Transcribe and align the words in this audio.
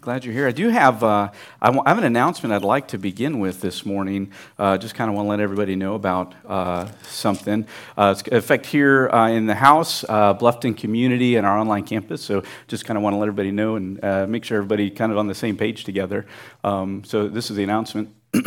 Glad 0.00 0.24
you're 0.24 0.32
here. 0.32 0.48
I 0.48 0.52
do 0.52 0.70
have, 0.70 1.04
uh, 1.04 1.30
I, 1.60 1.66
w- 1.66 1.82
I 1.84 1.90
have 1.90 1.98
an 1.98 2.04
announcement 2.04 2.54
I'd 2.54 2.62
like 2.62 2.88
to 2.88 2.96
begin 2.96 3.38
with 3.38 3.60
this 3.60 3.84
morning. 3.84 4.32
Uh, 4.58 4.78
just 4.78 4.94
kind 4.94 5.10
of 5.10 5.14
want 5.14 5.26
to 5.26 5.28
let 5.28 5.40
everybody 5.40 5.76
know 5.76 5.94
about 5.94 6.34
uh, 6.48 6.90
something. 7.02 7.66
Uh, 7.98 8.14
it's 8.16 8.26
effect 8.32 8.64
here 8.64 9.10
uh, 9.10 9.28
in 9.28 9.44
the 9.44 9.54
house, 9.54 10.02
uh, 10.08 10.32
Bluffton 10.32 10.74
Community, 10.74 11.36
and 11.36 11.46
our 11.46 11.58
online 11.58 11.84
campus. 11.84 12.22
So 12.22 12.42
just 12.66 12.86
kind 12.86 12.96
of 12.96 13.02
want 13.02 13.12
to 13.12 13.18
let 13.18 13.28
everybody 13.28 13.50
know 13.50 13.76
and 13.76 14.00
make 14.30 14.46
sure 14.46 14.56
everybody 14.56 14.88
kind 14.88 15.12
of 15.12 15.18
on 15.18 15.26
the 15.26 15.34
same 15.34 15.58
page 15.58 15.84
together. 15.84 16.24
Um, 16.64 17.04
so 17.04 17.28
this 17.28 17.50
is 17.50 17.56
the 17.58 17.64
announcement. 17.64 18.08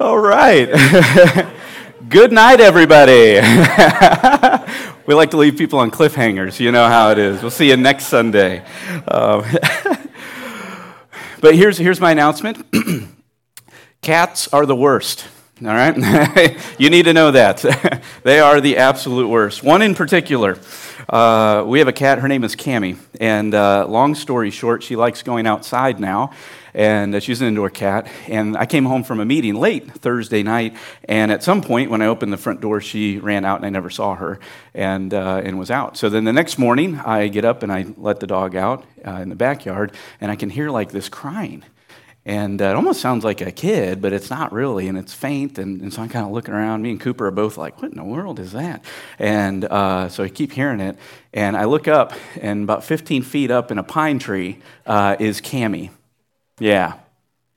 All 0.00 0.18
right. 0.18 0.70
Good 2.08 2.32
night, 2.32 2.60
everybody. 2.60 3.40
we 5.06 5.14
like 5.14 5.30
to 5.32 5.36
leave 5.36 5.56
people 5.56 5.78
on 5.80 5.90
cliffhangers. 5.90 6.60
You 6.60 6.70
know 6.70 6.86
how 6.86 7.10
it 7.10 7.18
is. 7.18 7.42
We'll 7.42 7.50
see 7.50 7.68
you 7.68 7.76
next 7.76 8.06
Sunday. 8.06 8.64
Um, 9.08 9.44
but 11.40 11.56
here's, 11.56 11.76
here's 11.76 12.00
my 12.00 12.12
announcement 12.12 12.64
cats 14.02 14.48
are 14.48 14.64
the 14.64 14.76
worst. 14.76 15.26
All 15.60 15.68
right? 15.68 16.56
you 16.78 16.90
need 16.90 17.04
to 17.04 17.12
know 17.12 17.30
that. 17.32 18.02
they 18.22 18.40
are 18.40 18.60
the 18.60 18.76
absolute 18.76 19.28
worst. 19.28 19.62
One 19.62 19.82
in 19.82 19.94
particular. 19.94 20.58
Uh, 21.08 21.64
we 21.66 21.80
have 21.80 21.88
a 21.88 21.92
cat. 21.92 22.18
Her 22.18 22.28
name 22.28 22.44
is 22.44 22.54
Cami. 22.54 22.96
And 23.20 23.54
uh, 23.54 23.86
long 23.88 24.14
story 24.14 24.50
short, 24.50 24.82
she 24.82 24.96
likes 24.96 25.22
going 25.22 25.46
outside 25.46 25.98
now 25.98 26.32
and 26.74 27.14
uh, 27.14 27.20
she's 27.20 27.40
an 27.40 27.48
indoor 27.48 27.70
cat. 27.70 28.06
And 28.28 28.56
I 28.56 28.66
came 28.66 28.84
home 28.84 29.04
from 29.04 29.20
a 29.20 29.24
meeting 29.24 29.54
late 29.54 29.90
Thursday 29.92 30.42
night, 30.42 30.76
and 31.04 31.30
at 31.30 31.42
some 31.42 31.62
point 31.62 31.90
when 31.90 32.02
I 32.02 32.06
opened 32.06 32.32
the 32.32 32.38
front 32.38 32.60
door, 32.60 32.80
she 32.80 33.18
ran 33.18 33.44
out, 33.44 33.58
and 33.58 33.66
I 33.66 33.70
never 33.70 33.90
saw 33.90 34.14
her, 34.14 34.38
and 34.74 35.12
uh, 35.12 35.42
and 35.44 35.58
was 35.58 35.70
out. 35.70 35.96
So 35.96 36.08
then 36.08 36.24
the 36.24 36.32
next 36.32 36.58
morning, 36.58 36.98
I 36.98 37.28
get 37.28 37.44
up 37.44 37.62
and 37.62 37.72
I 37.72 37.86
let 37.96 38.20
the 38.20 38.26
dog 38.26 38.56
out 38.56 38.84
uh, 39.06 39.12
in 39.12 39.28
the 39.28 39.36
backyard, 39.36 39.92
and 40.20 40.30
I 40.30 40.36
can 40.36 40.50
hear 40.50 40.70
like 40.70 40.92
this 40.92 41.08
crying. 41.08 41.64
And 42.24 42.62
uh, 42.62 42.66
it 42.66 42.76
almost 42.76 43.00
sounds 43.00 43.24
like 43.24 43.40
a 43.40 43.50
kid, 43.50 44.00
but 44.00 44.12
it's 44.12 44.30
not 44.30 44.52
really, 44.52 44.86
and 44.86 44.96
it's 44.96 45.12
faint. 45.12 45.58
And, 45.58 45.80
and 45.80 45.92
so 45.92 46.02
I'm 46.02 46.08
kind 46.08 46.24
of 46.24 46.30
looking 46.30 46.54
around. 46.54 46.82
Me 46.82 46.92
and 46.92 47.00
Cooper 47.00 47.26
are 47.26 47.32
both 47.32 47.56
like, 47.56 47.82
"What 47.82 47.90
in 47.90 47.96
the 47.96 48.04
world 48.04 48.38
is 48.38 48.52
that?" 48.52 48.84
And 49.18 49.64
uh, 49.64 50.08
so 50.08 50.22
I 50.22 50.28
keep 50.28 50.52
hearing 50.52 50.78
it, 50.78 50.96
and 51.32 51.56
I 51.56 51.64
look 51.64 51.88
up, 51.88 52.12
and 52.40 52.62
about 52.62 52.84
15 52.84 53.22
feet 53.22 53.50
up 53.50 53.72
in 53.72 53.78
a 53.78 53.82
pine 53.82 54.20
tree 54.20 54.58
uh, 54.86 55.16
is 55.18 55.40
Cami, 55.40 55.90
yeah, 56.62 56.94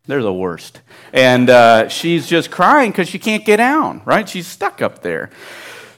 they're 0.08 0.24
the 0.24 0.34
worst. 0.34 0.82
And 1.14 1.48
uh, 1.48 1.90
she's 1.90 2.28
just 2.28 2.50
crying 2.50 2.90
because 2.90 3.08
she 3.08 3.20
can't 3.20 3.46
get 3.46 3.58
down, 3.58 4.02
right? 4.04 4.28
She's 4.28 4.48
stuck 4.48 4.82
up 4.82 5.04
there. 5.04 5.30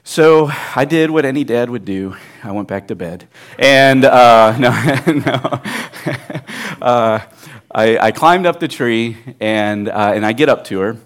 So 0.04 0.52
I 0.76 0.84
did 0.84 1.10
what 1.10 1.24
any 1.24 1.46
dad 1.46 1.70
would 1.70 1.86
do. 1.86 2.18
I 2.44 2.52
went 2.52 2.68
back 2.68 2.90
to 2.90 2.96
bed. 2.96 3.30
And 3.58 4.04
uh, 4.04 4.58
no, 4.60 4.72
no. 5.14 5.62
uh, 6.86 7.20
I, 7.74 7.98
I, 7.98 8.12
climbed 8.12 8.46
up 8.46 8.60
the 8.60 8.68
tree 8.68 9.16
and, 9.40 9.88
uh, 9.88 10.12
and 10.14 10.26
I 10.26 10.34
get 10.34 10.50
up 10.50 10.66
to 10.66 10.80
her. 10.80 10.98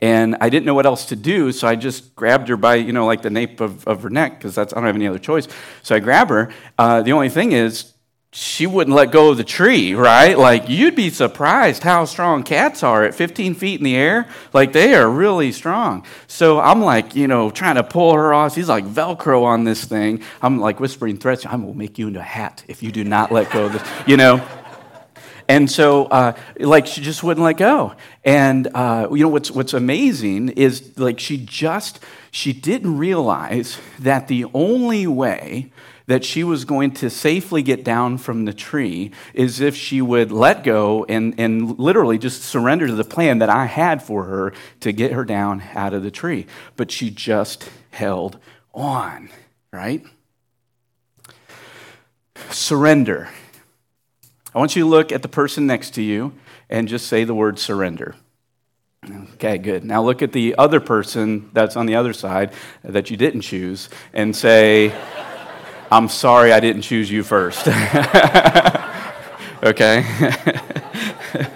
And 0.00 0.36
I 0.40 0.48
didn't 0.48 0.66
know 0.66 0.74
what 0.74 0.86
else 0.86 1.06
to 1.06 1.16
do, 1.16 1.50
so 1.50 1.66
I 1.66 1.74
just 1.76 2.14
grabbed 2.16 2.48
her 2.48 2.56
by, 2.56 2.76
you 2.76 2.92
know, 2.92 3.06
like 3.06 3.22
the 3.22 3.30
nape 3.30 3.60
of, 3.60 3.86
of 3.86 4.02
her 4.02 4.10
neck, 4.10 4.38
because 4.38 4.56
I 4.56 4.64
don't 4.64 4.84
have 4.84 4.94
any 4.94 5.08
other 5.08 5.18
choice. 5.18 5.48
So 5.82 5.96
I 5.96 5.98
grab 5.98 6.28
her. 6.28 6.52
Uh, 6.78 7.02
the 7.02 7.12
only 7.12 7.28
thing 7.28 7.50
is, 7.50 7.94
she 8.30 8.66
wouldn't 8.66 8.94
let 8.94 9.10
go 9.10 9.30
of 9.30 9.38
the 9.38 9.44
tree, 9.44 9.94
right? 9.94 10.36
Like, 10.36 10.68
you'd 10.68 10.94
be 10.94 11.08
surprised 11.08 11.82
how 11.82 12.04
strong 12.04 12.42
cats 12.42 12.82
are 12.82 13.04
at 13.04 13.14
15 13.14 13.54
feet 13.54 13.80
in 13.80 13.84
the 13.84 13.96
air. 13.96 14.28
Like, 14.52 14.72
they 14.74 14.94
are 14.94 15.08
really 15.08 15.50
strong. 15.50 16.04
So 16.26 16.60
I'm 16.60 16.82
like, 16.82 17.16
you 17.16 17.26
know, 17.26 17.50
trying 17.50 17.76
to 17.76 17.82
pull 17.82 18.12
her 18.12 18.34
off. 18.34 18.54
She's 18.54 18.68
like 18.68 18.84
Velcro 18.84 19.44
on 19.44 19.64
this 19.64 19.84
thing. 19.84 20.22
I'm 20.42 20.60
like 20.60 20.78
whispering 20.78 21.16
threats. 21.16 21.46
I 21.46 21.56
will 21.56 21.72
make 21.72 21.98
you 21.98 22.08
into 22.08 22.20
a 22.20 22.24
hat 22.24 22.64
if 22.68 22.82
you 22.82 22.92
do 22.92 23.02
not 23.02 23.32
let 23.32 23.50
go 23.50 23.64
of 23.66 23.72
this, 23.72 23.88
you 24.06 24.18
know? 24.18 24.46
And 25.50 25.70
so, 25.70 26.04
uh, 26.04 26.34
like, 26.60 26.86
she 26.86 27.00
just 27.00 27.22
wouldn't 27.22 27.42
let 27.42 27.56
go. 27.56 27.94
And, 28.22 28.68
uh, 28.74 29.08
you 29.10 29.22
know, 29.22 29.30
what's, 29.30 29.50
what's 29.50 29.72
amazing 29.72 30.50
is, 30.50 30.98
like, 30.98 31.18
she 31.18 31.38
just, 31.38 32.00
she 32.30 32.52
didn't 32.52 32.98
realize 32.98 33.78
that 33.98 34.28
the 34.28 34.44
only 34.52 35.06
way 35.06 35.72
that 36.08 36.24
she 36.24 36.42
was 36.42 36.64
going 36.64 36.90
to 36.90 37.10
safely 37.10 37.62
get 37.62 37.84
down 37.84 38.16
from 38.16 38.46
the 38.46 38.52
tree 38.52 39.12
is 39.34 39.60
if 39.60 39.76
she 39.76 40.00
would 40.00 40.32
let 40.32 40.64
go 40.64 41.04
and, 41.04 41.34
and 41.38 41.78
literally 41.78 42.16
just 42.16 42.42
surrender 42.42 42.86
to 42.86 42.94
the 42.94 43.04
plan 43.04 43.38
that 43.38 43.50
I 43.50 43.66
had 43.66 44.02
for 44.02 44.24
her 44.24 44.54
to 44.80 44.90
get 44.90 45.12
her 45.12 45.24
down 45.24 45.62
out 45.74 45.92
of 45.92 46.02
the 46.02 46.10
tree. 46.10 46.46
But 46.76 46.90
she 46.90 47.10
just 47.10 47.68
held 47.90 48.38
on, 48.72 49.28
right? 49.70 50.02
Surrender. 52.50 53.28
I 54.54 54.58
want 54.58 54.76
you 54.76 54.84
to 54.84 54.88
look 54.88 55.12
at 55.12 55.20
the 55.20 55.28
person 55.28 55.66
next 55.66 55.90
to 55.94 56.02
you 56.02 56.32
and 56.70 56.88
just 56.88 57.06
say 57.06 57.24
the 57.24 57.34
word 57.34 57.58
surrender. 57.58 58.14
Okay, 59.34 59.58
good. 59.58 59.84
Now 59.84 60.02
look 60.02 60.22
at 60.22 60.32
the 60.32 60.54
other 60.56 60.80
person 60.80 61.50
that's 61.52 61.76
on 61.76 61.84
the 61.84 61.96
other 61.96 62.14
side 62.14 62.54
that 62.82 63.10
you 63.10 63.18
didn't 63.18 63.42
choose 63.42 63.90
and 64.14 64.34
say, 64.34 64.94
I'm 65.90 66.08
sorry 66.08 66.52
I 66.52 66.60
didn't 66.60 66.82
choose 66.82 67.10
you 67.10 67.22
first. 67.22 67.66
okay? 69.62 70.04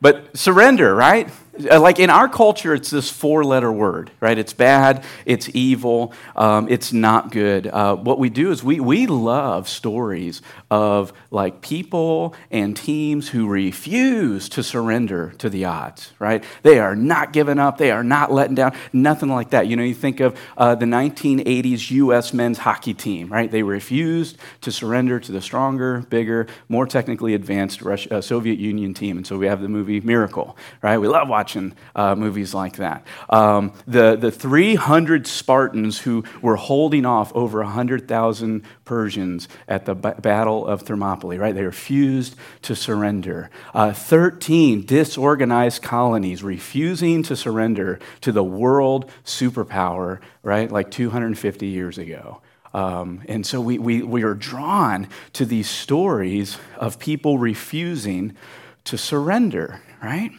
but 0.00 0.36
surrender, 0.36 0.94
right? 0.94 1.28
Uh, 1.70 1.78
like 1.78 1.98
in 1.98 2.08
our 2.08 2.30
culture, 2.30 2.72
it's 2.72 2.88
this 2.88 3.10
four 3.10 3.44
letter 3.44 3.70
word, 3.70 4.10
right? 4.20 4.38
It's 4.38 4.54
bad, 4.54 5.04
it's 5.26 5.50
evil, 5.52 6.14
um, 6.34 6.66
it's 6.70 6.94
not 6.94 7.30
good. 7.30 7.66
Uh, 7.66 7.94
what 7.94 8.18
we 8.18 8.30
do 8.30 8.50
is 8.50 8.64
we, 8.64 8.80
we 8.80 9.06
love 9.06 9.68
stories 9.68 10.40
of 10.70 11.12
like 11.30 11.60
people 11.60 12.34
and 12.50 12.74
teams 12.74 13.28
who 13.28 13.48
refuse 13.48 14.48
to 14.48 14.62
surrender 14.62 15.34
to 15.38 15.50
the 15.50 15.66
odds, 15.66 16.14
right? 16.18 16.42
They 16.62 16.78
are 16.78 16.96
not 16.96 17.34
giving 17.34 17.58
up, 17.58 17.76
they 17.76 17.90
are 17.90 18.04
not 18.04 18.32
letting 18.32 18.54
down, 18.54 18.74
nothing 18.94 19.28
like 19.28 19.50
that. 19.50 19.66
You 19.66 19.76
know, 19.76 19.82
you 19.82 19.94
think 19.94 20.20
of 20.20 20.38
uh, 20.56 20.74
the 20.74 20.86
1980s 20.86 21.90
U.S. 21.90 22.32
men's 22.32 22.58
hockey 22.58 22.94
team, 22.94 23.30
right? 23.30 23.50
They 23.50 23.62
refused 23.62 24.38
to 24.62 24.72
surrender 24.72 25.20
to 25.20 25.30
the 25.30 25.42
stronger, 25.42 25.98
bigger, 26.08 26.46
more 26.70 26.86
technically 26.86 27.34
advanced 27.34 27.82
Russia, 27.82 28.16
uh, 28.16 28.20
Soviet 28.22 28.58
Union 28.58 28.94
team. 28.94 29.18
And 29.18 29.26
so 29.26 29.36
we 29.36 29.46
have 29.48 29.60
the 29.60 29.68
movie 29.68 30.00
Miracle, 30.00 30.56
right? 30.80 30.96
We 30.96 31.08
love 31.08 31.28
watching 31.28 31.41
watching 31.42 31.74
uh, 31.96 32.14
movies 32.14 32.54
like 32.54 32.76
that. 32.76 33.04
Um, 33.28 33.72
the, 33.88 34.14
the 34.14 34.30
300 34.30 35.26
Spartans 35.26 35.98
who 35.98 36.22
were 36.40 36.54
holding 36.54 37.04
off 37.04 37.34
over 37.34 37.58
100,000 37.64 38.62
Persians 38.84 39.48
at 39.66 39.84
the 39.84 39.94
Battle 39.96 40.64
of 40.64 40.82
Thermopylae, 40.82 41.38
right? 41.38 41.52
They 41.52 41.64
refused 41.64 42.36
to 42.62 42.76
surrender. 42.76 43.50
Uh, 43.74 43.92
13 43.92 44.86
disorganized 44.86 45.82
colonies 45.82 46.44
refusing 46.44 47.24
to 47.24 47.34
surrender 47.34 47.98
to 48.20 48.30
the 48.30 48.44
world 48.44 49.10
superpower, 49.24 50.20
right? 50.44 50.70
Like 50.70 50.92
250 50.92 51.66
years 51.66 51.98
ago. 51.98 52.40
Um, 52.72 53.22
and 53.26 53.44
so 53.44 53.60
we, 53.60 53.78
we, 53.80 54.02
we 54.02 54.22
are 54.22 54.34
drawn 54.34 55.08
to 55.32 55.44
these 55.44 55.68
stories 55.68 56.56
of 56.76 57.00
people 57.00 57.38
refusing 57.38 58.36
to 58.84 58.96
surrender, 58.96 59.80
right? 60.00 60.30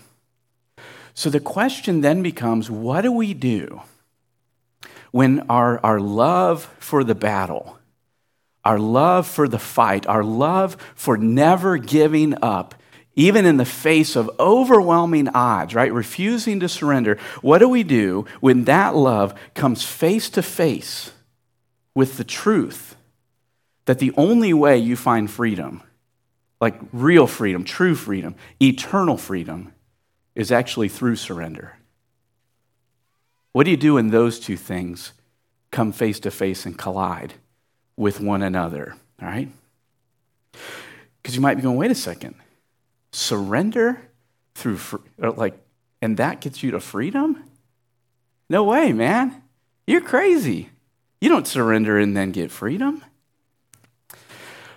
So 1.14 1.30
the 1.30 1.40
question 1.40 2.02
then 2.02 2.24
becomes 2.24 2.70
what 2.70 3.02
do 3.02 3.12
we 3.12 3.34
do 3.34 3.82
when 5.12 5.42
our, 5.42 5.80
our 5.86 6.00
love 6.00 6.74
for 6.80 7.04
the 7.04 7.16
battle, 7.16 7.78
our 8.66 8.80
love 8.80 9.28
for 9.28 9.48
the 9.48 9.60
fight, 9.60 10.08
our 10.08 10.24
love 10.24 10.76
for 10.96 11.18
never 11.18 11.78
giving 11.78 12.34
up, 12.42 12.74
even 13.16 13.46
in 13.46 13.58
the 13.58 13.66
face 13.66 14.16
of 14.16 14.32
overwhelming 14.40 15.28
odds, 15.30 15.76
right? 15.76 15.94
Refusing 15.94 16.60
to 16.62 16.68
surrender. 16.70 17.20
What 17.42 17.60
do 17.60 17.70
we 17.70 17.84
do 17.84 18.26
when 18.40 18.64
that 18.64 18.96
love 18.96 19.40
comes 19.54 19.84
face 19.84 20.32
to 20.32 20.42
face 20.42 21.12
with 21.94 22.18
the 22.18 22.24
truth 22.24 22.96
that 23.86 24.00
the 24.00 24.14
only 24.18 24.54
way 24.54 24.78
you 24.78 24.96
find 24.96 25.30
freedom, 25.30 25.84
like 26.60 26.80
real 26.92 27.28
freedom, 27.28 27.64
true 27.64 27.94
freedom, 27.94 28.34
eternal 28.60 29.18
freedom, 29.18 29.73
is 30.36 30.52
actually 30.52 30.90
through 30.90 31.16
surrender. 31.16 31.78
What 33.52 33.66
do 33.66 33.72
you 33.72 33.78
do 33.78 33.96
when 33.96 34.10
those 34.10 34.40
two 34.40 34.58
things 34.58 35.14
come 35.72 35.92
face 35.92 36.20
to 36.22 36.32
face 36.32 36.66
and 36.66 36.78
collide 36.78 37.36
with 37.96 38.20
one 38.20 38.42
another? 38.42 38.96
All 39.22 39.28
right? 39.28 39.50
Because 41.22 41.36
you 41.36 41.42
might 41.42 41.56
be 41.56 41.62
going, 41.62 41.78
wait 41.78 41.92
a 41.92 41.96
second. 41.96 42.36
Surrender 43.12 44.02
through, 44.56 44.80
uh, 45.22 45.32
like, 45.32 45.58
and 46.02 46.18
that 46.18 46.42
gets 46.42 46.64
you 46.64 46.72
to 46.72 46.80
freedom? 46.80 47.44
No 48.50 48.64
way, 48.64 48.92
man. 48.92 49.44
You're 49.88 50.02
crazy. 50.02 50.70
You 51.22 51.30
don't 51.30 51.48
surrender 51.48 51.98
and 51.98 52.18
then 52.18 52.32
get 52.32 52.52
freedom. 52.52 53.04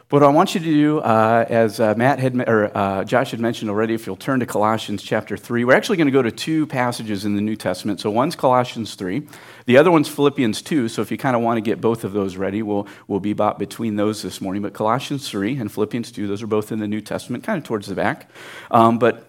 What 0.08 0.22
I 0.22 0.28
want 0.28 0.54
you 0.54 0.60
to 0.60 0.66
do, 0.66 0.98
uh, 1.00 1.46
as 1.48 1.80
uh, 1.80 1.92
Matt 1.96 2.20
had, 2.20 2.48
or 2.48 2.70
uh, 2.78 3.02
Josh 3.02 3.32
had 3.32 3.40
mentioned 3.40 3.68
already, 3.68 3.92
if 3.92 4.06
you'll 4.06 4.14
turn 4.14 4.38
to 4.38 4.46
Colossians 4.46 5.02
chapter 5.02 5.36
3, 5.36 5.64
we're 5.64 5.74
actually 5.74 5.96
going 5.96 6.06
to 6.06 6.12
go 6.12 6.22
to 6.22 6.30
two 6.30 6.64
passages 6.68 7.24
in 7.24 7.34
the 7.34 7.40
New 7.40 7.56
Testament. 7.56 7.98
So 7.98 8.12
one's 8.12 8.36
Colossians 8.36 8.94
3, 8.94 9.26
the 9.64 9.76
other 9.76 9.90
one's 9.90 10.08
Philippians 10.08 10.62
2. 10.62 10.86
So 10.90 11.02
if 11.02 11.10
you 11.10 11.18
kind 11.18 11.34
of 11.34 11.42
want 11.42 11.56
to 11.56 11.60
get 11.60 11.80
both 11.80 12.04
of 12.04 12.12
those 12.12 12.36
ready, 12.36 12.62
we'll, 12.62 12.86
we'll 13.08 13.18
be 13.18 13.32
about 13.32 13.58
between 13.58 13.96
those 13.96 14.22
this 14.22 14.40
morning. 14.40 14.62
But 14.62 14.74
Colossians 14.74 15.28
3 15.28 15.56
and 15.56 15.72
Philippians 15.72 16.12
2, 16.12 16.28
those 16.28 16.40
are 16.40 16.46
both 16.46 16.70
in 16.70 16.78
the 16.78 16.86
New 16.86 17.00
Testament, 17.00 17.42
kind 17.42 17.58
of 17.58 17.64
towards 17.64 17.88
the 17.88 17.96
back. 17.96 18.30
Um, 18.70 19.00
but 19.00 19.28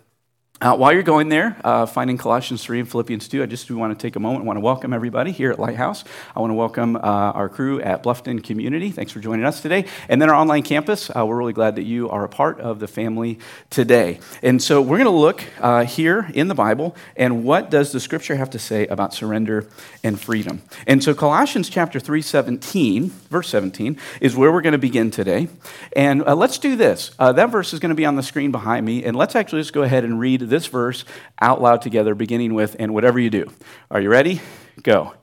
uh, 0.60 0.76
while 0.76 0.92
you're 0.92 1.04
going 1.04 1.30
there, 1.30 1.56
uh, 1.64 1.86
finding 1.86 2.18
Colossians 2.18 2.64
3 2.64 2.80
and 2.80 2.90
Philippians 2.90 3.28
2, 3.28 3.44
I 3.44 3.46
just 3.46 3.70
want 3.70 3.98
to 3.98 4.02
take 4.02 4.16
a 4.16 4.20
moment. 4.20 4.44
I 4.44 4.48
want 4.48 4.58
to 4.58 4.62
welcome 4.62 4.92
everybody 4.92 5.32
here 5.32 5.52
at 5.52 5.60
Lighthouse. 5.60 6.04
I 6.36 6.40
want 6.40 6.50
to 6.50 6.56
welcome 6.56 6.96
uh, 6.96 7.00
our 7.00 7.48
crew 7.48 7.80
at 7.80 8.02
Bluffton 8.02 8.44
Community. 8.44 8.90
Thanks 8.90 9.12
for 9.12 9.20
joining 9.20 9.46
us 9.46 9.62
today. 9.62 9.86
And 10.10 10.20
then 10.20 10.32
our 10.32 10.36
online 10.36 10.64
campus. 10.64 11.12
Uh, 11.16 11.28
we're 11.28 11.38
really 11.38 11.54
glad 11.54 11.76
that 11.76 11.84
you 11.84 12.10
are 12.10 12.24
a 12.24 12.30
part 12.30 12.60
of 12.60 12.80
the 12.80 12.88
family 12.88 13.38
today. 13.70 14.20
And 14.42 14.60
so 14.60 14.82
we're 14.82 14.98
going 14.98 15.06
to 15.06 15.12
look 15.12 15.44
uh, 15.60 15.86
here 15.86 16.28
in 16.34 16.48
the 16.48 16.56
Bible 16.56 16.96
and 17.16 17.44
what 17.44 17.70
does 17.70 17.92
the 17.92 18.00
scripture 18.00 18.36
have 18.36 18.50
to 18.50 18.60
say 18.60 18.88
about 18.88 19.14
surrender 19.14 19.68
and 20.04 20.20
freedom. 20.20 20.64
And 20.88 21.04
so 21.04 21.14
Colossians 21.14 21.70
chapter 21.70 22.00
3, 22.00 22.20
17, 22.24 23.10
verse 23.30 23.50
17, 23.50 23.96
is 24.22 24.36
where 24.36 24.52
we're 24.52 24.62
going 24.62 24.72
to 24.72 24.80
begin 24.80 25.12
today. 25.12 25.50
And 25.96 26.24
uh, 26.24 26.34
let's 26.34 26.58
do 26.58 26.76
this. 26.76 27.12
that 27.20 27.52
verse 27.52 27.74
is 27.74 27.80
going 27.80 27.90
to 27.90 27.96
be 27.96 28.08
on 28.08 28.16
the 28.16 28.24
screen 28.24 28.52
behind 28.52 28.88
me. 28.88 29.04
And 29.04 29.16
let's 29.16 29.36
actually 29.36 29.62
just 29.62 29.74
go 29.74 29.84
ahead 29.84 30.04
and 30.04 30.20
read 30.20 30.47
this 30.50 30.68
verse 30.68 31.06
out 31.42 31.62
loud 31.62 31.82
together, 31.82 32.16
beginning 32.16 32.54
with, 32.54 32.76
and 32.80 32.94
whatever 32.94 33.20
you 33.20 33.30
do. 33.30 33.52
Are 33.92 34.02
you 34.02 34.10
ready? 34.10 34.42
Go. 34.84 35.14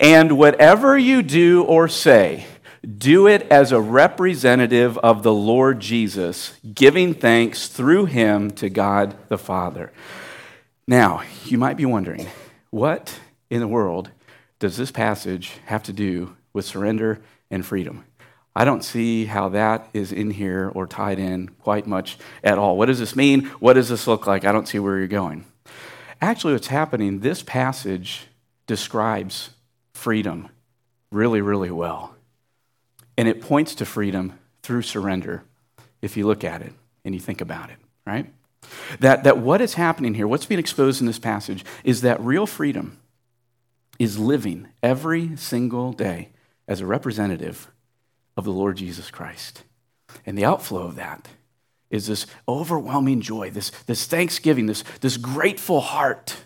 And 0.00 0.38
whatever 0.38 0.98
you 0.98 1.22
do 1.22 1.62
or 1.64 1.88
say, 1.88 2.46
do 2.86 3.26
it 3.26 3.42
as 3.50 3.72
a 3.72 3.80
representative 3.80 4.98
of 4.98 5.22
the 5.22 5.32
Lord 5.32 5.80
Jesus, 5.80 6.58
giving 6.74 7.14
thanks 7.14 7.68
through 7.68 8.06
him 8.06 8.50
to 8.52 8.68
God 8.68 9.16
the 9.28 9.38
Father. 9.38 9.92
Now, 10.86 11.22
you 11.44 11.56
might 11.56 11.76
be 11.76 11.86
wondering, 11.86 12.26
what 12.70 13.18
in 13.48 13.60
the 13.60 13.68
world 13.68 14.10
does 14.58 14.76
this 14.76 14.90
passage 14.90 15.52
have 15.66 15.82
to 15.84 15.92
do 15.92 16.36
with 16.52 16.64
surrender 16.64 17.22
and 17.50 17.64
freedom? 17.64 18.04
I 18.56 18.64
don't 18.64 18.84
see 18.84 19.24
how 19.24 19.48
that 19.50 19.88
is 19.92 20.12
in 20.12 20.30
here 20.30 20.70
or 20.74 20.86
tied 20.86 21.18
in 21.18 21.48
quite 21.48 21.86
much 21.86 22.18
at 22.42 22.56
all. 22.56 22.76
What 22.76 22.86
does 22.86 23.00
this 23.00 23.16
mean? 23.16 23.46
What 23.58 23.72
does 23.72 23.88
this 23.88 24.06
look 24.06 24.26
like? 24.26 24.44
I 24.44 24.52
don't 24.52 24.68
see 24.68 24.78
where 24.78 24.98
you're 24.98 25.08
going. 25.08 25.44
Actually, 26.20 26.52
what's 26.52 26.68
happening, 26.68 27.20
this 27.20 27.42
passage 27.42 28.28
describes 28.66 29.50
freedom 29.92 30.48
really, 31.10 31.40
really 31.40 31.70
well. 31.70 32.14
And 33.16 33.28
it 33.28 33.40
points 33.40 33.74
to 33.76 33.84
freedom 33.84 34.38
through 34.62 34.82
surrender 34.82 35.44
if 36.00 36.16
you 36.16 36.26
look 36.26 36.44
at 36.44 36.62
it 36.62 36.72
and 37.04 37.14
you 37.14 37.20
think 37.20 37.40
about 37.40 37.70
it, 37.70 37.76
right? 38.06 38.32
That, 39.00 39.24
that 39.24 39.38
what 39.38 39.60
is 39.60 39.74
happening 39.74 40.14
here, 40.14 40.26
what's 40.26 40.46
being 40.46 40.58
exposed 40.58 41.00
in 41.00 41.06
this 41.06 41.18
passage, 41.18 41.64
is 41.82 42.00
that 42.02 42.20
real 42.20 42.46
freedom 42.46 42.98
is 43.98 44.18
living 44.18 44.68
every 44.82 45.36
single 45.36 45.92
day 45.92 46.30
as 46.66 46.80
a 46.80 46.86
representative 46.86 47.70
of 48.36 48.44
the 48.44 48.52
Lord 48.52 48.76
Jesus 48.76 49.10
Christ. 49.10 49.62
And 50.26 50.36
the 50.36 50.44
outflow 50.44 50.82
of 50.82 50.96
that 50.96 51.28
is 51.90 52.06
this 52.06 52.26
overwhelming 52.48 53.20
joy, 53.20 53.50
this, 53.50 53.70
this 53.86 54.06
thanksgiving, 54.06 54.66
this, 54.66 54.82
this 55.00 55.16
grateful 55.16 55.80
heart 55.80 56.44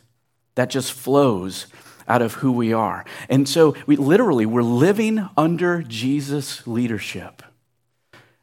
that 0.55 0.71
just 0.71 0.93
flows 0.93 1.67
out 2.07 2.23
of 2.23 2.35
who 2.35 2.53
we 2.53 2.73
are. 2.73 3.05
And 3.29 3.49
so 3.49 3.77
we 3.87 3.97
literally, 3.97 4.47
we're 4.47 4.63
living 4.63 5.29
under 5.37 5.83
Jesus' 5.83 6.67
leadership. 6.67 7.43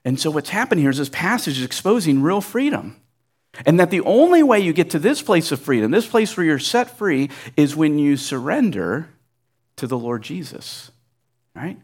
And 0.04 0.20
so 0.20 0.30
what's 0.30 0.50
happened 0.50 0.82
here 0.82 0.92
is 0.92 0.98
this 0.98 1.10
passage 1.10 1.58
is 1.58 1.66
exposing 1.66 2.22
real 2.22 2.42
freedom. 2.42 3.02
And 3.66 3.80
that 3.80 3.90
the 3.90 4.02
only 4.02 4.44
way 4.44 4.60
you 4.60 4.74
get 4.74 4.90
to 4.92 5.00
this 5.00 5.22
place 5.22 5.52
of 5.52 5.62
freedom, 5.62 5.92
this 5.92 6.08
place 6.08 6.36
where 6.36 6.46
you're 6.46 6.60
set 6.60 6.98
free, 6.98 7.30
is 7.56 7.76
when 7.76 7.98
you 7.98 8.18
surrender 8.18 9.10
to 9.78 9.88
the 9.88 9.98
Lord 9.98 10.24
Jesus. 10.24 10.92
Right? 11.56 11.78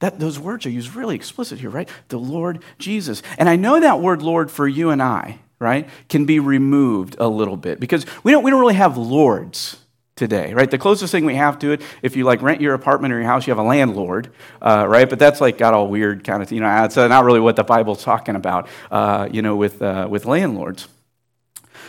That, 0.00 0.20
those 0.20 0.38
words 0.38 0.64
are 0.64 0.70
used 0.70 0.94
really 0.94 1.16
explicit 1.16 1.58
here, 1.58 1.70
right? 1.70 1.88
The 2.08 2.18
Lord 2.18 2.62
Jesus. 2.78 3.22
And 3.36 3.48
I 3.48 3.56
know 3.56 3.80
that 3.80 4.00
word 4.00 4.22
Lord 4.22 4.50
for 4.50 4.68
you 4.68 4.90
and 4.90 5.02
I, 5.02 5.40
right, 5.58 5.88
can 6.08 6.24
be 6.24 6.38
removed 6.38 7.16
a 7.18 7.28
little 7.28 7.56
bit 7.56 7.80
because 7.80 8.06
we 8.22 8.30
don't, 8.30 8.44
we 8.44 8.50
don't 8.50 8.60
really 8.60 8.74
have 8.74 8.96
lords 8.96 9.78
today, 10.14 10.52
right? 10.52 10.70
The 10.70 10.78
closest 10.78 11.10
thing 11.12 11.24
we 11.24 11.36
have 11.36 11.58
to 11.60 11.72
it, 11.72 11.82
if 12.02 12.16
you 12.16 12.24
like 12.24 12.42
rent 12.42 12.60
your 12.60 12.74
apartment 12.74 13.12
or 13.12 13.16
your 13.16 13.26
house, 13.26 13.46
you 13.46 13.50
have 13.52 13.58
a 13.58 13.68
landlord, 13.68 14.30
uh, 14.60 14.84
right? 14.88 15.08
But 15.08 15.18
that's 15.18 15.40
like 15.40 15.58
got 15.58 15.74
all 15.74 15.88
weird 15.88 16.24
kind 16.24 16.42
of, 16.42 16.52
you 16.52 16.60
know, 16.60 16.84
it's 16.84 16.96
not 16.96 17.24
really 17.24 17.40
what 17.40 17.56
the 17.56 17.64
Bible's 17.64 18.02
talking 18.02 18.36
about, 18.36 18.68
uh, 18.90 19.28
you 19.30 19.42
know, 19.42 19.56
with, 19.56 19.80
uh, 19.80 20.06
with 20.10 20.26
landlords. 20.26 20.88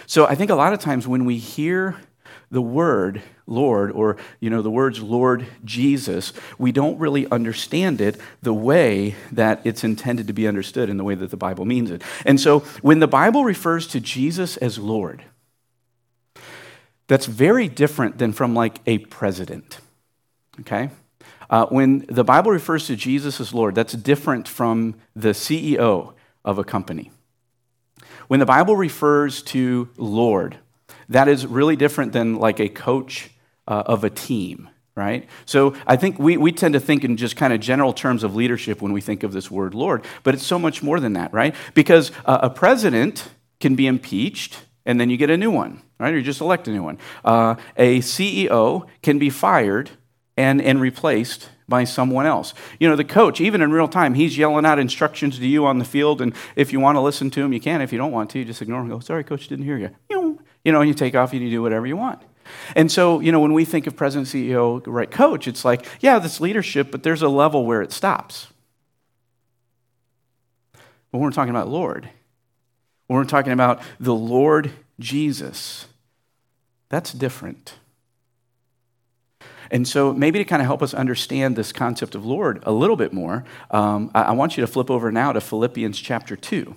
So 0.06 0.26
I 0.26 0.36
think 0.36 0.50
a 0.50 0.56
lot 0.56 0.74
of 0.74 0.80
times 0.80 1.08
when 1.08 1.26
we 1.26 1.38
hear 1.38 1.96
the 2.52 2.62
word 2.62 3.22
Lord 3.46 3.92
or 3.92 4.18
you 4.40 4.50
know 4.50 4.62
the 4.62 4.72
words 4.72 5.02
Lord 5.02 5.46
Jesus, 5.64 6.34
we 6.58 6.72
don't 6.72 7.00
really 7.00 7.30
understand 7.30 8.02
it 8.02 8.20
the 8.42 8.54
way 8.54 9.16
that 9.32 9.62
it's 9.64 9.84
intended 9.84 10.28
to 10.28 10.34
be 10.34 10.48
understood 10.48 10.90
in 10.90 10.98
the 10.98 11.04
way 11.04 11.16
that 11.16 11.32
the 11.32 11.38
Bible 11.38 11.66
means 11.66 11.92
it. 11.92 12.02
And 12.26 12.40
so 12.40 12.60
when 12.82 13.00
the 13.00 13.08
Bible 13.08 13.44
refers 13.44 13.88
to 13.88 14.00
Jesus 14.00 14.58
as 14.58 14.78
Lord, 14.78 15.24
that's 17.08 17.26
very 17.26 17.68
different 17.68 18.20
than 18.20 18.34
from 18.34 18.54
like 18.54 18.80
a 18.86 19.00
president. 19.00 19.80
Okay? 20.62 20.90
Uh, 21.50 21.66
when 21.68 22.06
the 22.08 22.24
Bible 22.24 22.52
refers 22.52 22.86
to 22.88 22.96
Jesus 22.96 23.42
as 23.42 23.54
Lord, 23.54 23.74
that's 23.74 23.94
different 23.94 24.48
from 24.48 24.96
the 25.16 25.30
CEO 25.30 26.14
of 26.46 26.60
a 26.60 26.64
company. 26.64 27.12
When 28.28 28.40
the 28.40 28.46
Bible 28.46 28.76
refers 28.76 29.42
to 29.44 29.90
Lord, 29.98 30.60
that 31.10 31.28
is 31.28 31.46
really 31.46 31.76
different 31.76 32.14
than 32.14 32.36
like 32.36 32.60
a 32.60 32.70
coach 32.70 33.30
uh, 33.68 33.84
of 33.86 34.04
a 34.04 34.10
team, 34.10 34.70
right? 34.96 35.28
So 35.46 35.76
I 35.86 35.96
think 35.96 36.20
we, 36.20 36.38
we 36.38 36.52
tend 36.52 36.74
to 36.74 36.80
think 36.80 37.04
in 37.04 37.18
just 37.18 37.36
kind 37.36 37.52
of 37.52 37.60
general 37.60 37.94
terms 37.94 38.24
of 38.24 38.36
leadership 38.36 38.82
when 38.82 38.94
we 38.94 39.02
think 39.02 39.24
of 39.24 39.34
this 39.34 39.52
word 39.52 39.74
Lord, 39.74 40.06
but 40.24 40.34
it's 40.34 40.46
so 40.46 40.60
much 40.60 40.82
more 40.82 41.00
than 41.00 41.14
that, 41.14 41.34
right? 41.34 41.56
Because 41.74 42.12
uh, 42.26 42.40
a 42.44 42.50
president 42.50 43.30
can 43.60 43.76
be 43.76 43.88
impeached 43.88 44.64
and 44.86 45.00
then 45.00 45.10
you 45.10 45.18
get 45.18 45.30
a 45.30 45.38
new 45.38 45.52
one, 45.52 45.82
right? 46.00 46.14
Or 46.14 46.18
you 46.18 46.24
just 46.24 46.42
elect 46.42 46.68
a 46.68 46.72
new 46.72 46.84
one. 46.84 46.98
Uh, 47.24 47.56
a 47.78 48.00
CEO 48.00 48.88
can 49.02 49.20
be 49.20 49.30
fired 49.30 49.92
and, 50.38 50.62
and 50.62 50.80
replaced 50.80 51.50
by 51.68 51.84
someone 51.84 52.26
else. 52.26 52.54
You 52.80 52.90
know, 52.90 52.96
the 52.96 53.04
coach, 53.04 53.40
even 53.40 53.62
in 53.62 53.72
real 53.72 53.88
time, 53.88 54.16
he's 54.16 54.38
yelling 54.38 54.66
out 54.66 54.80
instructions 54.80 55.38
to 55.38 55.46
you 55.46 55.66
on 55.66 55.78
the 55.78 55.86
field, 55.86 56.22
and 56.22 56.34
if 56.56 56.74
you 56.74 56.80
want 56.80 56.96
to 56.96 57.02
listen 57.02 57.30
to 57.32 57.42
him, 57.42 57.54
you 57.54 57.60
can. 57.60 57.82
If 57.82 57.92
you 57.92 58.00
don't 58.00 58.12
want 58.12 58.32
to, 58.32 58.40
you 58.40 58.46
just 58.46 58.62
ignore 58.62 58.82
him. 58.82 58.90
Go, 58.90 59.00
sorry, 59.00 59.24
coach, 59.24 59.48
didn't 59.48 59.66
hear 59.66 59.78
you. 59.78 59.92
You 60.70 60.74
know, 60.74 60.82
you 60.82 60.94
take 60.94 61.16
off 61.16 61.34
and 61.34 61.42
you 61.42 61.50
do 61.50 61.64
whatever 61.64 61.88
you 61.88 61.98
want. 61.98 62.22
And 62.76 62.92
so, 62.92 63.22
you 63.22 63.32
know, 63.32 63.40
when 63.40 63.54
we 63.54 63.66
think 63.66 63.88
of 63.88 63.96
president, 63.96 64.28
CEO, 64.28 64.84
right, 64.86 65.10
coach, 65.10 65.48
it's 65.48 65.66
like, 65.66 65.84
yeah, 66.00 66.20
that's 66.20 66.40
leadership, 66.40 66.92
but 66.92 67.02
there's 67.02 67.24
a 67.24 67.28
level 67.28 67.66
where 67.66 67.82
it 67.82 67.92
stops. 67.92 68.46
When 71.10 71.24
we're 71.24 71.32
talking 71.32 71.50
about 71.50 71.70
Lord, 71.70 72.08
when 73.08 73.18
we're 73.18 73.26
talking 73.26 73.52
about 73.52 73.82
the 74.00 74.14
Lord 74.14 74.72
Jesus, 75.00 75.88
that's 76.90 77.14
different. 77.14 77.74
And 79.72 79.88
so, 79.88 80.14
maybe 80.14 80.38
to 80.38 80.46
kind 80.46 80.62
of 80.62 80.68
help 80.68 80.84
us 80.84 80.94
understand 80.94 81.56
this 81.56 81.72
concept 81.72 82.14
of 82.14 82.28
Lord 82.28 82.62
a 82.62 82.72
little 82.72 82.96
bit 82.96 83.12
more, 83.12 83.44
um, 83.72 84.12
I, 84.14 84.22
I 84.22 84.32
want 84.34 84.56
you 84.56 84.62
to 84.62 84.72
flip 84.72 84.92
over 84.92 85.12
now 85.12 85.34
to 85.34 85.42
Philippians 85.42 86.00
chapter 86.00 86.36
2, 86.36 86.76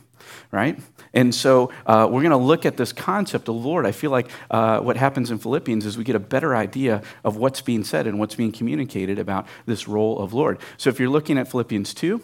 right? 0.51 0.79
And 1.15 1.35
so 1.35 1.71
uh, 1.87 2.09
we're 2.11 2.23
going 2.23 2.31
to 2.31 2.37
look 2.37 2.65
at 2.65 2.77
this 2.77 2.93
concept 2.93 3.49
of 3.49 3.57
Lord. 3.57 3.87
I 3.87 3.93
feel 3.93 4.11
like 4.11 4.31
uh, 4.51 4.81
what 4.81 4.97
happens 4.97 5.31
in 5.31 5.39
Philippians 5.39 5.87
is 5.87 5.99
we 5.99 6.05
get 6.05 6.17
a 6.17 6.21
better 6.21 6.57
idea 6.57 7.03
of 7.25 7.37
what's 7.37 7.61
being 7.61 7.85
said 7.85 8.07
and 8.07 8.19
what's 8.19 8.35
being 8.35 8.53
communicated 8.53 9.19
about 9.19 9.47
this 9.67 9.89
role 9.89 10.19
of 10.19 10.33
Lord. 10.33 10.59
So 10.77 10.91
if 10.91 10.99
you're 10.99 11.11
looking 11.11 11.39
at 11.39 11.49
Philippians 11.49 11.95
2, 11.95 12.21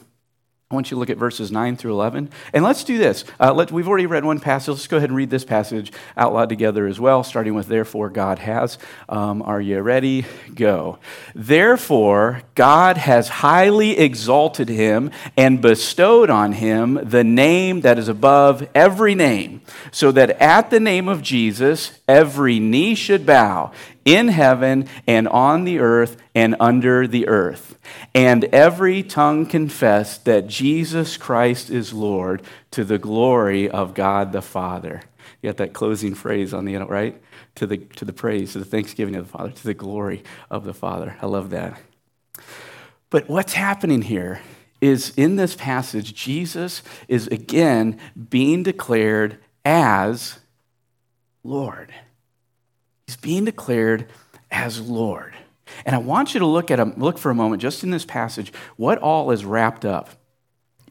I 0.70 0.74
want 0.74 0.90
you 0.90 0.96
to 0.96 0.98
look 0.98 1.08
at 1.08 1.16
verses 1.16 1.50
9 1.50 1.78
through 1.78 1.92
11. 1.92 2.28
And 2.52 2.62
let's 2.62 2.84
do 2.84 2.98
this. 2.98 3.24
Uh, 3.40 3.54
let, 3.54 3.72
we've 3.72 3.88
already 3.88 4.04
read 4.04 4.22
one 4.22 4.38
passage. 4.38 4.68
Let's 4.68 4.86
go 4.86 4.98
ahead 4.98 5.08
and 5.08 5.16
read 5.16 5.30
this 5.30 5.46
passage 5.46 5.92
out 6.14 6.34
loud 6.34 6.50
together 6.50 6.86
as 6.86 7.00
well, 7.00 7.24
starting 7.24 7.54
with 7.54 7.68
Therefore 7.68 8.10
God 8.10 8.38
has. 8.40 8.76
Um, 9.08 9.40
are 9.40 9.62
you 9.62 9.80
ready? 9.80 10.26
Go. 10.54 10.98
Therefore, 11.34 12.42
God 12.54 12.98
has 12.98 13.30
highly 13.30 13.96
exalted 13.96 14.68
him 14.68 15.10
and 15.38 15.62
bestowed 15.62 16.28
on 16.28 16.52
him 16.52 17.00
the 17.02 17.24
name 17.24 17.80
that 17.80 17.98
is 17.98 18.08
above 18.08 18.68
every 18.74 19.14
name, 19.14 19.62
so 19.90 20.12
that 20.12 20.32
at 20.32 20.68
the 20.68 20.80
name 20.80 21.08
of 21.08 21.22
Jesus, 21.22 21.98
every 22.06 22.58
knee 22.58 22.94
should 22.94 23.24
bow 23.24 23.72
in 24.08 24.28
heaven 24.28 24.88
and 25.06 25.28
on 25.28 25.64
the 25.64 25.78
earth 25.78 26.16
and 26.34 26.56
under 26.58 27.06
the 27.06 27.28
earth. 27.28 27.78
And 28.14 28.44
every 28.46 29.02
tongue 29.02 29.44
confess 29.44 30.16
that 30.18 30.48
Jesus 30.48 31.18
Christ 31.18 31.68
is 31.68 31.92
Lord 31.92 32.42
to 32.70 32.84
the 32.84 32.98
glory 32.98 33.68
of 33.68 33.92
God 33.92 34.32
the 34.32 34.40
Father. 34.40 35.02
You 35.42 35.50
got 35.50 35.58
that 35.58 35.74
closing 35.74 36.14
phrase 36.14 36.54
on 36.54 36.64
the 36.64 36.74
end, 36.74 36.88
right? 36.88 37.20
To 37.56 37.66
the, 37.66 37.76
to 37.76 38.06
the 38.06 38.14
praise, 38.14 38.54
to 38.54 38.60
the 38.60 38.64
thanksgiving 38.64 39.14
of 39.14 39.26
the 39.26 39.30
Father, 39.30 39.50
to 39.50 39.64
the 39.64 39.74
glory 39.74 40.24
of 40.50 40.64
the 40.64 40.74
Father. 40.74 41.16
I 41.20 41.26
love 41.26 41.50
that. 41.50 41.78
But 43.10 43.28
what's 43.28 43.52
happening 43.52 44.02
here 44.02 44.40
is 44.80 45.12
in 45.16 45.36
this 45.36 45.54
passage, 45.54 46.14
Jesus 46.14 46.82
is 47.08 47.26
again 47.26 47.98
being 48.30 48.62
declared 48.62 49.38
as 49.66 50.38
Lord. 51.44 51.92
He's 53.08 53.16
being 53.16 53.46
declared 53.46 54.06
as 54.50 54.82
Lord. 54.82 55.34
And 55.86 55.96
I 55.96 55.98
want 55.98 56.34
you 56.34 56.40
to 56.40 56.46
look 56.46 56.70
at 56.70 56.78
him, 56.78 56.92
look 56.98 57.16
for 57.16 57.30
a 57.30 57.34
moment 57.34 57.62
just 57.62 57.82
in 57.82 57.90
this 57.90 58.04
passage 58.04 58.52
what 58.76 58.98
all 58.98 59.30
is 59.30 59.46
wrapped 59.46 59.86
up 59.86 60.10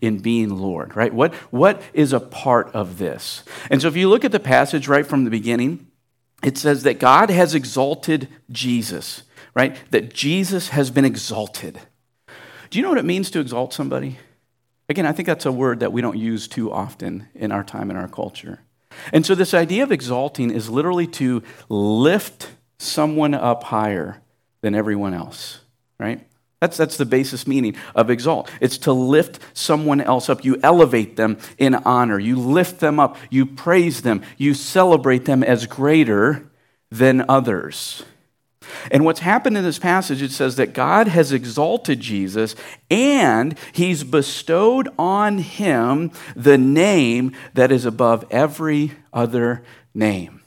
in 0.01 0.17
being 0.17 0.49
Lord, 0.49 0.95
right? 0.95 1.13
What, 1.13 1.35
what 1.51 1.79
is 1.93 2.13
a 2.13 2.19
part 2.19 2.73
of 2.73 2.97
this? 2.97 3.43
And 3.69 3.83
so 3.83 3.87
if 3.87 3.95
you 3.95 4.09
look 4.09 4.25
at 4.25 4.31
the 4.31 4.39
passage 4.39 4.87
right 4.87 5.05
from 5.05 5.25
the 5.25 5.29
beginning, 5.29 5.85
it 6.41 6.57
says 6.57 6.81
that 6.83 6.99
God 6.99 7.29
has 7.29 7.53
exalted 7.53 8.27
Jesus, 8.49 9.21
right? 9.53 9.77
That 9.91 10.11
Jesus 10.11 10.69
has 10.69 10.89
been 10.89 11.05
exalted. 11.05 11.79
Do 12.71 12.79
you 12.79 12.83
know 12.83 12.89
what 12.89 12.97
it 12.97 13.05
means 13.05 13.29
to 13.29 13.39
exalt 13.39 13.75
somebody? 13.75 14.17
Again, 14.89 15.05
I 15.05 15.11
think 15.11 15.27
that's 15.27 15.45
a 15.45 15.51
word 15.51 15.81
that 15.81 15.93
we 15.93 16.01
don't 16.01 16.17
use 16.17 16.47
too 16.47 16.71
often 16.71 17.27
in 17.35 17.51
our 17.51 17.63
time 17.63 17.91
in 17.91 17.95
our 17.95 18.07
culture. 18.07 18.61
And 19.13 19.25
so, 19.25 19.35
this 19.35 19.53
idea 19.53 19.83
of 19.83 19.91
exalting 19.91 20.51
is 20.51 20.69
literally 20.69 21.07
to 21.07 21.43
lift 21.69 22.49
someone 22.77 23.33
up 23.33 23.63
higher 23.63 24.21
than 24.61 24.75
everyone 24.75 25.13
else, 25.13 25.61
right? 25.99 26.27
That's, 26.59 26.75
that's 26.75 26.97
the 26.97 27.05
basis 27.05 27.45
meaning 27.45 27.75
of 27.93 28.09
exalt. 28.09 28.51
It's 28.59 28.79
to 28.79 28.91
lift 28.91 29.39
someone 29.53 30.01
else 30.01 30.27
up. 30.27 30.43
You 30.43 30.59
elevate 30.63 31.15
them 31.15 31.37
in 31.59 31.75
honor. 31.75 32.17
You 32.17 32.35
lift 32.35 32.79
them 32.79 32.99
up. 32.99 33.17
You 33.29 33.45
praise 33.45 34.01
them. 34.01 34.23
You 34.37 34.55
celebrate 34.55 35.25
them 35.25 35.43
as 35.43 35.67
greater 35.67 36.49
than 36.89 37.25
others. 37.29 38.03
And 38.91 39.05
what's 39.05 39.19
happened 39.19 39.57
in 39.57 39.63
this 39.63 39.79
passage, 39.79 40.21
it 40.21 40.31
says 40.31 40.55
that 40.57 40.73
God 40.73 41.07
has 41.07 41.31
exalted 41.31 41.99
Jesus 41.99 42.55
and 42.89 43.57
he's 43.71 44.03
bestowed 44.03 44.89
on 44.97 45.39
him 45.39 46.11
the 46.35 46.57
name 46.57 47.33
that 47.53 47.71
is 47.71 47.85
above 47.85 48.25
every 48.31 48.91
other 49.13 49.63
name. 49.93 50.37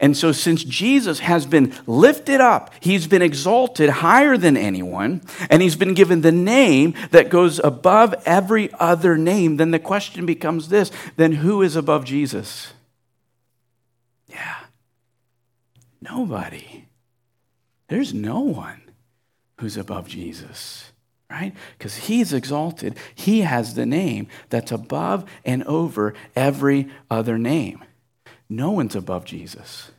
And 0.00 0.16
so, 0.16 0.32
since 0.32 0.64
Jesus 0.64 1.20
has 1.20 1.46
been 1.46 1.72
lifted 1.86 2.40
up, 2.40 2.72
he's 2.80 3.06
been 3.06 3.22
exalted 3.22 3.90
higher 3.90 4.36
than 4.36 4.56
anyone, 4.56 5.22
and 5.50 5.62
he's 5.62 5.76
been 5.76 5.94
given 5.94 6.20
the 6.20 6.32
name 6.32 6.94
that 7.10 7.28
goes 7.28 7.58
above 7.58 8.14
every 8.24 8.72
other 8.74 9.16
name, 9.16 9.56
then 9.56 9.70
the 9.70 9.78
question 9.78 10.26
becomes 10.26 10.68
this 10.68 10.90
then 11.16 11.32
who 11.32 11.62
is 11.62 11.76
above 11.76 12.04
Jesus? 12.04 12.72
Yeah, 14.28 14.56
nobody. 16.04 16.84
There's 17.88 18.14
no 18.14 18.40
one 18.40 18.82
who's 19.58 19.76
above 19.76 20.08
Jesus, 20.08 20.92
right? 21.30 21.52
Because 21.76 21.96
he's 21.96 22.32
exalted. 22.32 22.96
He 23.14 23.40
has 23.40 23.74
the 23.74 23.86
name 23.86 24.28
that's 24.50 24.72
above 24.72 25.24
and 25.44 25.64
over 25.64 26.14
every 26.36 26.88
other 27.10 27.38
name. 27.38 27.84
No 28.48 28.70
one's 28.70 28.94
above 28.94 29.24
Jesus. 29.24 29.90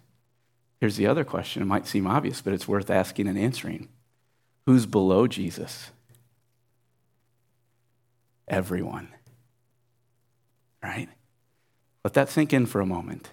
Here's 0.80 0.98
the 0.98 1.08
other 1.08 1.24
question. 1.24 1.62
It 1.62 1.66
might 1.66 1.88
seem 1.88 2.06
obvious, 2.06 2.42
but 2.42 2.54
it's 2.54 2.68
worth 2.68 2.90
asking 2.90 3.28
and 3.28 3.38
answering. 3.38 3.90
Who's 4.66 4.86
below 4.86 5.28
Jesus? 5.28 5.92
Everyone. 8.48 9.10
Right? 10.84 11.10
Let 12.04 12.14
that 12.14 12.30
sink 12.30 12.54
in 12.54 12.66
for 12.68 12.82
a 12.82 12.86
moment. 12.86 13.30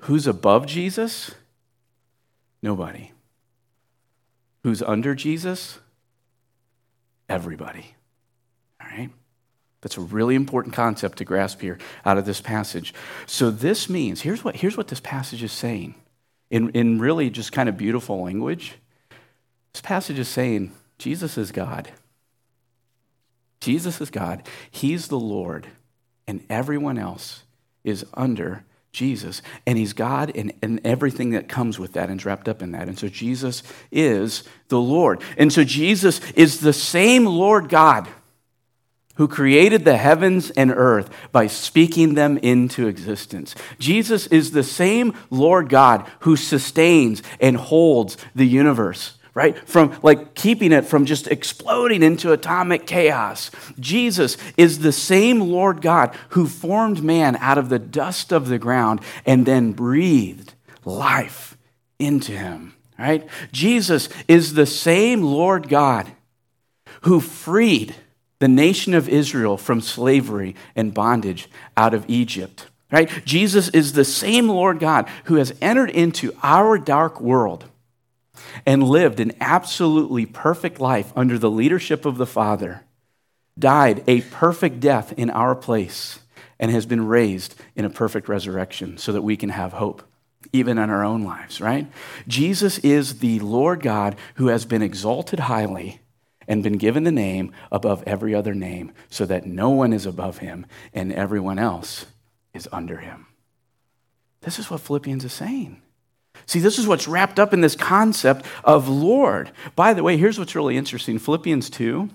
Who's 0.00 0.26
above 0.26 0.66
Jesus? 0.66 1.34
Nobody. 2.66 3.12
Who's 4.64 4.82
under 4.82 5.14
Jesus? 5.14 5.78
Everybody. 7.28 7.94
All 8.80 8.88
right? 8.88 9.10
That's 9.82 9.96
a 9.96 10.00
really 10.00 10.34
important 10.34 10.74
concept 10.74 11.18
to 11.18 11.24
grasp 11.24 11.60
here 11.60 11.78
out 12.04 12.18
of 12.18 12.26
this 12.26 12.40
passage. 12.40 12.92
So, 13.24 13.52
this 13.52 13.88
means 13.88 14.22
here's 14.22 14.42
what, 14.42 14.56
here's 14.56 14.76
what 14.76 14.88
this 14.88 14.98
passage 14.98 15.44
is 15.44 15.52
saying 15.52 15.94
in, 16.50 16.70
in 16.70 16.98
really 16.98 17.30
just 17.30 17.52
kind 17.52 17.68
of 17.68 17.76
beautiful 17.76 18.20
language. 18.20 18.74
This 19.72 19.82
passage 19.82 20.18
is 20.18 20.26
saying 20.26 20.72
Jesus 20.98 21.38
is 21.38 21.52
God. 21.52 21.92
Jesus 23.60 24.00
is 24.00 24.10
God. 24.10 24.42
He's 24.72 25.06
the 25.06 25.20
Lord, 25.20 25.68
and 26.26 26.44
everyone 26.50 26.98
else 26.98 27.44
is 27.84 28.04
under 28.14 28.64
Jesus. 28.96 29.42
And 29.66 29.76
he's 29.76 29.92
God 29.92 30.32
and, 30.34 30.54
and 30.62 30.80
everything 30.82 31.30
that 31.30 31.50
comes 31.50 31.78
with 31.78 31.92
that 31.92 32.08
and 32.08 32.24
wrapped 32.24 32.48
up 32.48 32.62
in 32.62 32.72
that. 32.72 32.88
And 32.88 32.98
so 32.98 33.08
Jesus 33.08 33.62
is 33.92 34.42
the 34.68 34.80
Lord. 34.80 35.22
And 35.36 35.52
so 35.52 35.64
Jesus 35.64 36.18
is 36.32 36.60
the 36.60 36.72
same 36.72 37.26
Lord 37.26 37.68
God 37.68 38.08
who 39.16 39.28
created 39.28 39.84
the 39.84 39.98
heavens 39.98 40.50
and 40.50 40.70
earth 40.70 41.10
by 41.30 41.46
speaking 41.46 42.14
them 42.14 42.38
into 42.38 42.86
existence. 42.86 43.54
Jesus 43.78 44.26
is 44.28 44.52
the 44.52 44.64
same 44.64 45.14
Lord 45.28 45.68
God 45.68 46.10
who 46.20 46.34
sustains 46.34 47.22
and 47.38 47.58
holds 47.58 48.16
the 48.34 48.46
universe 48.46 49.18
right? 49.36 49.68
From 49.68 49.94
like 50.02 50.34
keeping 50.34 50.72
it 50.72 50.86
from 50.86 51.04
just 51.04 51.26
exploding 51.26 52.02
into 52.02 52.32
atomic 52.32 52.86
chaos. 52.86 53.50
Jesus 53.78 54.38
is 54.56 54.78
the 54.78 54.92
same 54.92 55.40
Lord 55.40 55.82
God 55.82 56.16
who 56.30 56.48
formed 56.48 57.04
man 57.04 57.36
out 57.36 57.58
of 57.58 57.68
the 57.68 57.78
dust 57.78 58.32
of 58.32 58.48
the 58.48 58.58
ground 58.58 59.02
and 59.26 59.44
then 59.44 59.72
breathed 59.72 60.54
life 60.86 61.58
into 61.98 62.32
him, 62.32 62.76
right? 62.98 63.28
Jesus 63.52 64.08
is 64.26 64.54
the 64.54 64.64
same 64.64 65.22
Lord 65.22 65.68
God 65.68 66.10
who 67.02 67.20
freed 67.20 67.94
the 68.38 68.48
nation 68.48 68.94
of 68.94 69.06
Israel 69.06 69.58
from 69.58 69.82
slavery 69.82 70.56
and 70.74 70.94
bondage 70.94 71.46
out 71.76 71.92
of 71.92 72.06
Egypt. 72.08 72.68
Right? 72.90 73.10
Jesus 73.26 73.68
is 73.70 73.92
the 73.92 74.04
same 74.04 74.48
Lord 74.48 74.78
God 74.78 75.08
who 75.24 75.34
has 75.34 75.52
entered 75.60 75.90
into 75.90 76.32
our 76.42 76.78
dark 76.78 77.20
world 77.20 77.68
and 78.64 78.82
lived 78.82 79.20
an 79.20 79.32
absolutely 79.40 80.26
perfect 80.26 80.80
life 80.80 81.12
under 81.16 81.38
the 81.38 81.50
leadership 81.50 82.04
of 82.04 82.16
the 82.16 82.26
Father, 82.26 82.84
died 83.58 84.02
a 84.06 84.20
perfect 84.22 84.80
death 84.80 85.12
in 85.16 85.30
our 85.30 85.54
place, 85.54 86.20
and 86.58 86.70
has 86.70 86.86
been 86.86 87.06
raised 87.06 87.54
in 87.74 87.84
a 87.84 87.90
perfect 87.90 88.28
resurrection 88.28 88.96
so 88.98 89.12
that 89.12 89.22
we 89.22 89.36
can 89.36 89.50
have 89.50 89.74
hope, 89.74 90.02
even 90.52 90.78
in 90.78 90.90
our 90.90 91.04
own 91.04 91.22
lives, 91.22 91.60
right? 91.60 91.86
Jesus 92.26 92.78
is 92.78 93.18
the 93.18 93.38
Lord 93.40 93.82
God 93.82 94.16
who 94.36 94.48
has 94.48 94.64
been 94.64 94.82
exalted 94.82 95.40
highly 95.40 96.00
and 96.48 96.62
been 96.62 96.78
given 96.78 97.04
the 97.04 97.12
name 97.12 97.52
above 97.70 98.02
every 98.06 98.34
other 98.34 98.54
name 98.54 98.92
so 99.10 99.26
that 99.26 99.46
no 99.46 99.70
one 99.70 99.92
is 99.92 100.06
above 100.06 100.38
him 100.38 100.64
and 100.94 101.12
everyone 101.12 101.58
else 101.58 102.06
is 102.54 102.68
under 102.72 102.98
him. 102.98 103.26
This 104.42 104.58
is 104.58 104.70
what 104.70 104.80
Philippians 104.80 105.24
is 105.24 105.32
saying. 105.32 105.82
See, 106.44 106.60
this 106.60 106.78
is 106.78 106.86
what's 106.86 107.08
wrapped 107.08 107.38
up 107.38 107.54
in 107.54 107.62
this 107.62 107.74
concept 107.74 108.44
of 108.62 108.88
Lord. 108.88 109.50
By 109.74 109.94
the 109.94 110.02
way, 110.02 110.16
here's 110.16 110.38
what's 110.38 110.54
really 110.54 110.76
interesting 110.76 111.18
Philippians 111.18 111.70
2, 111.70 112.10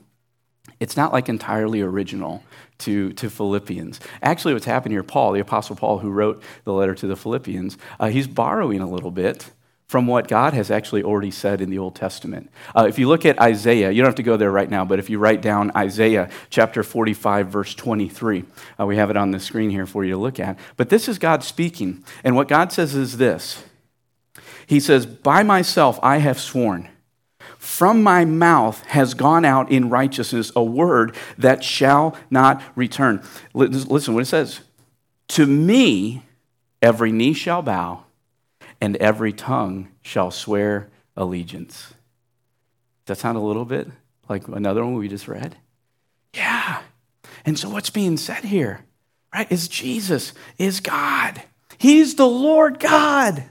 it's 0.79 0.95
not 0.95 1.11
like 1.11 1.29
entirely 1.29 1.81
original 1.81 2.43
to, 2.79 3.13
to 3.13 3.29
Philippians. 3.29 3.99
Actually, 4.21 4.53
what's 4.53 4.65
happening 4.65 4.93
here, 4.93 5.03
Paul, 5.03 5.31
the 5.33 5.39
Apostle 5.39 5.75
Paul, 5.75 5.99
who 5.99 6.09
wrote 6.09 6.43
the 6.63 6.73
letter 6.73 6.95
to 6.95 7.07
the 7.07 7.15
Philippians, 7.15 7.77
uh, 7.99 8.09
he's 8.09 8.27
borrowing 8.27 8.81
a 8.81 8.89
little 8.89 9.11
bit 9.11 9.51
from 9.91 10.07
what 10.07 10.29
God 10.29 10.53
has 10.53 10.71
actually 10.71 11.03
already 11.03 11.31
said 11.31 11.59
in 11.59 11.69
the 11.69 11.77
Old 11.77 11.95
Testament. 11.95 12.49
Uh, 12.73 12.85
if 12.87 12.97
you 12.97 13.09
look 13.09 13.25
at 13.25 13.37
Isaiah, 13.41 13.91
you 13.91 14.01
don't 14.01 14.07
have 14.07 14.15
to 14.15 14.23
go 14.23 14.37
there 14.37 14.49
right 14.49 14.69
now, 14.69 14.85
but 14.85 14.99
if 14.99 15.09
you 15.09 15.19
write 15.19 15.41
down 15.41 15.69
Isaiah 15.75 16.29
chapter 16.49 16.81
45, 16.81 17.47
verse 17.49 17.75
23, 17.75 18.45
uh, 18.79 18.85
we 18.85 18.95
have 18.95 19.09
it 19.09 19.17
on 19.17 19.31
the 19.31 19.39
screen 19.39 19.69
here 19.69 19.85
for 19.85 20.05
you 20.05 20.11
to 20.11 20.17
look 20.17 20.39
at. 20.39 20.57
But 20.77 20.87
this 20.87 21.09
is 21.09 21.19
God 21.19 21.43
speaking. 21.43 22.05
And 22.23 22.37
what 22.37 22.47
God 22.47 22.71
says 22.71 22.95
is 22.95 23.17
this 23.17 23.65
he 24.71 24.79
says, 24.79 25.05
By 25.05 25.43
myself 25.43 25.99
I 26.01 26.19
have 26.19 26.39
sworn. 26.39 26.87
From 27.57 28.01
my 28.01 28.23
mouth 28.23 28.81
has 28.85 29.13
gone 29.13 29.43
out 29.43 29.69
in 29.69 29.89
righteousness 29.89 30.49
a 30.55 30.63
word 30.63 31.13
that 31.37 31.61
shall 31.61 32.15
not 32.29 32.63
return. 32.73 33.21
Listen 33.53 34.13
what 34.13 34.21
it 34.21 34.27
says. 34.27 34.61
To 35.27 35.45
me, 35.45 36.23
every 36.81 37.11
knee 37.11 37.33
shall 37.33 37.61
bow, 37.61 38.05
and 38.79 38.95
every 38.95 39.33
tongue 39.33 39.89
shall 40.03 40.31
swear 40.31 40.87
allegiance. 41.17 41.93
Does 43.05 43.17
that 43.17 43.21
sound 43.21 43.37
a 43.37 43.41
little 43.41 43.65
bit 43.65 43.89
like 44.29 44.47
another 44.47 44.85
one 44.85 44.93
we 44.95 45.09
just 45.09 45.27
read? 45.27 45.57
Yeah. 46.33 46.81
And 47.43 47.59
so 47.59 47.69
what's 47.69 47.89
being 47.89 48.15
said 48.15 48.45
here, 48.45 48.85
right, 49.33 49.51
is 49.51 49.67
Jesus 49.67 50.31
is 50.57 50.79
God. 50.79 51.41
He's 51.77 52.15
the 52.15 52.25
Lord 52.25 52.79
God. 52.79 53.49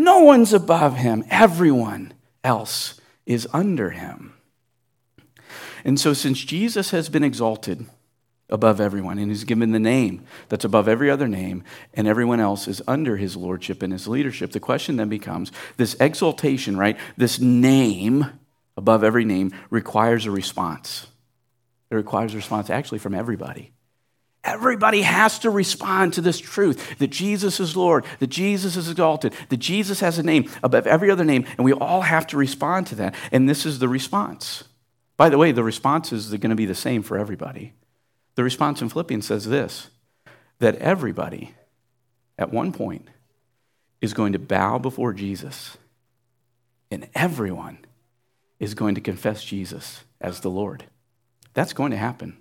No 0.00 0.20
one's 0.20 0.54
above 0.54 0.96
him. 0.96 1.22
Everyone 1.28 2.14
else 2.42 2.98
is 3.26 3.46
under 3.52 3.90
him. 3.90 4.32
And 5.84 6.00
so, 6.00 6.14
since 6.14 6.38
Jesus 6.42 6.90
has 6.92 7.10
been 7.10 7.22
exalted 7.22 7.84
above 8.48 8.80
everyone 8.80 9.18
and 9.18 9.30
he's 9.30 9.44
given 9.44 9.72
the 9.72 9.78
name 9.78 10.24
that's 10.48 10.64
above 10.64 10.88
every 10.88 11.10
other 11.10 11.28
name, 11.28 11.64
and 11.92 12.08
everyone 12.08 12.40
else 12.40 12.66
is 12.66 12.80
under 12.88 13.18
his 13.18 13.36
lordship 13.36 13.82
and 13.82 13.92
his 13.92 14.08
leadership, 14.08 14.52
the 14.52 14.58
question 14.58 14.96
then 14.96 15.10
becomes 15.10 15.52
this 15.76 15.94
exaltation, 16.00 16.78
right? 16.78 16.96
This 17.18 17.38
name 17.38 18.24
above 18.78 19.04
every 19.04 19.26
name 19.26 19.52
requires 19.68 20.24
a 20.24 20.30
response. 20.30 21.08
It 21.90 21.94
requires 21.94 22.32
a 22.32 22.38
response 22.38 22.70
actually 22.70 23.00
from 23.00 23.14
everybody. 23.14 23.72
Everybody 24.42 25.02
has 25.02 25.38
to 25.40 25.50
respond 25.50 26.14
to 26.14 26.22
this 26.22 26.38
truth 26.38 26.98
that 26.98 27.08
Jesus 27.08 27.60
is 27.60 27.76
Lord, 27.76 28.06
that 28.20 28.28
Jesus 28.28 28.76
is 28.76 28.88
exalted, 28.88 29.34
that 29.50 29.58
Jesus 29.58 30.00
has 30.00 30.18
a 30.18 30.22
name 30.22 30.50
above 30.62 30.86
every 30.86 31.10
other 31.10 31.24
name, 31.24 31.44
and 31.58 31.64
we 31.64 31.74
all 31.74 32.02
have 32.02 32.26
to 32.28 32.38
respond 32.38 32.86
to 32.88 32.94
that. 32.96 33.14
And 33.32 33.48
this 33.48 33.66
is 33.66 33.78
the 33.78 33.88
response. 33.88 34.64
By 35.18 35.28
the 35.28 35.36
way, 35.36 35.52
the 35.52 35.62
response 35.62 36.12
is 36.12 36.30
going 36.30 36.50
to 36.50 36.56
be 36.56 36.64
the 36.64 36.74
same 36.74 37.02
for 37.02 37.18
everybody. 37.18 37.74
The 38.34 38.44
response 38.44 38.80
in 38.80 38.88
Philippians 38.88 39.26
says 39.26 39.46
this 39.46 39.88
that 40.58 40.76
everybody 40.76 41.54
at 42.38 42.50
one 42.50 42.72
point 42.72 43.08
is 44.00 44.14
going 44.14 44.32
to 44.32 44.38
bow 44.38 44.78
before 44.78 45.12
Jesus, 45.12 45.76
and 46.90 47.08
everyone 47.14 47.78
is 48.58 48.72
going 48.72 48.94
to 48.94 49.00
confess 49.02 49.44
Jesus 49.44 50.04
as 50.20 50.40
the 50.40 50.48
Lord. 50.48 50.84
That's 51.52 51.74
going 51.74 51.90
to 51.90 51.96
happen. 51.98 52.38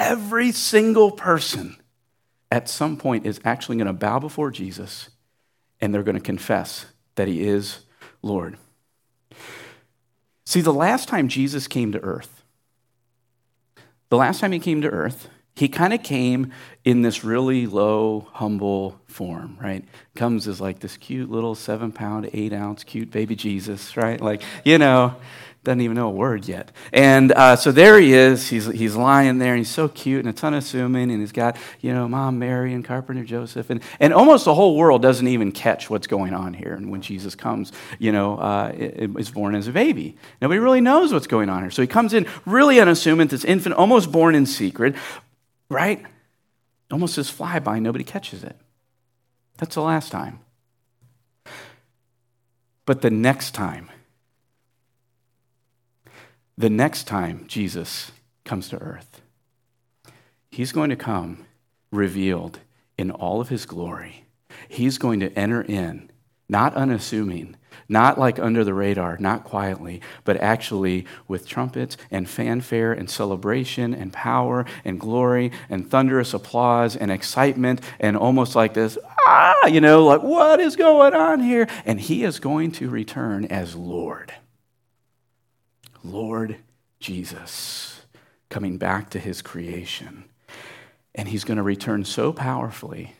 Every 0.00 0.50
single 0.50 1.10
person 1.10 1.76
at 2.50 2.70
some 2.70 2.96
point 2.96 3.26
is 3.26 3.38
actually 3.44 3.76
going 3.76 3.86
to 3.86 3.92
bow 3.92 4.18
before 4.18 4.50
Jesus 4.50 5.10
and 5.78 5.94
they're 5.94 6.02
going 6.02 6.16
to 6.16 6.22
confess 6.22 6.86
that 7.16 7.28
he 7.28 7.46
is 7.46 7.80
Lord. 8.22 8.56
See, 10.46 10.62
the 10.62 10.72
last 10.72 11.06
time 11.06 11.28
Jesus 11.28 11.68
came 11.68 11.92
to 11.92 12.00
earth, 12.00 12.42
the 14.08 14.16
last 14.16 14.40
time 14.40 14.52
he 14.52 14.58
came 14.58 14.80
to 14.80 14.88
earth, 14.88 15.28
he 15.54 15.68
kind 15.68 15.92
of 15.92 16.02
came 16.02 16.52
in 16.84 17.02
this 17.02 17.22
really 17.22 17.66
low, 17.66 18.26
humble 18.32 18.98
form, 19.06 19.58
right? 19.60 19.84
Comes 20.14 20.48
as 20.48 20.60
like 20.60 20.80
this 20.80 20.96
cute 20.96 21.30
little 21.30 21.54
seven 21.54 21.92
pound, 21.92 22.30
eight 22.32 22.54
ounce, 22.54 22.82
cute 22.84 23.10
baby 23.10 23.36
Jesus, 23.36 23.96
right? 23.96 24.18
Like, 24.18 24.42
you 24.64 24.78
know, 24.78 25.16
doesn't 25.62 25.82
even 25.82 25.94
know 25.94 26.08
a 26.08 26.10
word 26.12 26.48
yet. 26.48 26.72
And 26.90 27.32
uh, 27.32 27.54
so 27.54 27.70
there 27.70 28.00
he 28.00 28.14
is. 28.14 28.48
He's, 28.48 28.64
he's 28.66 28.96
lying 28.96 29.38
there, 29.38 29.52
and 29.52 29.58
he's 29.58 29.68
so 29.68 29.88
cute, 29.88 30.20
and 30.20 30.28
it's 30.28 30.42
unassuming, 30.42 31.10
and 31.10 31.20
he's 31.20 31.32
got, 31.32 31.58
you 31.80 31.92
know, 31.92 32.08
Mom 32.08 32.38
Mary 32.38 32.72
and 32.72 32.82
Carpenter 32.82 33.24
Joseph. 33.24 33.68
And, 33.68 33.82
and 33.98 34.14
almost 34.14 34.46
the 34.46 34.54
whole 34.54 34.74
world 34.74 35.02
doesn't 35.02 35.28
even 35.28 35.52
catch 35.52 35.90
what's 35.90 36.06
going 36.06 36.32
on 36.32 36.54
here. 36.54 36.72
And 36.72 36.90
when 36.90 37.02
Jesus 37.02 37.34
comes, 37.34 37.72
you 37.98 38.10
know, 38.10 38.38
uh, 38.38 38.72
is 38.74 39.30
born 39.30 39.54
as 39.54 39.68
a 39.68 39.72
baby. 39.72 40.16
Nobody 40.40 40.60
really 40.60 40.80
knows 40.80 41.12
what's 41.12 41.26
going 41.26 41.50
on 41.50 41.60
here. 41.60 41.70
So 41.70 41.82
he 41.82 41.88
comes 41.88 42.14
in 42.14 42.26
really 42.46 42.80
unassuming, 42.80 43.28
this 43.28 43.44
infant, 43.44 43.74
almost 43.74 44.10
born 44.10 44.34
in 44.34 44.46
secret, 44.46 44.94
right? 45.68 46.02
Almost 46.90 47.16
this 47.16 47.30
flyby, 47.30 47.82
nobody 47.82 48.04
catches 48.04 48.44
it. 48.44 48.56
That's 49.58 49.74
the 49.74 49.82
last 49.82 50.10
time. 50.10 50.40
But 52.86 53.02
the 53.02 53.10
next 53.10 53.54
time, 53.54 53.90
the 56.60 56.68
next 56.68 57.04
time 57.04 57.46
Jesus 57.46 58.12
comes 58.44 58.68
to 58.68 58.76
earth, 58.82 59.22
he's 60.50 60.72
going 60.72 60.90
to 60.90 60.96
come 60.96 61.46
revealed 61.90 62.58
in 62.98 63.10
all 63.10 63.40
of 63.40 63.48
his 63.48 63.64
glory. 63.64 64.26
He's 64.68 64.98
going 64.98 65.20
to 65.20 65.32
enter 65.32 65.62
in, 65.62 66.10
not 66.50 66.74
unassuming, 66.74 67.56
not 67.88 68.18
like 68.18 68.38
under 68.38 68.62
the 68.62 68.74
radar, 68.74 69.16
not 69.16 69.42
quietly, 69.42 70.02
but 70.24 70.36
actually 70.36 71.06
with 71.26 71.48
trumpets 71.48 71.96
and 72.10 72.28
fanfare 72.28 72.92
and 72.92 73.08
celebration 73.08 73.94
and 73.94 74.12
power 74.12 74.66
and 74.84 75.00
glory 75.00 75.52
and 75.70 75.90
thunderous 75.90 76.34
applause 76.34 76.94
and 76.94 77.10
excitement 77.10 77.80
and 77.98 78.18
almost 78.18 78.54
like 78.54 78.74
this, 78.74 78.98
ah, 79.26 79.66
you 79.66 79.80
know, 79.80 80.04
like 80.04 80.22
what 80.22 80.60
is 80.60 80.76
going 80.76 81.14
on 81.14 81.40
here? 81.40 81.66
And 81.86 81.98
he 81.98 82.22
is 82.22 82.38
going 82.38 82.72
to 82.72 82.90
return 82.90 83.46
as 83.46 83.74
Lord. 83.74 84.34
Lord 86.04 86.56
Jesus 86.98 88.00
coming 88.48 88.76
back 88.76 89.10
to 89.10 89.18
his 89.18 89.40
creation. 89.42 90.24
And 91.14 91.28
he's 91.28 91.44
going 91.44 91.56
to 91.56 91.62
return 91.62 92.04
so 92.04 92.32
powerfully 92.32 93.14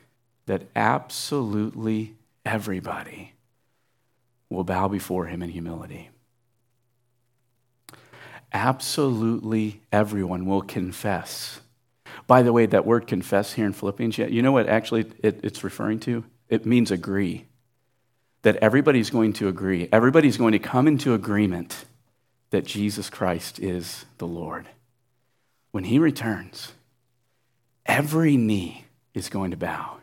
that 0.47 0.63
absolutely 0.77 2.15
everybody 2.45 3.35
will 4.49 4.65
bow 4.65 4.89
before 4.89 5.27
him 5.27 5.43
in 5.43 5.51
humility. 5.51 6.11
Absolutely 8.53 9.81
everyone 9.93 10.45
will 10.45 10.63
confess. 10.63 11.61
By 12.27 12.43
the 12.43 12.53
way, 12.53 12.67
that 12.67 12.87
word 12.87 13.07
confess 13.07 13.53
here 13.53 13.67
in 13.67 13.73
Philippians, 13.73 14.19
you 14.19 14.43
know 14.43 14.53
what 14.53 14.69
actually 14.69 15.13
it, 15.23 15.41
it's 15.45 15.63
referring 15.63 16.01
to? 16.01 16.25
It 16.49 16.67
means 16.67 16.91
agree. 16.91 17.47
That 18.43 18.57
everybody's 18.57 19.11
going 19.11 19.35
to 19.35 19.49
agree. 19.49 19.89
Everybody's 19.93 20.37
going 20.37 20.53
to 20.53 20.59
come 20.59 20.89
into 20.89 21.15
agreement 21.15 21.85
that 22.51 22.65
Jesus 22.65 23.09
Christ 23.09 23.59
is 23.59 24.05
the 24.19 24.27
Lord. 24.27 24.67
When 25.71 25.85
he 25.85 25.99
returns, 25.99 26.73
every 27.87 28.37
knee 28.37 28.85
is 29.15 29.29
going 29.29 29.53
to 29.53 29.57
bow, 29.57 29.99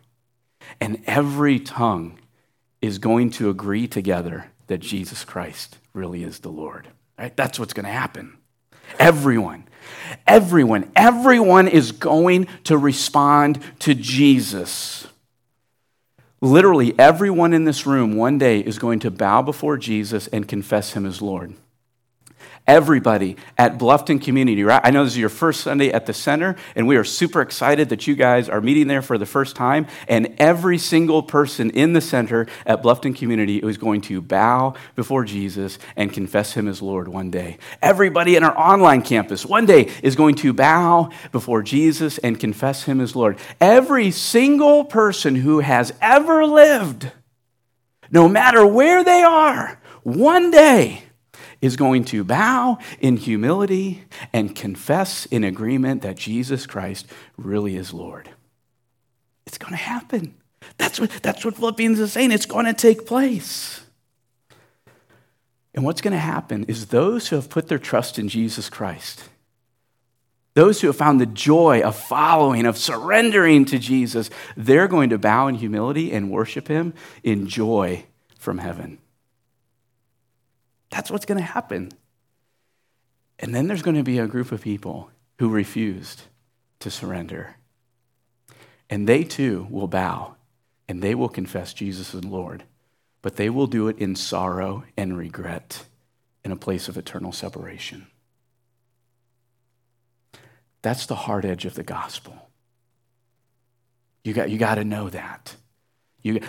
and 0.79 1.01
every 1.05 1.59
tongue 1.59 2.19
is 2.81 2.99
going 2.99 3.31
to 3.31 3.49
agree 3.49 3.87
together 3.87 4.47
that 4.67 4.79
Jesus 4.79 5.23
Christ 5.23 5.77
really 5.93 6.23
is 6.23 6.39
the 6.39 6.49
Lord. 6.49 6.87
Right? 7.17 7.35
That's 7.35 7.59
what's 7.59 7.73
going 7.73 7.85
to 7.85 7.91
happen. 7.91 8.37
Everyone, 8.99 9.65
everyone, 10.25 10.89
everyone 10.95 11.67
is 11.67 11.91
going 11.91 12.47
to 12.65 12.77
respond 12.77 13.59
to 13.79 13.93
Jesus. 13.93 15.07
Literally, 16.39 16.97
everyone 16.97 17.53
in 17.53 17.65
this 17.65 17.85
room 17.85 18.15
one 18.15 18.37
day 18.37 18.59
is 18.59 18.79
going 18.79 18.99
to 18.99 19.11
bow 19.11 19.41
before 19.41 19.75
Jesus 19.75 20.27
and 20.27 20.47
confess 20.47 20.93
him 20.93 21.05
as 21.05 21.21
Lord 21.21 21.53
everybody 22.67 23.37
at 23.57 23.77
Bluffton 23.77 24.21
Community, 24.21 24.63
right? 24.63 24.81
I 24.83 24.91
know 24.91 25.03
this 25.03 25.13
is 25.13 25.19
your 25.19 25.29
first 25.29 25.61
Sunday 25.61 25.89
at 25.91 26.05
the 26.05 26.13
center, 26.13 26.55
and 26.75 26.85
we 26.87 26.97
are 26.97 27.03
super 27.03 27.41
excited 27.41 27.89
that 27.89 28.07
you 28.07 28.15
guys 28.15 28.49
are 28.49 28.59
meeting 28.59 28.87
there 28.87 29.01
for 29.01 29.17
the 29.17 29.25
first 29.25 29.55
time. 29.55 29.87
And 30.07 30.35
every 30.37 30.77
single 30.77 31.23
person 31.23 31.69
in 31.69 31.93
the 31.93 32.01
center 32.01 32.45
at 32.65 32.83
Bluffton 32.83 33.15
Community 33.15 33.57
is 33.57 33.77
going 33.77 34.01
to 34.01 34.21
bow 34.21 34.75
before 34.95 35.23
Jesus 35.23 35.79
and 35.95 36.11
confess 36.11 36.53
him 36.53 36.67
as 36.67 36.81
Lord 36.81 37.07
one 37.07 37.31
day. 37.31 37.57
Everybody 37.81 38.35
in 38.35 38.43
our 38.43 38.57
online 38.57 39.01
campus 39.01 39.45
one 39.45 39.65
day 39.65 39.89
is 40.03 40.15
going 40.15 40.35
to 40.35 40.51
bow 40.53 41.09
before 41.31 41.63
Jesus 41.63 42.17
and 42.17 42.39
confess 42.39 42.83
him 42.83 42.99
as 42.99 43.15
Lord. 43.15 43.37
Every 43.61 44.11
single 44.11 44.83
person 44.83 45.35
who 45.35 45.59
has 45.59 45.93
ever 46.01 46.45
lived, 46.45 47.11
no 48.11 48.27
matter 48.27 48.65
where 48.65 49.03
they 49.03 49.23
are, 49.23 49.79
one 50.03 50.51
day, 50.51 51.03
is 51.61 51.75
going 51.75 52.05
to 52.05 52.23
bow 52.23 52.77
in 52.99 53.17
humility 53.17 54.03
and 54.33 54.55
confess 54.55 55.25
in 55.27 55.43
agreement 55.43 56.01
that 56.01 56.17
Jesus 56.17 56.65
Christ 56.65 57.07
really 57.37 57.75
is 57.75 57.93
Lord. 57.93 58.29
It's 59.45 59.57
going 59.57 59.71
to 59.71 59.77
happen. 59.77 60.35
That's 60.77 60.99
what, 60.99 61.09
that's 61.21 61.45
what 61.45 61.55
Philippians 61.55 61.99
is 61.99 62.11
saying. 62.11 62.31
It's 62.31 62.45
going 62.45 62.65
to 62.65 62.73
take 62.73 63.05
place. 63.05 63.81
And 65.73 65.85
what's 65.85 66.01
going 66.01 66.13
to 66.13 66.17
happen 66.17 66.63
is 66.63 66.87
those 66.87 67.27
who 67.27 67.35
have 67.35 67.49
put 67.49 67.67
their 67.67 67.79
trust 67.79 68.17
in 68.17 68.29
Jesus 68.29 68.69
Christ, 68.69 69.23
those 70.55 70.81
who 70.81 70.87
have 70.87 70.95
found 70.95 71.21
the 71.21 71.27
joy 71.27 71.81
of 71.81 71.95
following, 71.95 72.65
of 72.65 72.77
surrendering 72.77 73.63
to 73.65 73.77
Jesus, 73.77 74.31
they're 74.55 74.87
going 74.87 75.11
to 75.11 75.19
bow 75.19 75.47
in 75.47 75.55
humility 75.55 76.11
and 76.11 76.31
worship 76.31 76.67
Him 76.67 76.95
in 77.23 77.47
joy 77.47 78.05
from 78.39 78.57
heaven. 78.57 78.97
That's 80.89 81.11
what's 81.11 81.25
going 81.25 81.39
to 81.39 81.43
happen. 81.43 81.91
And 83.39 83.53
then 83.53 83.67
there's 83.67 83.81
going 83.81 83.97
to 83.97 84.03
be 84.03 84.19
a 84.19 84.27
group 84.27 84.51
of 84.51 84.61
people 84.61 85.11
who 85.39 85.49
refused 85.49 86.23
to 86.79 86.89
surrender. 86.89 87.55
And 88.89 89.07
they 89.07 89.23
too 89.23 89.67
will 89.69 89.87
bow 89.87 90.35
and 90.87 91.01
they 91.01 91.13
will 91.13 91.29
confess 91.29 91.73
Jesus 91.73 92.15
as 92.15 92.23
Lord, 92.23 92.63
but 93.21 93.35
they 93.35 93.49
will 93.49 93.67
do 93.67 93.87
it 93.87 93.97
in 93.99 94.15
sorrow 94.15 94.85
and 94.95 95.17
regret 95.17 95.85
in 96.43 96.51
a 96.51 96.55
place 96.55 96.87
of 96.87 96.97
eternal 96.97 97.31
separation. 97.31 98.07
That's 100.81 101.05
the 101.05 101.15
hard 101.15 101.45
edge 101.45 101.65
of 101.65 101.75
the 101.75 101.83
gospel. 101.83 102.49
You 104.23 104.33
got, 104.33 104.49
you 104.49 104.57
got 104.57 104.75
to 104.75 104.85
know 104.85 105.09
that. 105.09 105.55
You, 106.27 106.41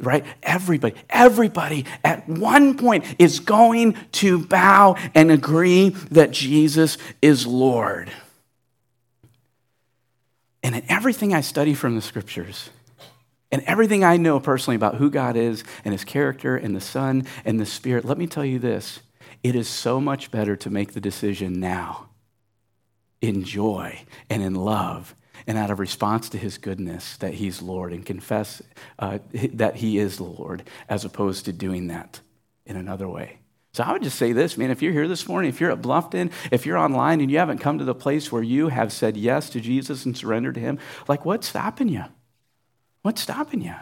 right? 0.00 0.24
Everybody, 0.42 0.94
everybody 1.10 1.86
at 2.04 2.28
one 2.28 2.76
point 2.76 3.04
is 3.18 3.40
going 3.40 3.96
to 4.12 4.38
bow 4.38 4.96
and 5.14 5.30
agree 5.30 5.90
that 6.10 6.30
Jesus 6.30 6.98
is 7.20 7.46
Lord. 7.46 8.10
And 10.62 10.74
in 10.74 10.84
everything 10.88 11.34
I 11.34 11.42
study 11.42 11.74
from 11.74 11.94
the 11.94 12.02
scriptures, 12.02 12.70
and 13.52 13.62
everything 13.66 14.02
I 14.02 14.16
know 14.16 14.40
personally 14.40 14.74
about 14.74 14.96
who 14.96 15.10
God 15.10 15.36
is 15.36 15.62
and 15.84 15.92
his 15.92 16.04
character 16.04 16.56
and 16.56 16.74
the 16.74 16.80
Son 16.80 17.26
and 17.44 17.60
the 17.60 17.66
Spirit, 17.66 18.04
let 18.04 18.18
me 18.18 18.26
tell 18.26 18.44
you 18.44 18.58
this 18.58 19.00
it 19.44 19.54
is 19.54 19.68
so 19.68 20.00
much 20.00 20.30
better 20.30 20.56
to 20.56 20.70
make 20.70 20.92
the 20.92 21.00
decision 21.00 21.60
now 21.60 22.08
in 23.20 23.44
joy 23.44 24.00
and 24.28 24.42
in 24.42 24.54
love 24.54 25.14
and 25.46 25.58
out 25.58 25.70
of 25.70 25.78
response 25.78 26.28
to 26.30 26.38
his 26.38 26.58
goodness 26.58 27.16
that 27.18 27.34
he's 27.34 27.60
Lord 27.60 27.92
and 27.92 28.04
confess 28.04 28.62
uh, 28.98 29.18
that 29.52 29.76
he 29.76 29.98
is 29.98 30.20
Lord 30.20 30.62
as 30.88 31.04
opposed 31.04 31.44
to 31.44 31.52
doing 31.52 31.88
that 31.88 32.20
in 32.66 32.76
another 32.76 33.08
way. 33.08 33.38
So 33.72 33.82
I 33.82 33.92
would 33.92 34.04
just 34.04 34.18
say 34.18 34.32
this, 34.32 34.56
man, 34.56 34.70
if 34.70 34.82
you're 34.82 34.92
here 34.92 35.08
this 35.08 35.26
morning, 35.26 35.48
if 35.48 35.60
you're 35.60 35.72
at 35.72 35.82
Bluffton, 35.82 36.30
if 36.52 36.64
you're 36.64 36.78
online 36.78 37.20
and 37.20 37.28
you 37.28 37.38
haven't 37.38 37.58
come 37.58 37.78
to 37.78 37.84
the 37.84 37.94
place 37.94 38.30
where 38.30 38.42
you 38.42 38.68
have 38.68 38.92
said 38.92 39.16
yes 39.16 39.50
to 39.50 39.60
Jesus 39.60 40.04
and 40.04 40.16
surrendered 40.16 40.54
to 40.54 40.60
him, 40.60 40.78
like 41.08 41.24
what's 41.24 41.48
stopping 41.48 41.88
you? 41.88 42.04
What's 43.02 43.20
stopping 43.20 43.62
you? 43.62 43.74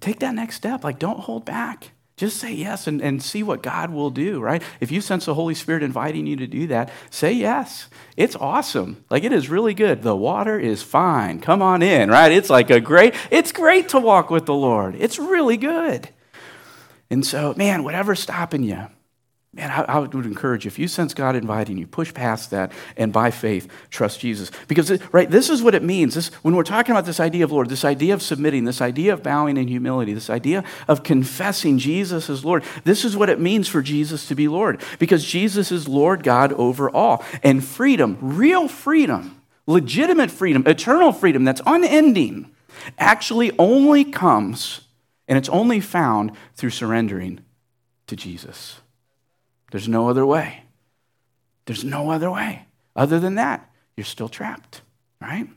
Take 0.00 0.20
that 0.20 0.34
next 0.34 0.54
step. 0.54 0.84
Like 0.84 1.00
don't 1.00 1.18
hold 1.18 1.44
back. 1.44 1.90
Just 2.22 2.36
say 2.36 2.52
yes 2.52 2.86
and, 2.86 3.02
and 3.02 3.20
see 3.20 3.42
what 3.42 3.64
God 3.64 3.90
will 3.90 4.10
do, 4.10 4.38
right? 4.38 4.62
If 4.78 4.92
you 4.92 5.00
sense 5.00 5.24
the 5.24 5.34
Holy 5.34 5.56
Spirit 5.56 5.82
inviting 5.82 6.24
you 6.24 6.36
to 6.36 6.46
do 6.46 6.68
that, 6.68 6.92
say 7.10 7.32
yes. 7.32 7.88
It's 8.16 8.36
awesome. 8.36 9.04
Like 9.10 9.24
it 9.24 9.32
is 9.32 9.48
really 9.48 9.74
good. 9.74 10.02
The 10.02 10.14
water 10.14 10.56
is 10.56 10.84
fine. 10.84 11.40
Come 11.40 11.62
on 11.62 11.82
in, 11.82 12.10
right? 12.10 12.30
It's 12.30 12.48
like 12.48 12.70
a 12.70 12.78
great, 12.78 13.16
it's 13.32 13.50
great 13.50 13.88
to 13.88 13.98
walk 13.98 14.30
with 14.30 14.46
the 14.46 14.54
Lord. 14.54 14.94
It's 15.00 15.18
really 15.18 15.56
good. 15.56 16.10
And 17.10 17.26
so, 17.26 17.54
man, 17.56 17.82
whatever's 17.82 18.20
stopping 18.20 18.62
you, 18.62 18.86
man, 19.54 19.70
I, 19.70 19.82
I, 19.82 19.98
would 19.98 20.14
encourage 20.14 20.64
you, 20.64 20.68
if 20.68 20.78
you 20.78 20.88
sense 20.88 21.12
God 21.12 21.36
inviting 21.36 21.76
you, 21.76 21.86
push 21.86 22.14
past 22.14 22.50
that 22.50 22.72
and 22.96 23.12
by 23.12 23.30
faith, 23.30 23.68
trust 23.90 24.20
Jesus. 24.20 24.50
Because, 24.66 24.90
right, 25.12 25.30
this 25.30 25.50
is 25.50 25.62
what 25.62 25.74
it 25.74 25.82
means. 25.82 26.14
This, 26.14 26.28
when 26.42 26.56
we're 26.56 26.62
talking 26.62 26.92
about 26.92 27.04
this 27.04 27.20
idea 27.20 27.44
of 27.44 27.52
Lord, 27.52 27.68
this 27.68 27.84
idea 27.84 28.14
of 28.14 28.22
submitting, 28.22 28.64
this 28.64 28.80
idea 28.80 29.12
of 29.12 29.22
bowing 29.22 29.58
in 29.58 29.68
humility, 29.68 30.14
this 30.14 30.30
idea 30.30 30.64
of 30.88 31.02
confessing 31.02 31.78
Jesus 31.78 32.30
as 32.30 32.44
Lord, 32.44 32.64
this 32.84 33.04
is 33.04 33.14
what 33.16 33.28
it 33.28 33.40
means 33.40 33.68
for 33.68 33.82
Jesus 33.82 34.26
to 34.28 34.34
be 34.34 34.48
Lord. 34.48 34.80
Because 34.98 35.24
Jesus 35.24 35.70
is 35.70 35.86
Lord 35.86 36.22
God 36.22 36.54
over 36.54 36.88
all. 36.88 37.22
And 37.42 37.62
freedom, 37.62 38.16
real 38.22 38.68
freedom, 38.68 39.42
legitimate 39.66 40.30
freedom, 40.30 40.64
eternal 40.66 41.12
freedom 41.12 41.44
that's 41.44 41.60
unending, 41.66 42.50
actually 42.98 43.52
only 43.58 44.04
comes 44.04 44.80
and 45.28 45.36
it's 45.36 45.48
only 45.50 45.78
found 45.78 46.32
through 46.54 46.70
surrendering 46.70 47.40
to 48.06 48.16
Jesus. 48.16 48.80
There's 49.72 49.88
no 49.88 50.10
other 50.10 50.24
way. 50.26 50.64
There's 51.64 51.82
no 51.82 52.10
other 52.10 52.30
way. 52.30 52.66
Other 52.94 53.18
than 53.18 53.36
that, 53.36 53.70
you're 53.96 54.04
still 54.04 54.28
trapped, 54.28 54.82
right? 55.18 55.48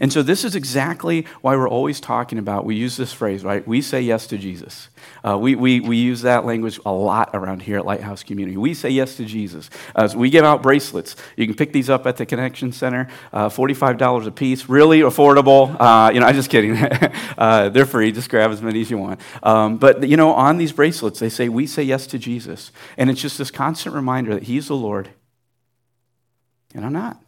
And 0.00 0.12
so, 0.12 0.22
this 0.22 0.44
is 0.44 0.54
exactly 0.54 1.26
why 1.40 1.56
we're 1.56 1.68
always 1.68 2.00
talking 2.00 2.38
about, 2.38 2.64
we 2.64 2.74
use 2.74 2.96
this 2.96 3.12
phrase, 3.12 3.44
right? 3.44 3.66
We 3.66 3.82
say 3.82 4.00
yes 4.00 4.26
to 4.28 4.38
Jesus. 4.38 4.88
Uh, 5.24 5.38
we, 5.38 5.54
we, 5.54 5.80
we 5.80 5.96
use 5.96 6.22
that 6.22 6.44
language 6.44 6.80
a 6.84 6.92
lot 6.92 7.30
around 7.34 7.62
here 7.62 7.78
at 7.78 7.86
Lighthouse 7.86 8.22
Community. 8.22 8.56
We 8.56 8.74
say 8.74 8.90
yes 8.90 9.16
to 9.16 9.24
Jesus. 9.24 9.70
Uh, 9.94 10.08
so 10.08 10.18
we 10.18 10.30
give 10.30 10.44
out 10.44 10.62
bracelets. 10.62 11.16
You 11.36 11.46
can 11.46 11.56
pick 11.56 11.72
these 11.72 11.90
up 11.90 12.06
at 12.06 12.16
the 12.16 12.26
Connection 12.26 12.72
Center, 12.72 13.08
uh, 13.32 13.48
$45 13.48 14.26
a 14.26 14.30
piece, 14.30 14.68
really 14.68 15.00
affordable. 15.00 15.76
Uh, 15.78 16.10
you 16.12 16.20
know, 16.20 16.26
I'm 16.26 16.34
just 16.34 16.50
kidding. 16.50 16.76
Uh, 17.38 17.68
they're 17.68 17.86
free. 17.86 18.12
Just 18.12 18.28
grab 18.28 18.50
as 18.50 18.62
many 18.62 18.80
as 18.82 18.90
you 18.90 18.98
want. 18.98 19.20
Um, 19.42 19.78
but, 19.78 20.06
you 20.06 20.16
know, 20.16 20.32
on 20.32 20.58
these 20.58 20.70
bracelets, 20.70 21.18
they 21.18 21.28
say, 21.28 21.48
We 21.48 21.66
say 21.66 21.82
yes 21.82 22.06
to 22.08 22.18
Jesus. 22.18 22.70
And 22.96 23.10
it's 23.10 23.20
just 23.20 23.38
this 23.38 23.50
constant 23.50 23.94
reminder 23.94 24.34
that 24.34 24.44
He's 24.44 24.68
the 24.68 24.76
Lord 24.76 25.10
and 26.74 26.84
I'm 26.84 26.92
not, 26.92 27.20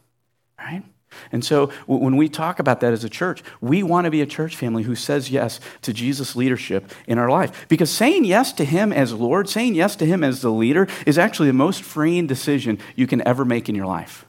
right? 0.57 0.83
And 1.31 1.43
so 1.43 1.67
when 1.87 2.17
we 2.17 2.29
talk 2.29 2.59
about 2.59 2.81
that 2.81 2.93
as 2.93 3.03
a 3.03 3.09
church, 3.09 3.43
we 3.61 3.83
want 3.83 4.05
to 4.05 4.11
be 4.11 4.21
a 4.21 4.25
church 4.25 4.55
family 4.55 4.83
who 4.83 4.95
says 4.95 5.29
yes 5.29 5.59
to 5.81 5.93
Jesus' 5.93 6.35
leadership 6.35 6.91
in 7.07 7.17
our 7.17 7.29
life. 7.29 7.67
Because 7.67 7.91
saying 7.91 8.25
yes 8.25 8.51
to 8.53 8.65
Him 8.65 8.91
as 8.93 9.13
Lord, 9.13 9.49
saying 9.49 9.75
yes 9.75 9.95
to 9.97 10.05
Him 10.05 10.23
as 10.23 10.41
the 10.41 10.51
leader, 10.51 10.87
is 11.05 11.17
actually 11.17 11.47
the 11.47 11.53
most 11.53 11.83
freeing 11.83 12.27
decision 12.27 12.79
you 12.95 13.07
can 13.07 13.25
ever 13.27 13.45
make 13.45 13.69
in 13.69 13.75
your 13.75 13.87
life. 13.87 14.25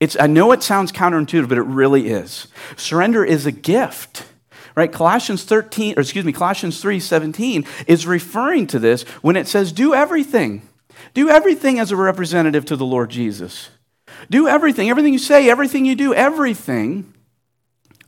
It's, 0.00 0.16
I 0.18 0.26
know 0.26 0.52
it 0.52 0.62
sounds 0.62 0.90
counterintuitive, 0.90 1.48
but 1.48 1.58
it 1.58 1.62
really 1.62 2.08
is. 2.08 2.48
Surrender 2.76 3.24
is 3.24 3.46
a 3.46 3.52
gift. 3.52 4.26
Right? 4.74 4.90
Colossians 4.90 5.44
13, 5.44 5.94
or 5.96 6.00
excuse 6.00 6.24
me, 6.24 6.32
Colossians 6.32 6.80
3 6.80 6.98
17 6.98 7.66
is 7.86 8.06
referring 8.06 8.66
to 8.68 8.78
this 8.78 9.02
when 9.20 9.36
it 9.36 9.46
says, 9.46 9.70
do 9.70 9.94
everything. 9.94 10.62
Do 11.14 11.28
everything 11.28 11.78
as 11.78 11.90
a 11.90 11.96
representative 11.96 12.64
to 12.66 12.76
the 12.76 12.86
Lord 12.86 13.10
Jesus. 13.10 13.68
Do 14.30 14.48
everything, 14.48 14.90
everything 14.90 15.12
you 15.12 15.18
say, 15.18 15.50
everything 15.50 15.84
you 15.84 15.94
do, 15.94 16.14
everything 16.14 17.12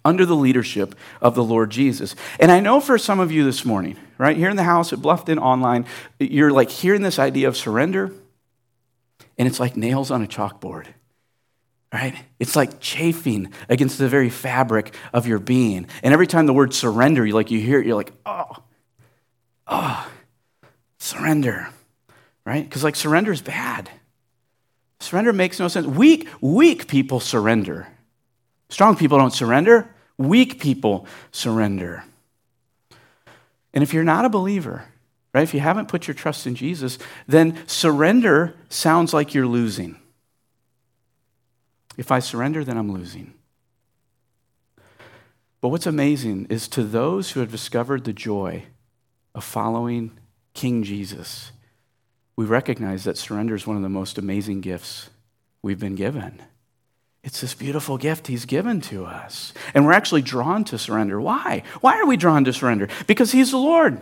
under 0.05 0.27
the 0.27 0.37
leadership 0.37 0.95
of 1.21 1.35
the 1.35 1.45
Lord 1.45 1.71
Jesus. 1.71 2.15
And 2.39 2.53
I 2.53 2.61
know 2.61 2.81
for 2.81 2.99
some 2.99 3.21
of 3.21 3.33
you 3.33 3.45
this 3.45 3.65
morning, 3.65 3.97
right 4.19 4.37
here 4.37 4.51
in 4.51 4.57
the 4.57 4.63
house 4.65 4.93
at 4.93 4.99
Bluffton 4.99 5.39
Online, 5.39 5.87
you're 6.19 6.53
like 6.53 6.71
hearing 6.71 7.03
this 7.03 7.19
idea 7.19 7.49
of 7.49 7.57
surrender, 7.57 8.13
and 9.39 9.49
it's 9.49 9.59
like 9.59 9.77
nails 9.77 10.11
on 10.11 10.23
a 10.23 10.27
chalkboard. 10.27 10.87
Right? 11.93 12.17
It's 12.41 12.57
like 12.57 12.81
chafing 12.81 13.53
against 13.69 13.99
the 13.99 14.09
very 14.09 14.29
fabric 14.29 14.97
of 15.13 15.29
your 15.29 15.39
being. 15.39 15.87
And 16.03 16.13
every 16.13 16.27
time 16.27 16.47
the 16.47 16.53
word 16.53 16.75
surrender, 16.75 17.25
you 17.25 17.35
like 17.35 17.53
you 17.53 17.61
hear 17.61 17.81
it, 17.81 17.87
you're 17.87 17.95
like, 17.95 18.13
oh, 18.27 18.57
oh, 19.69 20.11
surrender. 20.99 21.69
Right? 22.45 22.65
Because 22.65 22.83
like 22.83 22.97
surrender 22.97 23.31
is 23.31 23.43
bad. 23.43 23.89
Surrender 25.01 25.33
makes 25.33 25.59
no 25.59 25.69
sense. 25.69 25.87
Weak, 25.87 26.29
weak 26.41 26.87
people 26.87 27.21
surrender. 27.21 27.89
Strong 28.69 28.97
people 28.97 29.19
don't 29.19 29.33
surrender. 29.33 29.89
Weak 30.17 30.61
people 30.61 31.07
surrender. 31.33 32.05
And 33.73 33.83
if 33.83 33.93
you're 33.93 34.05
not 34.05 34.25
a 34.25 34.31
believer, 34.31 34.85
right, 35.33 35.43
if 35.43 35.53
you 35.53 35.61
haven't 35.61 35.89
put 35.89 36.07
your 36.07 36.15
trust 36.15 36.47
in 36.47 36.55
Jesus, 36.55 36.99
then 37.27 37.59
surrender 37.67 38.55
sounds 38.69 39.13
like 39.13 39.35
you're 39.35 39.47
losing. 39.47 39.97
If 41.97 42.11
I 42.11 42.21
surrender, 42.21 42.65
then 42.65 42.77
I'm 42.77 42.93
losing. 42.93 43.35
But 45.61 45.69
what's 45.69 45.87
amazing 45.87 46.47
is 46.51 46.69
to 46.69 46.83
those 46.85 47.33
who 47.33 47.41
have 47.41 47.51
discovered 47.51 48.05
the 48.05 48.13
joy 48.13 48.65
of 49.35 49.45
following 49.45 50.13
King 50.53 50.83
Jesus, 50.83 51.53
we 52.37 52.45
recognize 52.45 53.05
that 53.05 53.19
surrender 53.19 53.55
is 53.55 53.67
one 53.67 53.77
of 53.77 53.83
the 53.83 53.89
most 53.89 54.19
amazing 54.19 54.61
gifts 54.61 55.11
we've 55.63 55.79
been 55.79 55.95
given. 55.95 56.43
It's 57.23 57.41
this 57.41 57.55
beautiful 57.55 57.97
gift 57.97 58.27
he's 58.27 58.45
given 58.45 58.81
to 58.83 59.07
us. 59.07 59.55
And 59.73 59.87
we're 59.87 59.93
actually 59.93 60.23
drawn 60.23 60.65
to 60.65 60.79
surrender. 60.79 61.21
Why? 61.21 61.63
Why 61.81 61.99
are 61.99 62.07
we 62.07 62.19
drawn 62.19 62.45
to 62.45 62.53
surrender? 62.53 62.89
Because 63.07 63.33
he's 63.33 63.51
the 63.51 63.57
Lord. 63.57 64.01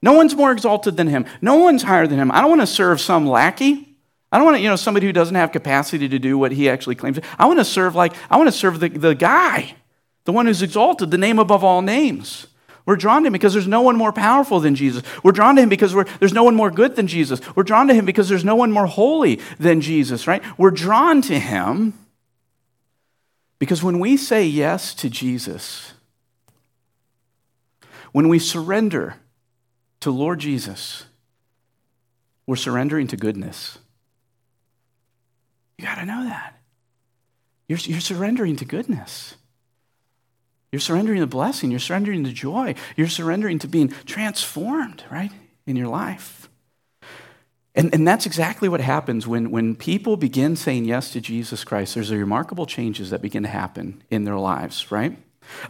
No 0.00 0.14
one's 0.14 0.34
more 0.34 0.50
exalted 0.50 0.96
than 0.96 1.08
him. 1.08 1.26
No 1.42 1.56
one's 1.56 1.82
higher 1.82 2.06
than 2.06 2.18
him. 2.18 2.32
I 2.32 2.40
don't 2.40 2.48
want 2.48 2.62
to 2.62 2.66
serve 2.66 3.00
some 3.00 3.26
lackey. 3.26 3.96
I 4.32 4.38
don't 4.38 4.46
want 4.46 4.56
to, 4.56 4.62
you 4.62 4.68
know, 4.68 4.76
somebody 4.76 5.06
who 5.06 5.12
doesn't 5.12 5.34
have 5.34 5.52
capacity 5.52 6.08
to 6.08 6.18
do 6.18 6.38
what 6.38 6.52
he 6.52 6.70
actually 6.70 6.94
claims. 6.94 7.20
I 7.38 7.44
want 7.46 7.58
to 7.58 7.64
serve 7.66 7.94
like, 7.94 8.14
I 8.30 8.38
want 8.38 8.48
to 8.48 8.56
serve 8.56 8.80
the, 8.80 8.88
the 8.88 9.14
guy, 9.14 9.74
the 10.24 10.32
one 10.32 10.46
who's 10.46 10.62
exalted, 10.62 11.10
the 11.10 11.18
name 11.18 11.38
above 11.38 11.62
all 11.62 11.82
names. 11.82 12.46
We're 12.84 12.96
drawn 12.96 13.22
to 13.22 13.28
him 13.28 13.32
because 13.32 13.52
there's 13.52 13.68
no 13.68 13.82
one 13.82 13.96
more 13.96 14.12
powerful 14.12 14.60
than 14.60 14.74
Jesus. 14.74 15.02
We're 15.22 15.32
drawn 15.32 15.56
to 15.56 15.62
him 15.62 15.68
because 15.68 15.94
there's 16.18 16.32
no 16.32 16.44
one 16.44 16.54
more 16.54 16.70
good 16.70 16.96
than 16.96 17.06
Jesus. 17.06 17.40
We're 17.54 17.62
drawn 17.62 17.88
to 17.88 17.94
him 17.94 18.04
because 18.04 18.28
there's 18.28 18.44
no 18.44 18.56
one 18.56 18.72
more 18.72 18.86
holy 18.86 19.40
than 19.58 19.80
Jesus, 19.80 20.26
right? 20.26 20.42
We're 20.58 20.70
drawn 20.70 21.22
to 21.22 21.38
him 21.38 21.94
because 23.58 23.82
when 23.82 24.00
we 24.00 24.16
say 24.16 24.44
yes 24.44 24.94
to 24.96 25.08
Jesus, 25.08 25.92
when 28.10 28.28
we 28.28 28.40
surrender 28.40 29.16
to 30.00 30.10
Lord 30.10 30.40
Jesus, 30.40 31.04
we're 32.46 32.56
surrendering 32.56 33.06
to 33.08 33.16
goodness. 33.16 33.78
You 35.78 35.84
got 35.84 35.94
to 35.96 36.04
know 36.04 36.24
that. 36.24 36.58
You're, 37.68 37.78
you're 37.78 38.00
surrendering 38.00 38.56
to 38.56 38.64
goodness. 38.64 39.36
You're 40.72 40.80
surrendering 40.80 41.20
the 41.20 41.26
blessing. 41.26 41.70
You're 41.70 41.80
surrendering 41.80 42.22
the 42.22 42.32
joy. 42.32 42.74
You're 42.96 43.08
surrendering 43.08 43.58
to 43.60 43.68
being 43.68 43.88
transformed, 44.06 45.04
right, 45.10 45.30
in 45.66 45.76
your 45.76 45.88
life. 45.88 46.48
And, 47.74 47.94
and 47.94 48.06
that's 48.06 48.26
exactly 48.26 48.68
what 48.68 48.80
happens 48.80 49.26
when, 49.26 49.50
when 49.50 49.76
people 49.76 50.16
begin 50.16 50.56
saying 50.56 50.84
yes 50.86 51.10
to 51.12 51.20
Jesus 51.20 51.64
Christ. 51.64 51.94
There's 51.94 52.10
a 52.10 52.16
remarkable 52.16 52.66
changes 52.66 53.10
that 53.10 53.22
begin 53.22 53.42
to 53.44 53.48
happen 53.48 54.02
in 54.10 54.24
their 54.24 54.36
lives, 54.36 54.90
right? 54.90 55.16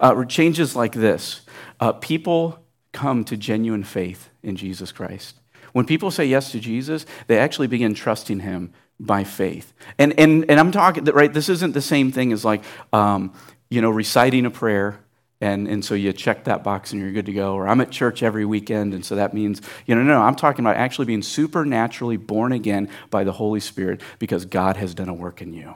Uh, 0.01 0.25
changes 0.25 0.77
like 0.77 0.93
this 0.93 1.43
uh, 1.81 1.93
people 1.93 2.59
come 2.93 3.25
to 3.25 3.37
genuine 3.37 3.85
faith 3.85 4.31
in 4.43 4.57
Jesus 4.57 4.93
Christ. 4.93 5.37
When 5.73 5.87
people 5.87 6.11
say 6.11 6.27
yes 6.27 6.53
to 6.53 6.61
Jesus, 6.61 7.07
they 7.27 7.38
actually 7.38 7.69
begin 7.69 7.95
trusting 7.95 8.41
him 8.41 8.73
by 9.01 9.25
faith. 9.25 9.73
And, 9.99 10.19
and, 10.19 10.45
and 10.51 10.61
I'm 10.61 10.71
talking, 10.71 11.05
right, 11.05 11.33
this 11.33 11.49
isn't 11.49 11.73
the 11.73 11.81
same 11.81 12.12
thing 12.12 12.33
as 12.33 12.45
like, 12.45 12.62
um, 12.93 13.33
you 13.72 13.80
know, 13.80 13.90
reciting 13.90 14.44
a 14.44 14.50
prayer. 14.50 15.00
And, 15.40 15.66
and 15.66 15.85
so 15.85 15.94
you 15.94 16.12
check 16.12 16.44
that 16.44 16.62
box 16.62 16.92
and 16.92 17.00
you're 17.00 17.11
good 17.11 17.26
to 17.26 17.32
go. 17.32 17.54
Or 17.54 17.66
I'm 17.66 17.80
at 17.80 17.90
church 17.90 18.22
every 18.22 18.44
weekend, 18.44 18.94
and 18.94 19.04
so 19.04 19.16
that 19.16 19.35
means, 19.35 19.61
you 19.87 19.94
know, 19.94 20.02
no, 20.02 20.12
no, 20.14 20.20
I'm 20.20 20.37
talking 20.37 20.64
about 20.64 20.76
actually 20.76 21.06
being 21.06 21.22
supernaturally 21.22 22.16
born 22.16 22.52
again 22.52 22.88
by 23.11 23.24
the 23.24 23.32
Holy 23.32 23.58
Spirit 23.58 24.02
because 24.20 24.44
God 24.44 24.76
has 24.76 24.94
done 24.94 25.08
a 25.08 25.14
work 25.14 25.42
in 25.42 25.52
you. 25.52 25.74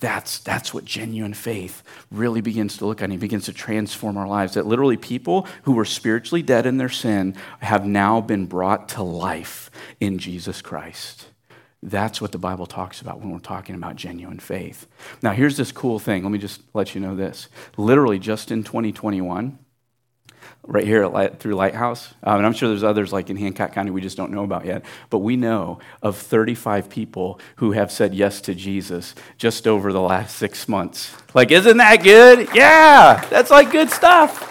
That's, 0.00 0.38
that's 0.38 0.72
what 0.72 0.84
genuine 0.84 1.34
faith 1.34 1.82
really 2.10 2.40
begins 2.40 2.78
to 2.78 2.86
look 2.86 3.02
at. 3.02 3.10
It 3.10 3.20
begins 3.20 3.44
to 3.44 3.52
transform 3.52 4.16
our 4.16 4.26
lives. 4.26 4.54
That 4.54 4.66
literally 4.66 4.96
people 4.96 5.46
who 5.64 5.72
were 5.72 5.84
spiritually 5.84 6.42
dead 6.42 6.64
in 6.64 6.78
their 6.78 6.88
sin 6.88 7.36
have 7.60 7.86
now 7.86 8.20
been 8.20 8.46
brought 8.46 8.88
to 8.90 9.02
life 9.02 9.70
in 10.00 10.18
Jesus 10.18 10.62
Christ. 10.62 11.26
That's 11.82 12.20
what 12.20 12.30
the 12.30 12.38
Bible 12.38 12.66
talks 12.66 13.00
about 13.00 13.18
when 13.18 13.30
we're 13.30 13.40
talking 13.40 13.74
about 13.74 13.96
genuine 13.96 14.38
faith. 14.38 14.86
Now, 15.20 15.32
here's 15.32 15.56
this 15.56 15.72
cool 15.72 15.98
thing. 15.98 16.22
Let 16.22 16.30
me 16.30 16.38
just 16.38 16.60
let 16.74 16.94
you 16.94 17.00
know 17.00 17.16
this. 17.16 17.48
Literally, 17.76 18.20
just 18.20 18.52
in 18.52 18.62
2021, 18.62 19.58
right 20.64 20.86
here 20.86 21.06
Light, 21.06 21.40
through 21.40 21.54
Lighthouse. 21.54 22.14
Um, 22.22 22.38
and 22.38 22.46
I'm 22.46 22.52
sure 22.52 22.68
there's 22.68 22.84
others 22.84 23.12
like 23.12 23.30
in 23.30 23.36
Hancock 23.36 23.72
County 23.72 23.90
we 23.90 24.00
just 24.00 24.16
don't 24.16 24.30
know 24.30 24.44
about 24.44 24.64
yet. 24.64 24.84
But 25.10 25.18
we 25.18 25.36
know 25.36 25.80
of 26.02 26.16
35 26.16 26.88
people 26.88 27.40
who 27.56 27.72
have 27.72 27.90
said 27.90 28.14
yes 28.14 28.40
to 28.42 28.54
Jesus 28.54 29.14
just 29.36 29.66
over 29.66 29.92
the 29.92 30.00
last 30.00 30.36
six 30.36 30.68
months. 30.68 31.14
Like, 31.34 31.50
isn't 31.50 31.76
that 31.78 32.02
good? 32.02 32.48
Yeah, 32.54 33.24
that's 33.28 33.50
like 33.50 33.72
good 33.72 33.90
stuff. 33.90 34.48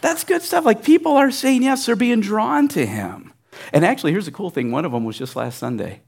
That's 0.00 0.24
good 0.24 0.42
stuff. 0.42 0.64
Like, 0.64 0.84
people 0.84 1.16
are 1.16 1.30
saying 1.30 1.62
yes, 1.62 1.86
they're 1.86 1.96
being 1.96 2.20
drawn 2.20 2.68
to 2.68 2.86
him. 2.86 3.32
And 3.72 3.84
actually, 3.84 4.12
here's 4.12 4.26
the 4.26 4.32
cool 4.32 4.50
thing 4.50 4.70
one 4.70 4.84
of 4.84 4.92
them 4.92 5.04
was 5.04 5.18
just 5.18 5.36
last 5.36 5.58
Sunday. 5.58 6.02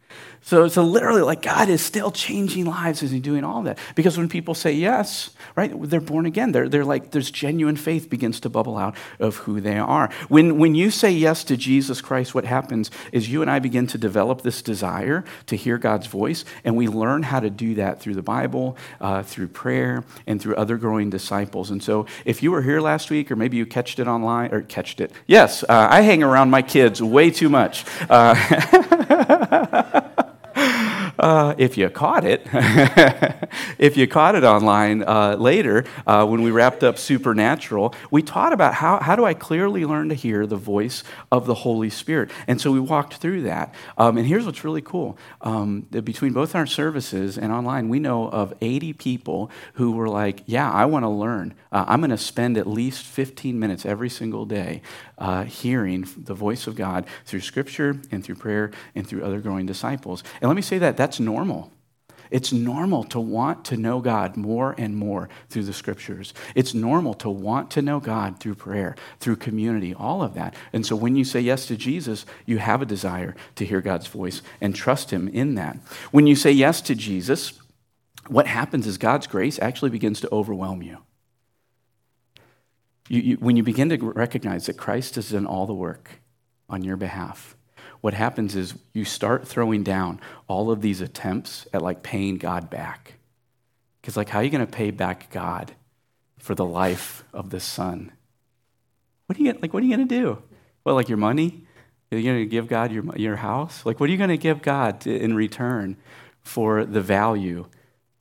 So, 0.44 0.68
so 0.68 0.82
literally, 0.82 1.22
like 1.22 1.40
God 1.40 1.70
is 1.70 1.80
still 1.80 2.10
changing 2.10 2.66
lives 2.66 3.02
as 3.02 3.10
He's 3.10 3.22
doing 3.22 3.44
all 3.44 3.62
that. 3.62 3.78
Because 3.94 4.18
when 4.18 4.28
people 4.28 4.54
say 4.54 4.72
yes, 4.72 5.30
right, 5.56 5.72
they're 5.88 6.02
born 6.02 6.26
again. 6.26 6.52
They're, 6.52 6.68
they're 6.68 6.84
like, 6.84 7.12
there's 7.12 7.30
genuine 7.30 7.76
faith 7.76 8.10
begins 8.10 8.40
to 8.40 8.50
bubble 8.50 8.76
out 8.76 8.94
of 9.18 9.36
who 9.36 9.62
they 9.62 9.78
are. 9.78 10.10
When, 10.28 10.58
when 10.58 10.74
you 10.74 10.90
say 10.90 11.10
yes 11.10 11.44
to 11.44 11.56
Jesus 11.56 12.02
Christ, 12.02 12.34
what 12.34 12.44
happens 12.44 12.90
is 13.10 13.30
you 13.30 13.40
and 13.40 13.50
I 13.50 13.58
begin 13.58 13.86
to 13.86 13.96
develop 13.96 14.42
this 14.42 14.60
desire 14.60 15.24
to 15.46 15.56
hear 15.56 15.78
God's 15.78 16.08
voice, 16.08 16.44
and 16.62 16.76
we 16.76 16.88
learn 16.88 17.22
how 17.22 17.40
to 17.40 17.48
do 17.48 17.76
that 17.76 18.00
through 18.00 18.14
the 18.14 18.22
Bible, 18.22 18.76
uh, 19.00 19.22
through 19.22 19.48
prayer, 19.48 20.04
and 20.26 20.42
through 20.42 20.56
other 20.56 20.76
growing 20.76 21.08
disciples. 21.08 21.70
And 21.70 21.82
so, 21.82 22.04
if 22.26 22.42
you 22.42 22.50
were 22.50 22.60
here 22.60 22.82
last 22.82 23.08
week, 23.08 23.30
or 23.30 23.36
maybe 23.36 23.56
you 23.56 23.64
catched 23.64 23.98
it 23.98 24.06
online, 24.06 24.52
or 24.52 24.60
catched 24.60 25.00
it, 25.00 25.10
yes, 25.26 25.62
uh, 25.62 25.88
I 25.90 26.02
hang 26.02 26.22
around 26.22 26.50
my 26.50 26.60
kids 26.60 27.02
way 27.02 27.30
too 27.30 27.48
much. 27.48 27.86
Uh, 28.10 28.34
Uh, 31.24 31.54
if 31.56 31.78
you 31.78 31.88
caught 31.88 32.22
it, 32.22 32.42
if 33.78 33.96
you 33.96 34.06
caught 34.06 34.34
it 34.34 34.44
online 34.44 35.02
uh, 35.02 35.34
later, 35.36 35.82
uh, 36.06 36.26
when 36.26 36.42
we 36.42 36.50
wrapped 36.50 36.84
up 36.84 36.98
Supernatural, 36.98 37.94
we 38.10 38.20
taught 38.20 38.52
about 38.52 38.74
how, 38.74 38.98
how 38.98 39.16
do 39.16 39.24
I 39.24 39.32
clearly 39.32 39.86
learn 39.86 40.10
to 40.10 40.14
hear 40.14 40.46
the 40.46 40.58
voice 40.58 41.02
of 41.32 41.46
the 41.46 41.54
Holy 41.54 41.88
Spirit. 41.88 42.30
And 42.46 42.60
so 42.60 42.70
we 42.72 42.78
walked 42.78 43.14
through 43.14 43.40
that. 43.44 43.74
Um, 43.96 44.18
and 44.18 44.26
here's 44.26 44.44
what's 44.44 44.64
really 44.64 44.82
cool 44.82 45.16
um, 45.40 45.86
between 46.04 46.34
both 46.34 46.54
our 46.54 46.66
services 46.66 47.38
and 47.38 47.50
online, 47.50 47.88
we 47.88 48.00
know 48.00 48.28
of 48.28 48.52
80 48.60 48.92
people 48.92 49.50
who 49.76 49.92
were 49.92 50.10
like, 50.10 50.42
Yeah, 50.44 50.70
I 50.70 50.84
want 50.84 51.04
to 51.04 51.08
learn. 51.08 51.54
Uh, 51.72 51.86
I'm 51.88 52.00
going 52.00 52.10
to 52.10 52.18
spend 52.18 52.58
at 52.58 52.66
least 52.66 53.02
15 53.02 53.58
minutes 53.58 53.86
every 53.86 54.10
single 54.10 54.44
day 54.44 54.82
uh, 55.18 55.44
hearing 55.44 56.06
the 56.16 56.34
voice 56.34 56.66
of 56.66 56.76
God 56.76 57.06
through 57.24 57.40
Scripture 57.40 58.00
and 58.10 58.24
through 58.24 58.36
prayer 58.36 58.72
and 58.94 59.06
through 59.06 59.24
other 59.24 59.40
growing 59.40 59.66
disciples. 59.66 60.22
And 60.40 60.48
let 60.48 60.56
me 60.56 60.62
say 60.62 60.78
that 60.78 60.96
that's 60.96 61.20
normal. 61.20 61.70
It's 62.30 62.52
normal 62.52 63.04
to 63.04 63.20
want 63.20 63.64
to 63.66 63.76
know 63.76 64.00
God 64.00 64.36
more 64.36 64.74
and 64.76 64.96
more 64.96 65.28
through 65.50 65.64
the 65.64 65.72
scriptures. 65.72 66.34
It's 66.54 66.74
normal 66.74 67.14
to 67.14 67.30
want 67.30 67.70
to 67.72 67.82
know 67.82 68.00
God 68.00 68.40
through 68.40 68.56
prayer, 68.56 68.96
through 69.20 69.36
community, 69.36 69.94
all 69.94 70.22
of 70.22 70.34
that. 70.34 70.54
And 70.72 70.84
so 70.84 70.96
when 70.96 71.16
you 71.16 71.24
say 71.24 71.40
yes 71.40 71.66
to 71.66 71.76
Jesus, 71.76 72.26
you 72.46 72.58
have 72.58 72.82
a 72.82 72.86
desire 72.86 73.36
to 73.56 73.64
hear 73.64 73.80
God's 73.80 74.06
voice 74.06 74.42
and 74.60 74.74
trust 74.74 75.12
Him 75.12 75.28
in 75.28 75.54
that. 75.54 75.76
When 76.10 76.26
you 76.26 76.34
say 76.34 76.50
yes 76.50 76.80
to 76.82 76.94
Jesus, 76.94 77.52
what 78.26 78.46
happens 78.46 78.86
is 78.86 78.98
God's 78.98 79.26
grace 79.26 79.58
actually 79.60 79.90
begins 79.90 80.20
to 80.22 80.32
overwhelm 80.32 80.82
you. 80.82 80.98
You, 83.08 83.20
you, 83.20 83.36
when 83.36 83.56
you 83.56 83.62
begin 83.62 83.88
to 83.90 83.96
recognize 83.98 84.66
that 84.66 84.76
Christ 84.76 85.16
has 85.16 85.30
done 85.30 85.46
all 85.46 85.66
the 85.66 85.74
work 85.74 86.20
on 86.68 86.82
your 86.82 86.96
behalf, 86.96 87.56
what 88.00 88.14
happens 88.14 88.54
is 88.56 88.74
you 88.92 89.04
start 89.04 89.46
throwing 89.48 89.82
down 89.82 90.20
all 90.46 90.70
of 90.70 90.80
these 90.80 91.00
attempts 91.00 91.66
at 91.72 91.82
like 91.82 92.02
paying 92.02 92.36
God 92.36 92.68
back. 92.70 93.14
Because, 94.00 94.16
like, 94.16 94.28
how 94.28 94.40
are 94.40 94.42
you 94.42 94.50
going 94.50 94.66
to 94.66 94.70
pay 94.70 94.90
back 94.90 95.30
God 95.30 95.72
for 96.38 96.54
the 96.54 96.64
life 96.64 97.24
of 97.32 97.48
the 97.48 97.60
Son? 97.60 98.12
What 99.26 99.38
are 99.38 99.42
you 99.42 99.56
like? 99.62 99.72
What 99.72 99.82
are 99.82 99.86
you 99.86 99.96
going 99.96 100.06
to 100.06 100.14
do? 100.14 100.42
Well, 100.84 100.94
like 100.94 101.08
your 101.08 101.16
money? 101.16 101.64
Are 102.12 102.18
you 102.18 102.24
going 102.24 102.44
to 102.44 102.46
give 102.46 102.68
God 102.68 102.92
your, 102.92 103.04
your 103.16 103.36
house? 103.36 103.86
Like, 103.86 103.98
what 103.98 104.08
are 104.08 104.12
you 104.12 104.18
going 104.18 104.28
to 104.28 104.36
give 104.36 104.62
God 104.62 105.06
in 105.06 105.34
return 105.34 105.96
for 106.42 106.84
the 106.84 107.00
value 107.00 107.66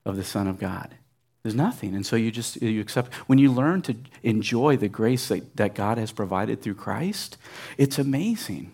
of 0.06 0.16
the 0.16 0.24
Son 0.24 0.48
of 0.48 0.58
God? 0.58 0.96
There's 1.44 1.56
nothing. 1.56 1.94
And 1.94 2.06
so 2.06 2.16
you 2.16 2.32
just 2.32 2.62
you 2.62 2.80
accept 2.80 3.14
when 3.28 3.38
you 3.38 3.52
learn 3.52 3.82
to 3.84 3.98
enjoy 4.24 4.78
the 4.78 4.88
grace 4.88 5.28
that, 5.28 5.58
that 5.58 5.76
God 5.76 5.98
has 5.98 6.10
provided 6.10 6.62
through 6.62 6.76
Christ, 6.76 7.38
it's 7.78 8.00
amazing. 8.00 8.72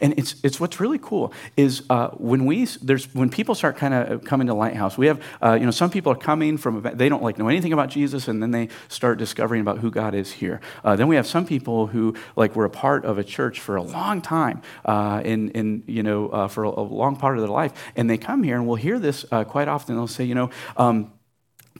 And 0.00 0.14
it's, 0.16 0.36
it's 0.44 0.60
what's 0.60 0.78
really 0.78 1.00
cool 1.00 1.32
is 1.56 1.82
uh, 1.90 2.10
when 2.10 2.46
we 2.46 2.66
there's 2.80 3.12
when 3.12 3.28
people 3.28 3.56
start 3.56 3.76
kind 3.76 3.92
of 3.92 4.22
coming 4.22 4.46
to 4.46 4.54
Lighthouse, 4.54 4.96
we 4.96 5.08
have 5.08 5.20
uh, 5.42 5.54
you 5.54 5.64
know 5.64 5.72
some 5.72 5.90
people 5.90 6.12
are 6.12 6.16
coming 6.16 6.58
from 6.58 6.82
they 6.94 7.08
don't 7.08 7.24
like 7.24 7.38
know 7.38 7.48
anything 7.48 7.72
about 7.72 7.88
Jesus, 7.88 8.28
and 8.28 8.40
then 8.40 8.52
they 8.52 8.68
start 8.86 9.18
discovering 9.18 9.60
about 9.60 9.78
who 9.78 9.90
God 9.90 10.14
is 10.14 10.30
here. 10.30 10.60
Uh, 10.84 10.94
then 10.94 11.08
we 11.08 11.16
have 11.16 11.26
some 11.26 11.44
people 11.44 11.88
who 11.88 12.14
like 12.36 12.54
were 12.54 12.66
a 12.66 12.70
part 12.70 13.04
of 13.04 13.18
a 13.18 13.24
church 13.24 13.58
for 13.58 13.74
a 13.74 13.82
long 13.82 14.22
time, 14.22 14.62
uh, 14.84 15.22
in 15.24 15.50
in 15.50 15.82
you 15.88 16.04
know 16.04 16.28
uh, 16.28 16.46
for 16.46 16.62
a, 16.62 16.68
a, 16.68 16.82
long 16.82 17.16
part 17.16 17.36
of 17.36 17.42
their 17.42 17.50
life, 17.50 17.72
and 17.96 18.08
they 18.08 18.18
come 18.18 18.44
here 18.44 18.54
and 18.54 18.68
we'll 18.68 18.76
hear 18.76 19.00
this 19.00 19.24
uh, 19.32 19.42
quite 19.42 19.66
often. 19.66 19.96
They'll 19.96 20.06
say, 20.06 20.22
you 20.22 20.36
know. 20.36 20.50
Um, 20.76 21.10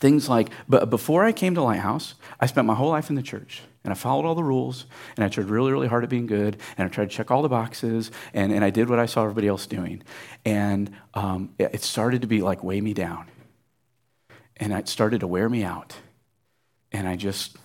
Things 0.00 0.28
like, 0.28 0.50
but 0.68 0.90
before 0.90 1.24
I 1.24 1.32
came 1.32 1.54
to 1.54 1.62
Lighthouse, 1.62 2.14
I 2.40 2.46
spent 2.46 2.66
my 2.66 2.74
whole 2.74 2.90
life 2.90 3.10
in 3.10 3.16
the 3.16 3.22
church 3.22 3.62
and 3.84 3.92
I 3.92 3.94
followed 3.94 4.24
all 4.24 4.34
the 4.34 4.42
rules 4.42 4.86
and 5.16 5.24
I 5.24 5.28
tried 5.28 5.46
really, 5.46 5.70
really 5.70 5.86
hard 5.86 6.02
at 6.02 6.10
being 6.10 6.26
good 6.26 6.56
and 6.76 6.86
I 6.86 6.88
tried 6.88 7.10
to 7.10 7.16
check 7.16 7.30
all 7.30 7.42
the 7.42 7.48
boxes 7.48 8.10
and, 8.32 8.52
and 8.52 8.64
I 8.64 8.70
did 8.70 8.88
what 8.88 8.98
I 8.98 9.06
saw 9.06 9.22
everybody 9.22 9.48
else 9.48 9.66
doing. 9.66 10.02
And 10.44 10.90
um, 11.14 11.54
it 11.58 11.82
started 11.82 12.22
to 12.22 12.26
be 12.26 12.40
like 12.40 12.64
weigh 12.64 12.80
me 12.80 12.94
down 12.94 13.28
and 14.56 14.72
it 14.72 14.88
started 14.88 15.20
to 15.20 15.26
wear 15.26 15.48
me 15.48 15.64
out. 15.64 15.94
And 16.90 17.08
I 17.08 17.16
just, 17.16 17.56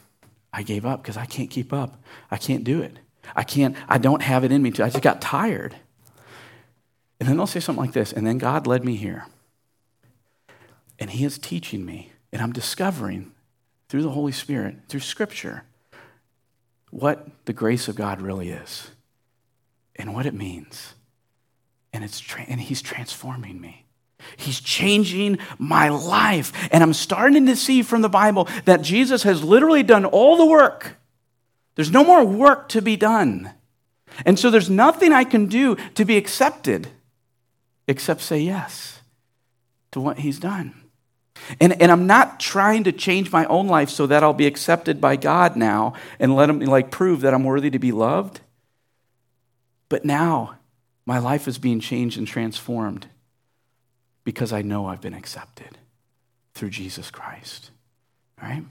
I 0.51 0.63
gave 0.63 0.85
up 0.85 1.01
because 1.01 1.17
I 1.17 1.25
can't 1.25 1.49
keep 1.49 1.71
up. 1.71 2.01
I 2.31 2.37
can't 2.37 2.63
do 2.63 2.81
it. 2.81 2.97
I 3.35 3.43
can't, 3.43 3.75
I 3.87 3.97
don't 3.97 4.21
have 4.21 4.43
it 4.43 4.51
in 4.51 4.61
me 4.61 4.71
to, 4.71 4.83
I 4.83 4.89
just 4.89 5.03
got 5.03 5.21
tired. 5.21 5.75
And 7.19 7.27
then 7.27 7.37
they'll 7.37 7.47
say 7.47 7.59
something 7.59 7.83
like 7.83 7.93
this, 7.93 8.13
and 8.13 8.25
then 8.25 8.37
God 8.37 8.67
led 8.67 8.85
me 8.85 8.95
here. 8.95 9.25
And 10.99 11.09
He 11.09 11.25
is 11.25 11.37
teaching 11.37 11.85
me 11.85 12.11
and 12.31 12.41
I'm 12.41 12.53
discovering 12.53 13.31
through 13.89 14.03
the 14.03 14.11
Holy 14.11 14.31
Spirit, 14.31 14.75
through 14.87 14.99
Scripture, 14.99 15.63
what 16.89 17.27
the 17.45 17.53
grace 17.53 17.87
of 17.87 17.95
God 17.95 18.21
really 18.21 18.49
is 18.49 18.91
and 19.95 20.13
what 20.13 20.25
it 20.25 20.33
means. 20.33 20.93
And, 21.93 22.03
it's 22.03 22.19
tra- 22.19 22.45
and 22.47 22.59
He's 22.59 22.81
transforming 22.81 23.59
me. 23.59 23.85
He's 24.35 24.59
changing 24.59 25.39
my 25.57 25.89
life. 25.89 26.51
And 26.71 26.83
I'm 26.83 26.93
starting 26.93 27.45
to 27.45 27.55
see 27.55 27.81
from 27.81 28.01
the 28.01 28.09
Bible 28.09 28.47
that 28.65 28.81
Jesus 28.81 29.23
has 29.23 29.43
literally 29.43 29.83
done 29.83 30.05
all 30.05 30.37
the 30.37 30.45
work. 30.45 30.97
There's 31.75 31.91
no 31.91 32.03
more 32.03 32.25
work 32.25 32.69
to 32.69 32.81
be 32.81 32.95
done. 32.95 33.51
And 34.25 34.39
so 34.39 34.49
there's 34.49 34.69
nothing 34.69 35.11
I 35.13 35.23
can 35.23 35.45
do 35.45 35.75
to 35.95 36.05
be 36.05 36.17
accepted 36.17 36.89
except 37.87 38.21
say 38.21 38.39
yes 38.39 38.99
to 39.91 39.99
what 40.01 40.19
He's 40.19 40.39
done. 40.39 40.73
And, 41.59 41.81
and 41.81 41.91
I'm 41.91 42.07
not 42.07 42.39
trying 42.39 42.83
to 42.85 42.91
change 42.91 43.31
my 43.31 43.45
own 43.45 43.67
life 43.67 43.89
so 43.89 44.07
that 44.07 44.23
I'll 44.23 44.33
be 44.33 44.47
accepted 44.47 44.99
by 44.99 45.15
God 45.15 45.55
now 45.55 45.93
and 46.19 46.35
let 46.35 46.49
him 46.49 46.59
like 46.59 46.91
prove 46.91 47.21
that 47.21 47.33
I'm 47.33 47.43
worthy 47.43 47.69
to 47.69 47.79
be 47.79 47.91
loved. 47.91 48.41
But 49.89 50.05
now 50.05 50.57
my 51.05 51.19
life 51.19 51.47
is 51.47 51.57
being 51.57 51.79
changed 51.79 52.17
and 52.17 52.27
transformed 52.27 53.07
because 54.23 54.51
I 54.51 54.61
know 54.61 54.87
I've 54.87 55.01
been 55.01 55.13
accepted 55.13 55.77
through 56.53 56.71
Jesus 56.71 57.09
Christ. 57.09 57.71
All 58.41 58.49
right? 58.49 58.65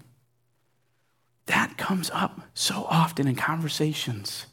That 1.46 1.78
comes 1.78 2.10
up 2.12 2.42
so 2.52 2.86
often 2.90 3.26
in 3.26 3.36
conversations. 3.36 4.46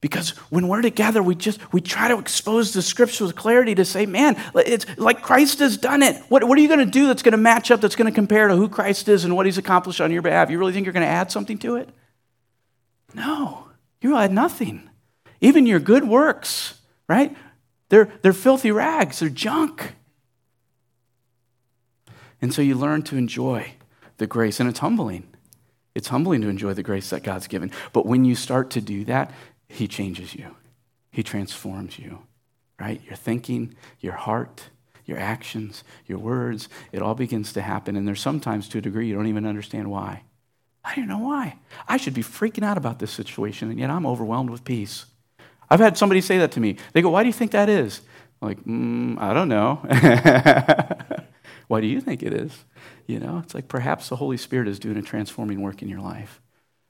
Because 0.00 0.30
when 0.48 0.66
we're 0.66 0.80
together, 0.80 1.22
we 1.22 1.34
just 1.34 1.60
we 1.72 1.82
try 1.82 2.08
to 2.08 2.18
expose 2.18 2.72
the 2.72 2.80
scripture 2.80 3.26
with 3.26 3.36
clarity 3.36 3.74
to 3.74 3.84
say, 3.84 4.06
man, 4.06 4.42
it's 4.54 4.86
like 4.96 5.20
Christ 5.20 5.58
has 5.58 5.76
done 5.76 6.02
it. 6.02 6.16
What, 6.30 6.42
what 6.44 6.56
are 6.56 6.60
you 6.62 6.68
going 6.68 6.80
to 6.80 6.86
do 6.86 7.06
that's 7.06 7.22
going 7.22 7.32
to 7.32 7.38
match 7.38 7.70
up, 7.70 7.82
that's 7.82 7.96
going 7.96 8.10
to 8.10 8.14
compare 8.14 8.48
to 8.48 8.56
who 8.56 8.68
Christ 8.68 9.08
is 9.08 9.24
and 9.24 9.36
what 9.36 9.44
he's 9.44 9.58
accomplished 9.58 10.00
on 10.00 10.10
your 10.10 10.22
behalf? 10.22 10.48
You 10.50 10.58
really 10.58 10.72
think 10.72 10.86
you're 10.86 10.94
going 10.94 11.06
to 11.06 11.12
add 11.12 11.30
something 11.30 11.58
to 11.58 11.76
it? 11.76 11.90
No, 13.14 13.68
you 14.00 14.16
add 14.16 14.32
nothing. 14.32 14.88
Even 15.42 15.66
your 15.66 15.80
good 15.80 16.08
works, 16.08 16.80
right? 17.08 17.36
They're, 17.90 18.10
they're 18.22 18.32
filthy 18.32 18.70
rags, 18.70 19.18
they're 19.18 19.28
junk. 19.28 19.94
And 22.40 22.54
so 22.54 22.62
you 22.62 22.74
learn 22.74 23.02
to 23.02 23.16
enjoy 23.16 23.72
the 24.16 24.26
grace, 24.26 24.60
and 24.60 24.68
it's 24.68 24.78
humbling. 24.78 25.26
It's 25.94 26.08
humbling 26.08 26.40
to 26.42 26.48
enjoy 26.48 26.72
the 26.72 26.82
grace 26.82 27.10
that 27.10 27.22
God's 27.22 27.48
given. 27.48 27.72
But 27.92 28.06
when 28.06 28.24
you 28.24 28.34
start 28.34 28.70
to 28.70 28.80
do 28.80 29.04
that, 29.06 29.32
he 29.70 29.86
changes 29.86 30.34
you, 30.34 30.56
He 31.12 31.22
transforms 31.22 31.98
you, 31.98 32.22
right? 32.78 33.00
Your 33.06 33.16
thinking, 33.16 33.74
your 34.00 34.14
heart, 34.14 34.68
your 35.06 35.18
actions, 35.18 35.84
your 36.06 36.18
words, 36.18 36.68
it 36.92 37.00
all 37.00 37.14
begins 37.14 37.52
to 37.52 37.62
happen. 37.62 37.96
And 37.96 38.06
there's 38.06 38.20
sometimes 38.20 38.68
to 38.68 38.78
a 38.78 38.80
degree 38.80 39.08
you 39.08 39.14
don't 39.14 39.28
even 39.28 39.46
understand 39.46 39.90
why. 39.90 40.22
I 40.84 40.94
don't 40.96 41.08
know 41.08 41.18
why. 41.18 41.56
I 41.86 41.98
should 41.98 42.14
be 42.14 42.22
freaking 42.22 42.64
out 42.64 42.78
about 42.78 42.98
this 42.98 43.12
situation, 43.12 43.70
and 43.70 43.78
yet 43.78 43.90
I'm 43.90 44.06
overwhelmed 44.06 44.50
with 44.50 44.64
peace. 44.64 45.06
I've 45.70 45.80
had 45.80 45.96
somebody 45.96 46.20
say 46.20 46.38
that 46.38 46.52
to 46.52 46.60
me. 46.60 46.76
They 46.92 47.02
go, 47.02 47.10
Why 47.10 47.22
do 47.22 47.28
you 47.28 47.32
think 47.32 47.52
that 47.52 47.68
is? 47.68 48.00
I'm 48.42 48.48
like, 48.48 48.64
mm, 48.64 49.20
I 49.20 49.34
don't 49.34 49.48
know. 49.48 49.76
Why 51.68 51.80
do 51.80 51.86
you 51.86 52.00
think 52.00 52.22
it 52.22 52.32
is? 52.32 52.64
You 53.06 53.20
know, 53.20 53.40
it's 53.44 53.54
like 53.54 53.68
perhaps 53.68 54.08
the 54.08 54.16
Holy 54.16 54.36
Spirit 54.36 54.66
is 54.66 54.78
doing 54.78 54.96
a 54.96 55.02
transforming 55.02 55.60
work 55.60 55.82
in 55.82 55.88
your 55.88 56.00
life 56.00 56.40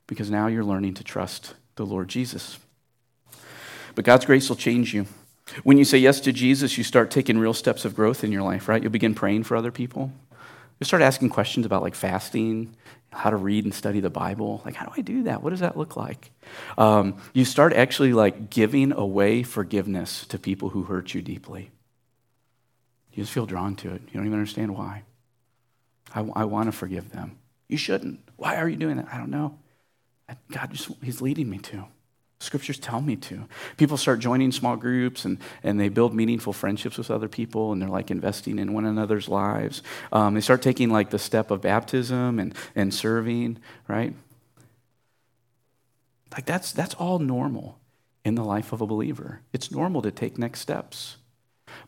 because 0.06 0.30
now 0.30 0.46
you're 0.46 0.64
learning 0.64 0.94
to 0.94 1.04
trust 1.04 1.54
the 1.74 1.84
Lord 1.84 2.08
Jesus. 2.08 2.58
But 3.94 4.04
God's 4.04 4.24
grace 4.24 4.48
will 4.48 4.56
change 4.56 4.94
you. 4.94 5.06
When 5.64 5.78
you 5.78 5.84
say 5.84 5.98
yes 5.98 6.20
to 6.20 6.32
Jesus, 6.32 6.78
you 6.78 6.84
start 6.84 7.10
taking 7.10 7.38
real 7.38 7.54
steps 7.54 7.84
of 7.84 7.94
growth 7.94 8.22
in 8.22 8.32
your 8.32 8.42
life, 8.42 8.68
right? 8.68 8.82
You'll 8.82 8.92
begin 8.92 9.14
praying 9.14 9.44
for 9.44 9.56
other 9.56 9.72
people. 9.72 10.12
You 10.78 10.84
start 10.84 11.02
asking 11.02 11.30
questions 11.30 11.66
about 11.66 11.82
like 11.82 11.94
fasting, 11.94 12.76
how 13.12 13.30
to 13.30 13.36
read 13.36 13.64
and 13.64 13.74
study 13.74 14.00
the 14.00 14.10
Bible. 14.10 14.62
Like, 14.64 14.74
how 14.74 14.86
do 14.86 14.92
I 14.96 15.00
do 15.00 15.24
that? 15.24 15.42
What 15.42 15.50
does 15.50 15.60
that 15.60 15.76
look 15.76 15.96
like? 15.96 16.30
Um, 16.78 17.16
you 17.32 17.44
start 17.44 17.72
actually 17.72 18.12
like 18.12 18.50
giving 18.50 18.92
away 18.92 19.42
forgiveness 19.42 20.24
to 20.26 20.38
people 20.38 20.70
who 20.70 20.84
hurt 20.84 21.12
you 21.12 21.20
deeply. 21.20 21.70
You 23.12 23.24
just 23.24 23.32
feel 23.32 23.46
drawn 23.46 23.74
to 23.76 23.92
it. 23.92 24.02
You 24.06 24.14
don't 24.14 24.26
even 24.26 24.38
understand 24.38 24.74
why. 24.74 25.02
I, 26.14 26.20
I 26.20 26.44
want 26.44 26.66
to 26.66 26.72
forgive 26.72 27.10
them. 27.10 27.38
You 27.68 27.76
shouldn't. 27.76 28.20
Why 28.36 28.56
are 28.56 28.68
you 28.68 28.76
doing 28.76 28.96
that? 28.96 29.08
I 29.12 29.18
don't 29.18 29.30
know. 29.30 29.58
God 30.52 30.70
just, 30.72 30.90
He's 31.02 31.20
leading 31.20 31.50
me 31.50 31.58
to. 31.58 31.86
Scriptures 32.40 32.78
tell 32.78 33.02
me 33.02 33.16
to. 33.16 33.46
People 33.76 33.98
start 33.98 34.18
joining 34.18 34.50
small 34.50 34.74
groups 34.74 35.26
and, 35.26 35.36
and 35.62 35.78
they 35.78 35.90
build 35.90 36.14
meaningful 36.14 36.54
friendships 36.54 36.96
with 36.96 37.10
other 37.10 37.28
people 37.28 37.70
and 37.70 37.82
they're 37.82 37.88
like 37.88 38.10
investing 38.10 38.58
in 38.58 38.72
one 38.72 38.86
another's 38.86 39.28
lives. 39.28 39.82
Um, 40.10 40.34
they 40.34 40.40
start 40.40 40.62
taking 40.62 40.88
like 40.88 41.10
the 41.10 41.18
step 41.18 41.50
of 41.50 41.60
baptism 41.60 42.38
and, 42.38 42.54
and 42.74 42.94
serving, 42.94 43.58
right? 43.86 44.14
Like 46.32 46.46
that's, 46.46 46.72
that's 46.72 46.94
all 46.94 47.18
normal 47.18 47.78
in 48.24 48.36
the 48.36 48.44
life 48.44 48.72
of 48.72 48.80
a 48.80 48.86
believer. 48.86 49.42
It's 49.52 49.70
normal 49.70 50.00
to 50.00 50.10
take 50.10 50.38
next 50.38 50.60
steps. 50.60 51.16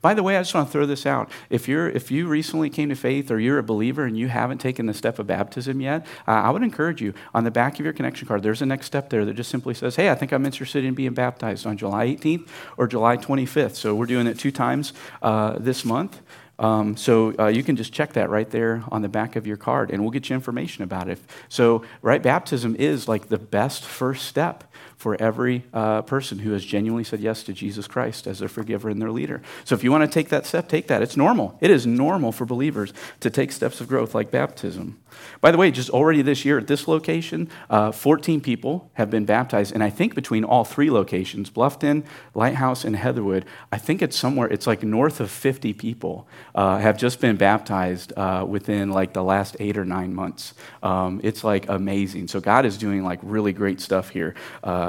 By 0.00 0.14
the 0.14 0.22
way, 0.22 0.36
I 0.36 0.40
just 0.40 0.54
want 0.54 0.68
to 0.68 0.72
throw 0.72 0.86
this 0.86 1.06
out. 1.06 1.30
If, 1.50 1.68
you're, 1.68 1.88
if 1.88 2.10
you 2.10 2.26
recently 2.28 2.70
came 2.70 2.88
to 2.88 2.94
faith 2.94 3.30
or 3.30 3.38
you're 3.38 3.58
a 3.58 3.62
believer 3.62 4.04
and 4.04 4.16
you 4.16 4.28
haven't 4.28 4.58
taken 4.58 4.86
the 4.86 4.94
step 4.94 5.18
of 5.18 5.26
baptism 5.26 5.80
yet, 5.80 6.06
uh, 6.26 6.32
I 6.32 6.50
would 6.50 6.62
encourage 6.62 7.00
you 7.00 7.14
on 7.34 7.44
the 7.44 7.50
back 7.50 7.78
of 7.78 7.84
your 7.84 7.92
connection 7.92 8.26
card, 8.26 8.42
there's 8.42 8.62
a 8.62 8.66
next 8.66 8.86
step 8.86 9.10
there 9.10 9.24
that 9.24 9.34
just 9.34 9.50
simply 9.50 9.74
says, 9.74 9.96
Hey, 9.96 10.10
I 10.10 10.14
think 10.14 10.32
I'm 10.32 10.46
interested 10.46 10.84
in 10.84 10.94
being 10.94 11.14
baptized 11.14 11.66
on 11.66 11.76
July 11.76 12.06
18th 12.08 12.48
or 12.76 12.86
July 12.86 13.16
25th. 13.16 13.74
So 13.74 13.94
we're 13.94 14.06
doing 14.06 14.26
it 14.26 14.38
two 14.38 14.52
times 14.52 14.92
uh, 15.22 15.58
this 15.58 15.84
month. 15.84 16.20
Um, 16.58 16.96
so 16.96 17.34
uh, 17.38 17.46
you 17.48 17.64
can 17.64 17.74
just 17.76 17.92
check 17.92 18.12
that 18.12 18.30
right 18.30 18.48
there 18.48 18.84
on 18.92 19.02
the 19.02 19.08
back 19.08 19.34
of 19.34 19.46
your 19.46 19.56
card, 19.56 19.90
and 19.90 20.02
we'll 20.02 20.12
get 20.12 20.28
you 20.28 20.36
information 20.36 20.84
about 20.84 21.08
it. 21.08 21.18
So, 21.48 21.82
right, 22.02 22.22
baptism 22.22 22.76
is 22.76 23.08
like 23.08 23.28
the 23.28 23.38
best 23.38 23.84
first 23.84 24.26
step 24.26 24.72
for 25.02 25.20
every 25.20 25.64
uh, 25.74 26.00
person 26.02 26.38
who 26.38 26.52
has 26.52 26.64
genuinely 26.64 27.02
said 27.02 27.18
yes 27.18 27.42
to 27.42 27.52
Jesus 27.52 27.88
Christ 27.88 28.28
as 28.28 28.38
their 28.38 28.48
forgiver 28.48 28.88
and 28.88 29.02
their 29.02 29.10
leader. 29.10 29.42
So 29.64 29.74
if 29.74 29.82
you 29.82 29.90
want 29.90 30.08
to 30.08 30.14
take 30.14 30.28
that 30.28 30.46
step, 30.46 30.68
take 30.68 30.86
that. 30.86 31.02
It's 31.02 31.16
normal. 31.16 31.58
It 31.60 31.72
is 31.72 31.88
normal 31.88 32.30
for 32.30 32.46
believers 32.46 32.92
to 33.18 33.28
take 33.28 33.50
steps 33.50 33.80
of 33.80 33.88
growth 33.88 34.14
like 34.14 34.30
baptism. 34.30 35.00
By 35.40 35.50
the 35.50 35.58
way, 35.58 35.72
just 35.72 35.90
already 35.90 36.22
this 36.22 36.44
year 36.44 36.56
at 36.56 36.68
this 36.68 36.86
location, 36.86 37.50
uh, 37.68 37.90
14 37.90 38.40
people 38.40 38.92
have 38.94 39.10
been 39.10 39.24
baptized. 39.24 39.74
And 39.74 39.82
I 39.82 39.90
think 39.90 40.14
between 40.14 40.44
all 40.44 40.64
three 40.64 40.88
locations, 40.88 41.50
Bluffton, 41.50 42.04
Lighthouse, 42.32 42.84
and 42.84 42.94
Heatherwood, 42.94 43.44
I 43.72 43.78
think 43.78 44.02
it's 44.02 44.16
somewhere, 44.16 44.48
it's 44.48 44.68
like 44.68 44.84
north 44.84 45.18
of 45.18 45.32
50 45.32 45.72
people 45.72 46.28
uh, 46.54 46.78
have 46.78 46.96
just 46.96 47.20
been 47.20 47.36
baptized 47.36 48.12
uh, 48.16 48.46
within 48.48 48.90
like 48.90 49.14
the 49.14 49.24
last 49.24 49.56
eight 49.58 49.76
or 49.76 49.84
nine 49.84 50.14
months. 50.14 50.54
Um, 50.80 51.20
it's 51.24 51.42
like 51.42 51.68
amazing. 51.68 52.28
So 52.28 52.40
God 52.40 52.64
is 52.64 52.78
doing 52.78 53.02
like 53.02 53.18
really 53.22 53.52
great 53.52 53.80
stuff 53.80 54.10
here 54.10 54.34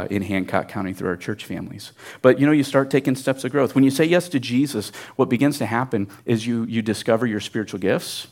uh, 0.04 0.08
in 0.10 0.22
Hancock 0.22 0.68
County 0.68 0.94
through 0.94 1.10
our 1.10 1.18
church 1.18 1.46
families. 1.46 1.92
But 2.22 2.40
you 2.40 2.46
know, 2.46 2.52
you 2.52 2.64
start 2.64 2.90
taking 2.90 3.16
steps 3.16 3.44
of 3.44 3.52
growth. 3.52 3.76
When 3.76 3.84
you 3.84 3.92
say 3.92 4.06
yes 4.06 4.30
to 4.30 4.40
Jesus, 4.40 4.92
what 5.16 5.30
begins 5.30 5.58
to 5.60 5.66
happen 5.66 6.10
is 6.26 6.46
you, 6.46 6.64
you 6.66 6.82
discover 6.82 7.26
your 7.26 7.40
spiritual 7.40 7.80
gifts 7.80 8.28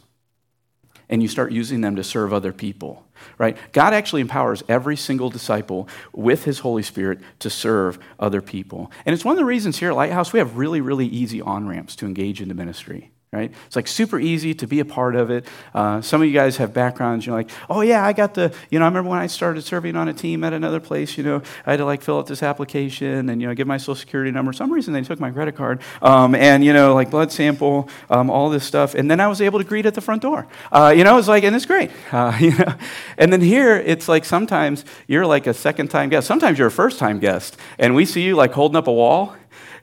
and 1.10 1.22
you 1.22 1.28
start 1.28 1.52
using 1.52 1.82
them 1.82 1.96
to 1.98 2.04
serve 2.04 2.32
other 2.32 2.54
people, 2.54 3.06
right? 3.38 3.58
God 3.74 3.94
actually 3.94 4.22
empowers 4.22 4.64
every 4.70 4.96
single 4.96 5.30
disciple 5.30 5.88
with 6.14 6.46
his 6.46 6.60
Holy 6.60 6.84
Spirit 6.84 7.20
to 7.40 7.50
serve 7.50 8.00
other 8.20 8.42
people. 8.42 8.92
And 9.06 9.14
it's 9.14 9.26
one 9.26 9.34
of 9.34 9.38
the 9.38 9.46
reasons 9.46 9.78
here 9.80 9.90
at 9.90 9.96
Lighthouse 9.96 10.32
we 10.32 10.40
have 10.40 10.58
really, 10.58 10.82
really 10.82 11.08
easy 11.08 11.42
on 11.42 11.68
ramps 11.68 11.96
to 11.98 12.06
engage 12.06 12.42
in 12.42 12.48
the 12.48 12.54
ministry 12.54 13.12
right? 13.34 13.54
It's 13.66 13.78
like 13.78 13.88
super 13.88 14.20
easy 14.20 14.54
to 14.56 14.68
be 14.68 14.82
a 14.82 14.86
part 14.86 15.16
of 15.16 15.32
it. 15.32 15.46
Uh, 15.74 16.02
some 16.02 16.22
of 16.22 16.28
you 16.28 16.34
guys 16.34 16.58
have 16.58 16.74
backgrounds. 16.74 17.26
You're 17.26 17.34
like, 17.34 17.50
oh 17.70 17.80
yeah, 17.80 18.06
I 18.06 18.12
got 18.12 18.34
the. 18.34 18.54
You 18.70 18.80
know, 18.80 18.84
I 18.84 18.90
remember 18.90 19.10
when 19.10 19.20
I 19.20 19.28
started 19.28 19.62
serving 19.62 19.96
on 19.96 20.10
a 20.10 20.14
team 20.14 20.44
at 20.44 20.52
another 20.52 20.82
place. 20.82 21.18
You 21.18 21.24
know, 21.24 21.42
I 21.66 21.72
had 21.72 21.78
to 21.78 21.86
like 21.86 22.02
fill 22.02 22.18
out 22.18 22.28
this 22.28 22.44
application 22.44 23.30
and 23.30 23.42
you 23.42 23.48
know 23.48 23.54
give 23.54 23.68
my 23.68 23.78
social 23.78 23.96
security 23.96 24.32
number. 24.32 24.52
For 24.52 24.58
some 24.58 24.72
reason 24.72 24.94
they 24.94 25.02
took 25.02 25.22
my 25.22 25.32
credit 25.32 25.56
card 25.56 25.80
um, 26.02 26.36
and 26.36 26.66
you 26.66 26.74
know 26.74 26.94
like 26.94 27.10
blood 27.10 27.32
sample, 27.32 27.88
um, 28.10 28.30
all 28.30 28.50
this 28.50 28.66
stuff, 28.66 28.96
and 28.96 29.10
then 29.10 29.22
I 29.22 29.28
was 29.28 29.42
able 29.42 29.60
to 29.60 29.66
greet 29.66 29.86
at 29.86 29.94
the 29.94 30.02
front 30.02 30.22
door. 30.22 30.46
Uh, 30.70 30.94
you 30.94 31.06
know, 31.06 31.18
it's 31.18 31.30
like 31.30 31.46
and 31.46 31.56
it's 31.56 31.66
great. 31.66 31.92
Uh, 32.12 32.38
you 32.40 32.56
know, 32.58 32.76
and 33.18 33.32
then 33.32 33.40
here 33.40 33.78
it's 33.78 34.10
like 34.10 34.26
sometimes 34.26 34.84
you're 35.08 35.26
like 35.26 35.48
a 35.48 35.54
second 35.54 35.88
time 35.88 36.10
guest. 36.10 36.28
Sometimes 36.28 36.60
you're 36.60 36.68
a 36.68 36.72
first 36.72 37.00
time 37.00 37.20
guest, 37.20 37.58
and 37.80 37.96
we 37.96 38.06
see 38.06 38.22
you 38.22 38.36
like 38.36 38.52
holding 38.52 38.76
up 38.76 38.88
a 38.88 38.92
wall 38.92 39.34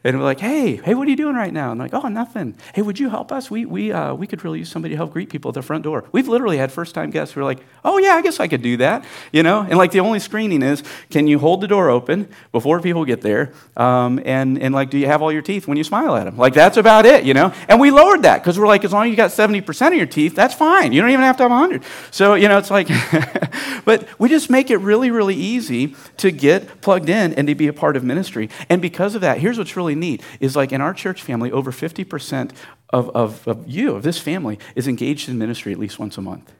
and 0.09 0.18
we're 0.18 0.25
like, 0.25 0.40
hey, 0.40 0.77
hey, 0.77 0.94
what 0.94 1.07
are 1.07 1.11
you 1.11 1.16
doing 1.16 1.35
right 1.35 1.53
now? 1.53 1.73
And 1.73 1.81
like, 1.81 1.92
oh, 1.94 2.09
nothing. 2.09 2.57
Hey, 2.75 2.83
would 2.83 2.99
you 3.01 3.09
help 3.09 3.33
us? 3.33 3.51
We, 3.51 3.64
we, 3.64 3.90
uh, 3.90 4.14
we 4.14 4.27
could 4.27 4.44
really 4.44 4.61
use 4.61 4.71
somebody 4.71 4.92
to 4.92 4.97
help 4.97 5.12
greet 5.12 5.31
people 5.31 5.49
at 5.49 5.55
the 5.55 5.62
front 5.62 5.83
door. 5.83 6.05
We've 6.12 6.29
literally 6.29 6.57
had 6.57 6.71
first 6.71 6.94
time 6.94 7.11
guests 7.11 7.35
who 7.35 7.40
are 7.40 7.44
like, 7.44 7.59
oh, 7.85 7.99
yeah, 7.99 8.12
I 8.12 8.23
guess 8.23 8.38
I 8.38 8.47
could 8.47 8.62
do 8.62 8.77
that. 8.77 9.05
You 9.33 9.42
know? 9.42 9.61
And 9.61 9.77
like 9.77 9.90
the 9.90 10.01
only 10.01 10.21
screening 10.21 10.62
is, 10.62 10.85
can 11.11 11.27
you 11.27 11.38
hold 11.38 11.62
the 11.62 11.66
door 11.66 11.90
open 11.90 12.29
before 12.53 12.81
people 12.81 13.05
get 13.05 13.23
there? 13.23 13.53
Um, 13.77 14.21
and, 14.25 14.59
and 14.61 14.75
like, 14.75 14.90
do 14.90 14.99
you 14.99 15.07
have 15.07 15.21
all 15.21 15.33
your 15.33 15.42
teeth 15.42 15.66
when 15.66 15.77
you 15.77 15.85
smile 15.85 16.14
at 16.14 16.25
them? 16.25 16.37
Like, 16.37 16.55
that's 16.55 16.77
about 16.77 17.05
it, 17.05 17.25
you 17.25 17.35
know? 17.35 17.53
And 17.68 17.81
we 17.81 17.90
lowered 17.90 18.23
that 18.23 18.38
because 18.38 18.59
we're 18.59 18.68
like, 18.68 18.85
as 18.85 18.92
long 18.92 19.07
as 19.07 19.11
you 19.11 19.16
got 19.16 19.31
70% 19.31 19.88
of 19.88 19.94
your 19.94 20.07
teeth, 20.07 20.35
that's 20.35 20.55
fine. 20.55 20.92
You 20.92 21.01
don't 21.01 21.11
even 21.11 21.25
have 21.25 21.37
to 21.38 21.42
have 21.44 21.51
100. 21.51 21.83
So, 22.12 22.35
you 22.35 22.49
know, 22.49 22.59
it's 22.59 22.71
like, 22.71 22.88
but 23.85 24.09
we 24.18 24.29
just 24.29 24.49
make 24.49 24.71
it 24.71 24.77
really, 24.77 25.11
really 25.11 25.35
easy 25.35 25.97
to 26.18 26.31
get 26.31 26.81
plugged 26.83 27.09
in 27.09 27.35
and 27.35 27.49
to 27.49 27.57
be 27.57 27.66
a 27.66 27.73
part 27.73 27.97
of 27.97 28.05
ministry. 28.05 28.49
And 28.68 28.81
because 28.81 29.16
of 29.16 29.23
that, 29.23 29.38
here's 29.38 29.59
what's 29.59 29.77
really 29.77 29.88
really 29.88 29.97
neat 29.98 30.22
is 30.40 30.56
like 30.56 30.72
in 30.72 30.80
our 30.80 30.94
church 30.94 31.22
family, 31.22 31.52
over 31.52 31.70
50% 31.70 32.52
of, 32.90 33.11
of, 33.11 33.46
of 33.46 33.68
you, 33.68 33.94
of 33.94 34.02
this 34.02 34.18
family, 34.18 34.58
is 34.74 34.88
engaged 34.88 35.28
in 35.28 35.38
ministry 35.38 35.72
at 35.72 35.78
least 35.78 35.98
once 35.98 36.16
a 36.16 36.22
month. 36.22 36.52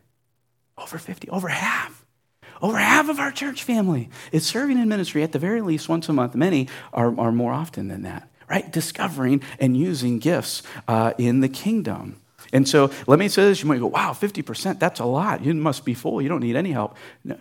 Over 0.77 0.99
50, 0.99 1.29
over 1.31 1.49
half. 1.49 2.05
Over 2.61 2.79
half 2.79 3.09
of 3.09 3.21
our 3.21 3.31
church 3.31 3.63
family 3.63 4.11
is 4.33 4.45
serving 4.45 4.79
in 4.79 4.89
ministry 4.89 5.23
at 5.23 5.33
the 5.33 5.39
very 5.39 5.61
least 5.61 5.89
once 5.89 6.09
a 6.09 6.13
month. 6.13 6.35
Many 6.35 6.69
are, 6.93 7.19
are 7.19 7.33
more 7.33 7.53
often 7.53 7.89
than 7.89 8.03
that, 8.03 8.29
right? 8.49 8.71
Discovering 8.71 9.43
and 9.61 9.77
using 9.77 10.19
gifts 10.19 10.63
uh, 10.89 11.13
in 11.19 11.41
the 11.41 11.49
kingdom. 11.49 12.21
And 12.53 12.69
so 12.69 12.91
let 13.07 13.19
me 13.19 13.29
say 13.29 13.45
this. 13.45 13.63
You 13.63 13.69
might 13.69 13.81
go, 13.81 13.87
wow, 13.87 14.13
50%, 14.13 14.79
that's 14.79 15.01
a 15.01 15.05
lot. 15.05 15.45
You 15.45 15.55
must 15.55 15.85
be 15.85 15.95
full. 15.95 16.23
You 16.23 16.29
don't 16.29 16.41
need 16.41 16.57
any 16.57 16.73
help. 16.73 16.97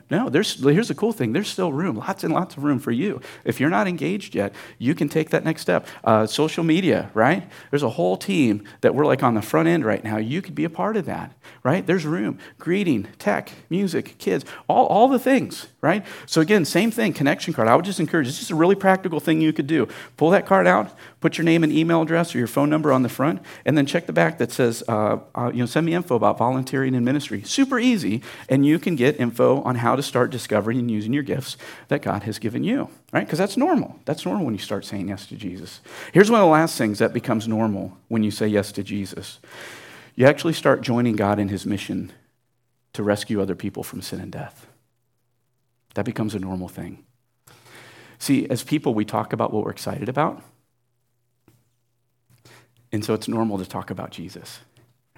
No, 0.09 0.29
there's, 0.29 0.61
here's 0.61 0.89
the 0.89 0.95
cool 0.95 1.13
thing 1.13 1.33
there's 1.33 1.47
still 1.47 1.71
room, 1.71 1.97
lots 1.97 2.23
and 2.23 2.33
lots 2.33 2.57
of 2.57 2.63
room 2.63 2.79
for 2.79 2.91
you. 2.91 3.21
If 3.45 3.59
you're 3.59 3.69
not 3.69 3.87
engaged 3.87 4.35
yet, 4.35 4.53
you 4.77 4.95
can 4.95 5.09
take 5.09 5.29
that 5.29 5.43
next 5.45 5.61
step. 5.61 5.87
Uh, 6.03 6.25
social 6.27 6.63
media, 6.63 7.09
right? 7.13 7.49
There's 7.69 7.83
a 7.83 7.89
whole 7.89 8.17
team 8.17 8.63
that 8.81 8.95
we're 8.95 9.05
like 9.05 9.23
on 9.23 9.35
the 9.35 9.41
front 9.41 9.67
end 9.67 9.85
right 9.85 10.03
now. 10.03 10.17
You 10.17 10.41
could 10.41 10.55
be 10.55 10.65
a 10.65 10.69
part 10.69 10.97
of 10.97 11.05
that, 11.05 11.33
right? 11.63 11.85
There's 11.85 12.05
room. 12.05 12.39
Greeting, 12.57 13.07
tech, 13.17 13.51
music, 13.69 14.17
kids, 14.17 14.45
all, 14.67 14.87
all 14.87 15.07
the 15.07 15.19
things, 15.19 15.67
right? 15.81 16.03
So 16.25 16.41
again, 16.41 16.65
same 16.65 16.89
thing, 16.89 17.13
connection 17.13 17.53
card. 17.53 17.67
I 17.67 17.75
would 17.75 17.85
just 17.85 17.99
encourage, 17.99 18.27
it's 18.27 18.39
just 18.39 18.49
a 18.49 18.55
really 18.55 18.75
practical 18.75 19.19
thing 19.19 19.41
you 19.41 19.53
could 19.53 19.67
do. 19.67 19.87
Pull 20.17 20.31
that 20.31 20.47
card 20.47 20.65
out, 20.65 20.91
put 21.21 21.37
your 21.37 21.45
name 21.45 21.63
and 21.63 21.71
email 21.71 22.01
address 22.01 22.33
or 22.33 22.39
your 22.39 22.47
phone 22.47 22.69
number 22.69 22.91
on 22.91 23.03
the 23.03 23.09
front, 23.09 23.41
and 23.63 23.77
then 23.77 23.85
check 23.85 24.07
the 24.07 24.13
back 24.13 24.39
that 24.39 24.51
says, 24.51 24.83
uh, 24.87 25.19
uh, 25.35 25.51
you 25.53 25.59
know, 25.59 25.65
send 25.65 25.85
me 25.85 25.93
info 25.93 26.15
about 26.15 26.37
volunteering 26.37 26.95
in 26.95 27.03
ministry. 27.03 27.43
Super 27.43 27.77
easy, 27.77 28.23
and 28.49 28.65
you 28.65 28.79
can 28.79 28.95
get 28.95 29.19
info 29.19 29.61
on 29.61 29.75
how 29.75 29.95
to 29.95 30.01
start 30.01 30.31
discovering 30.31 30.79
and 30.79 30.89
using 30.89 31.13
your 31.13 31.23
gifts 31.23 31.57
that 31.89 32.01
God 32.01 32.23
has 32.23 32.39
given 32.39 32.63
you, 32.63 32.89
right? 33.13 33.25
Because 33.25 33.39
that's 33.39 33.57
normal. 33.57 33.99
That's 34.05 34.25
normal 34.25 34.45
when 34.45 34.55
you 34.55 34.61
start 34.61 34.83
saying 34.83 35.09
yes 35.09 35.27
to 35.27 35.35
Jesus. 35.35 35.81
Here's 36.11 36.31
one 36.31 36.41
of 36.41 36.45
the 36.45 36.51
last 36.51 36.77
things 36.77 36.99
that 36.99 37.13
becomes 37.13 37.47
normal 37.47 37.95
when 38.07 38.23
you 38.23 38.31
say 38.31 38.47
yes 38.47 38.71
to 38.73 38.83
Jesus. 38.83 39.39
You 40.15 40.25
actually 40.25 40.53
start 40.53 40.81
joining 40.81 41.15
God 41.15 41.37
in 41.37 41.49
his 41.49 41.65
mission 41.65 42.11
to 42.93 43.03
rescue 43.03 43.39
other 43.39 43.55
people 43.55 43.83
from 43.83 44.01
sin 44.01 44.19
and 44.19 44.31
death. 44.31 44.66
That 45.97 46.05
becomes 46.05 46.35
a 46.35 46.39
normal 46.39 46.67
thing. 46.67 47.03
See, 48.19 48.47
as 48.51 48.61
people, 48.61 48.93
we 48.93 49.03
talk 49.03 49.33
about 49.33 49.51
what 49.51 49.63
we're 49.63 49.71
excited 49.71 50.07
about. 50.07 50.43
And 52.91 53.03
so 53.03 53.15
it's 53.15 53.27
normal 53.27 53.57
to 53.57 53.65
talk 53.65 53.89
about 53.89 54.11
Jesus, 54.11 54.59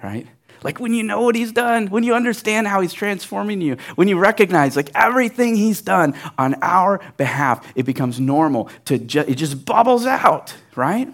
right? 0.02 0.26
Like 0.62 0.80
when 0.80 0.94
you 0.94 1.02
know 1.02 1.20
what 1.20 1.36
he's 1.36 1.52
done, 1.52 1.88
when 1.88 2.02
you 2.02 2.14
understand 2.14 2.66
how 2.66 2.80
he's 2.80 2.94
transforming 2.94 3.60
you, 3.60 3.76
when 3.96 4.08
you 4.08 4.18
recognize 4.18 4.74
like 4.74 4.90
everything 4.94 5.54
he's 5.54 5.82
done 5.82 6.14
on 6.38 6.54
our 6.62 6.98
behalf, 7.18 7.62
it 7.74 7.82
becomes 7.82 8.18
normal 8.18 8.70
to 8.86 8.96
ju- 8.96 9.26
it 9.28 9.34
just 9.34 9.66
bubbles 9.66 10.06
out, 10.06 10.56
right? 10.76 11.12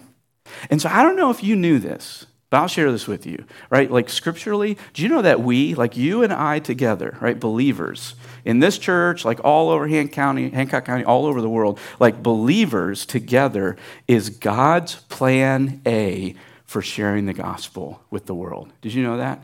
And 0.69 0.81
so 0.81 0.87
I 0.87 1.03
don't 1.03 1.17
know 1.17 1.29
if 1.29 1.43
you 1.43 1.57
knew 1.57 1.77
this, 1.77 2.25
But 2.49 2.57
I'll 2.61 2.67
share 2.69 2.91
this 2.91 3.07
with 3.07 3.25
you, 3.25 3.43
right? 3.69 3.91
Like 3.91 4.09
scripturally, 4.09 4.77
do 4.93 5.01
you 5.01 5.09
know 5.09 5.21
that 5.21 5.41
we, 5.41 5.75
like 5.75 5.97
you 5.97 6.23
and 6.23 6.31
I 6.31 6.59
together, 6.59 7.17
right, 7.19 7.37
believers 7.37 8.15
in 8.45 8.59
this 8.59 8.77
church, 8.77 9.25
like 9.25 9.43
all 9.43 9.69
over 9.69 9.87
Hancock 9.87 10.13
County, 10.13 10.49
Hancock 10.49 10.85
County, 10.85 11.03
all 11.03 11.25
over 11.25 11.41
the 11.41 11.49
world, 11.49 11.77
like 11.99 12.23
believers 12.23 13.05
together 13.05 13.75
is 14.07 14.29
God's 14.29 14.95
plan 14.95 15.81
A 15.85 16.35
for 16.63 16.81
sharing 16.81 17.25
the 17.25 17.33
gospel 17.33 18.01
with 18.09 18.27
the 18.27 18.35
world. 18.35 18.71
Did 18.81 18.93
you 18.93 19.03
know 19.03 19.17
that? 19.17 19.41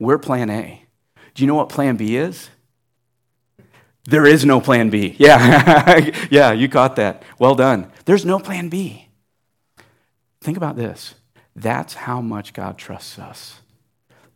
We're 0.00 0.18
plan 0.18 0.50
A. 0.50 0.84
Do 1.34 1.44
you 1.44 1.46
know 1.46 1.54
what 1.54 1.68
plan 1.68 1.96
B 1.96 2.16
is? 2.16 2.50
There 4.04 4.26
is 4.26 4.44
no 4.44 4.60
plan 4.60 4.90
B. 4.90 5.14
Yeah, 5.18 6.10
yeah, 6.30 6.52
you 6.52 6.68
caught 6.68 6.96
that. 6.96 7.22
Well 7.38 7.54
done. 7.54 7.92
There's 8.04 8.24
no 8.24 8.40
plan 8.40 8.68
B. 8.68 9.08
Think 10.40 10.56
about 10.56 10.76
this. 10.76 11.14
That's 11.60 11.94
how 11.94 12.20
much 12.20 12.52
God 12.52 12.78
trusts 12.78 13.18
us. 13.18 13.60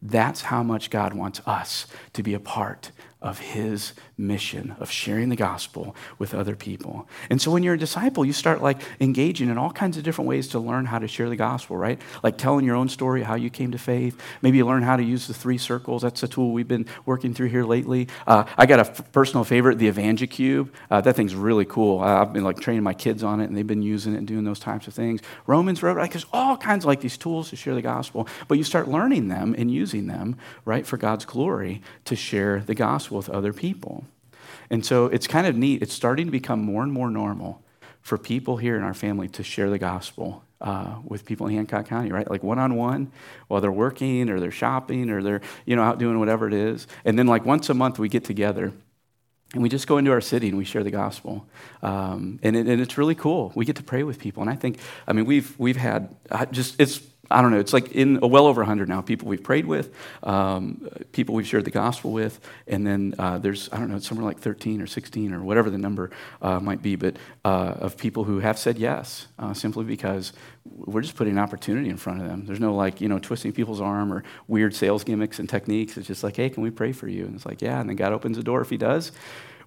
That's 0.03 0.43
how 0.43 0.65
much 0.65 0.91
God 0.91 1.15
wants 1.15 1.41
us 1.47 1.87
to 2.15 2.23
be 2.23 2.35
a 2.35 2.41
part 2.41 2.91
of 3.21 3.39
his 3.39 3.93
mission 4.19 4.77
of 4.79 4.91
sharing 4.91 5.29
the 5.29 5.37
gospel 5.37 5.97
with 6.19 6.35
other 6.35 6.55
people. 6.55 7.09
And 7.31 7.41
so 7.41 7.51
when 7.51 7.63
you're 7.63 7.75
a 7.75 7.79
disciple, 7.79 8.25
you 8.25 8.33
start 8.33 8.63
like 8.63 8.81
engaging 9.01 9.49
in 9.49 9.59
all 9.59 9.73
kinds 9.73 9.97
of 9.97 10.05
different 10.05 10.29
ways 10.29 10.49
to 10.49 10.59
learn 10.59 10.87
how 10.87 10.99
to 10.99 11.09
share 11.09 11.29
the 11.29 11.37
gospel, 11.37 11.77
right? 11.77 12.01
Like 12.23 12.39
telling 12.39 12.65
your 12.65 12.77
own 12.77 12.89
story, 12.89 13.23
how 13.23 13.35
you 13.35 13.51
came 13.51 13.73
to 13.73 13.79
faith. 13.79 14.21
Maybe 14.43 14.59
you 14.59 14.67
learn 14.67 14.83
how 14.83 14.97
to 14.97 15.03
use 15.03 15.27
the 15.27 15.35
three 15.35 15.59
circles. 15.59 16.03
That's 16.03 16.23
a 16.23 16.29
tool 16.29 16.53
we've 16.53 16.69
been 16.69 16.87
working 17.07 17.35
through 17.35 17.49
here 17.49 17.65
lately. 17.65 18.09
Uh, 18.27 18.45
I 18.57 18.67
got 18.67 18.79
a 18.79 18.91
f- 18.91 19.13
personal 19.13 19.45
favorite, 19.45 19.79
the 19.79 19.91
EvangeCube. 19.91 20.69
Uh, 20.91 21.01
that 21.01 21.17
thing's 21.17 21.35
really 21.35 21.65
cool. 21.65 22.01
Uh, 22.01 22.23
I've 22.23 22.33
been 22.33 22.45
like 22.45 22.61
training 22.61 22.83
my 22.83 22.95
kids 22.95 23.23
on 23.23 23.41
it, 23.41 23.47
and 23.47 23.57
they've 23.57 23.67
been 23.67 23.83
using 23.83 24.15
it 24.15 24.19
and 24.19 24.27
doing 24.27 24.45
those 24.45 24.61
types 24.61 24.87
of 24.87 24.95
things. 24.95 25.21
Romans 25.47 25.83
Road, 25.83 25.97
like 25.97 26.13
there's 26.13 26.27
all 26.33 26.57
kinds 26.57 26.85
of 26.85 26.89
like 26.89 27.01
these 27.01 27.17
tools 27.17 27.51
to 27.51 27.57
share 27.57 27.75
the 27.75 27.83
gospel, 27.83 28.29
but 28.49 28.59
you 28.59 28.65
start 28.65 28.89
learning 28.89 29.29
them 29.29 29.55
and 29.57 29.71
using 29.71 30.07
them, 30.07 30.37
right, 30.65 30.87
for 30.87 30.97
God's 30.97 31.25
glory 31.25 31.83
to 32.05 32.17
share 32.17 32.61
the 32.61 32.75
gospel 32.75 33.17
with 33.17 33.29
other 33.31 33.53
people. 33.53 34.05
And 34.73 34.85
so 34.85 35.07
it's 35.07 35.27
kind 35.27 35.47
of 35.47 35.55
neat. 35.55 35.83
It's 35.83 35.93
starting 35.93 36.27
to 36.27 36.33
become 36.33 36.61
more 36.61 36.83
and 36.83 36.91
more 36.91 37.11
normal 37.11 37.63
for 38.01 38.17
people 38.17 38.57
here 38.57 38.75
in 38.75 38.83
our 38.83 38.95
family 38.95 39.29
to 39.29 39.45
share 39.45 39.69
the 39.69 39.79
gospel 39.79 40.43
uh, 40.63 40.97
with 41.05 41.27
people 41.27 41.47
in 41.47 41.55
Hancock 41.55 41.87
County, 41.87 42.11
right? 42.11 42.29
Like 42.29 42.43
one 42.43 42.59
on 42.59 42.75
one 42.75 43.13
while 43.49 43.61
they're 43.61 43.71
working 43.71 44.31
or 44.31 44.41
they're 44.41 44.51
shopping 44.51 45.11
or 45.11 45.23
they're, 45.23 45.43
you 45.67 45.77
know, 45.77 45.83
out 45.83 45.99
doing 45.99 46.19
whatever 46.19 46.49
it 46.49 46.55
is. 46.55 46.87
And 47.05 47.19
then 47.19 47.27
like 47.27 47.45
once 47.45 47.69
a 47.69 47.75
month 47.75 47.99
we 47.99 48.09
get 48.09 48.25
together 48.25 48.73
and 49.53 49.63
we 49.63 49.69
just 49.69 49.87
go 49.87 49.99
into 49.99 50.11
our 50.11 50.23
city 50.23 50.49
and 50.49 50.57
we 50.57 50.65
share 50.65 50.83
the 50.83 50.91
gospel. 50.91 51.47
Um, 51.83 52.41
and, 52.43 52.57
it, 52.57 52.67
and 52.67 52.81
it's 52.81 52.97
really 52.97 53.15
cool. 53.15 53.53
We 53.55 53.67
get 53.67 53.77
to 53.77 53.83
pray 53.83 54.05
with 54.05 54.19
people. 54.19 54.43
And 54.43 54.51
I 54.51 54.55
think, 54.55 54.79
I 55.07 55.13
mean, 55.13 55.27
we've, 55.27 55.55
we've 55.59 55.77
had 55.77 56.17
just, 56.51 56.81
it's 56.81 57.03
I 57.33 57.43
don't 57.43 57.51
know, 57.51 57.59
it's 57.59 57.73
like 57.73 57.93
in 57.93 58.21
well 58.21 58.47
over 58.47 58.61
100 58.61 58.89
now 58.89 59.01
people 59.01 59.29
we've 59.29 59.43
prayed 59.43 59.67
with, 59.67 59.95
um, 60.23 60.89
people 61.13 61.35
we've 61.35 61.47
shared 61.47 61.65
the 61.65 61.71
gospel 61.71 62.13
with, 62.13 62.41
and 62.67 62.87
then 62.87 63.15
uh, 63.19 63.39
there's, 63.39 63.69
I 63.73 63.79
don't 63.79 63.91
know, 63.91 63.97
it's 63.97 64.09
somewhere 64.09 64.27
like 64.27 64.39
13 64.39 64.81
or 64.81 64.87
16 64.87 65.33
or 65.33 65.43
whatever 65.43 65.71
the 65.71 65.79
number 65.79 66.11
uh, 66.41 66.61
might 66.61 66.83
be, 66.83 66.97
but 66.97 67.17
uh, 67.45 67.75
of 67.79 67.97
people 67.97 68.25
who 68.25 68.41
have 68.41 68.59
said 68.59 68.79
yes 68.79 69.27
uh, 69.39 69.55
simply 69.55 69.85
because 69.85 70.33
we're 70.65 71.01
just 71.01 71.17
putting 71.17 71.33
an 71.33 71.39
opportunity 71.39 71.89
in 71.89 71.97
front 71.97 72.21
of 72.21 72.29
them. 72.29 72.47
There's 72.47 72.61
no 72.61 72.75
like, 72.75 73.01
you 73.01 73.09
know, 73.09 73.19
twisting 73.19 73.53
people's 73.53 73.81
arm 73.81 74.13
or 74.13 74.23
weird 74.47 74.75
sales 74.75 75.03
gimmicks 75.03 75.39
and 75.39 75.49
techniques. 75.49 75.97
It's 75.97 76.07
just 76.07 76.23
like, 76.23 76.37
hey, 76.37 76.51
can 76.51 76.63
we 76.63 76.71
pray 76.71 76.93
for 76.93 77.09
you? 77.09 77.25
And 77.25 77.35
it's 77.35 77.47
like, 77.47 77.63
yeah, 77.63 77.81
and 77.81 77.89
then 77.89 77.97
God 77.97 78.13
opens 78.13 78.37
the 78.37 78.43
door 78.43 78.61
if 78.61 78.71
He 78.71 78.77
does 78.77 79.13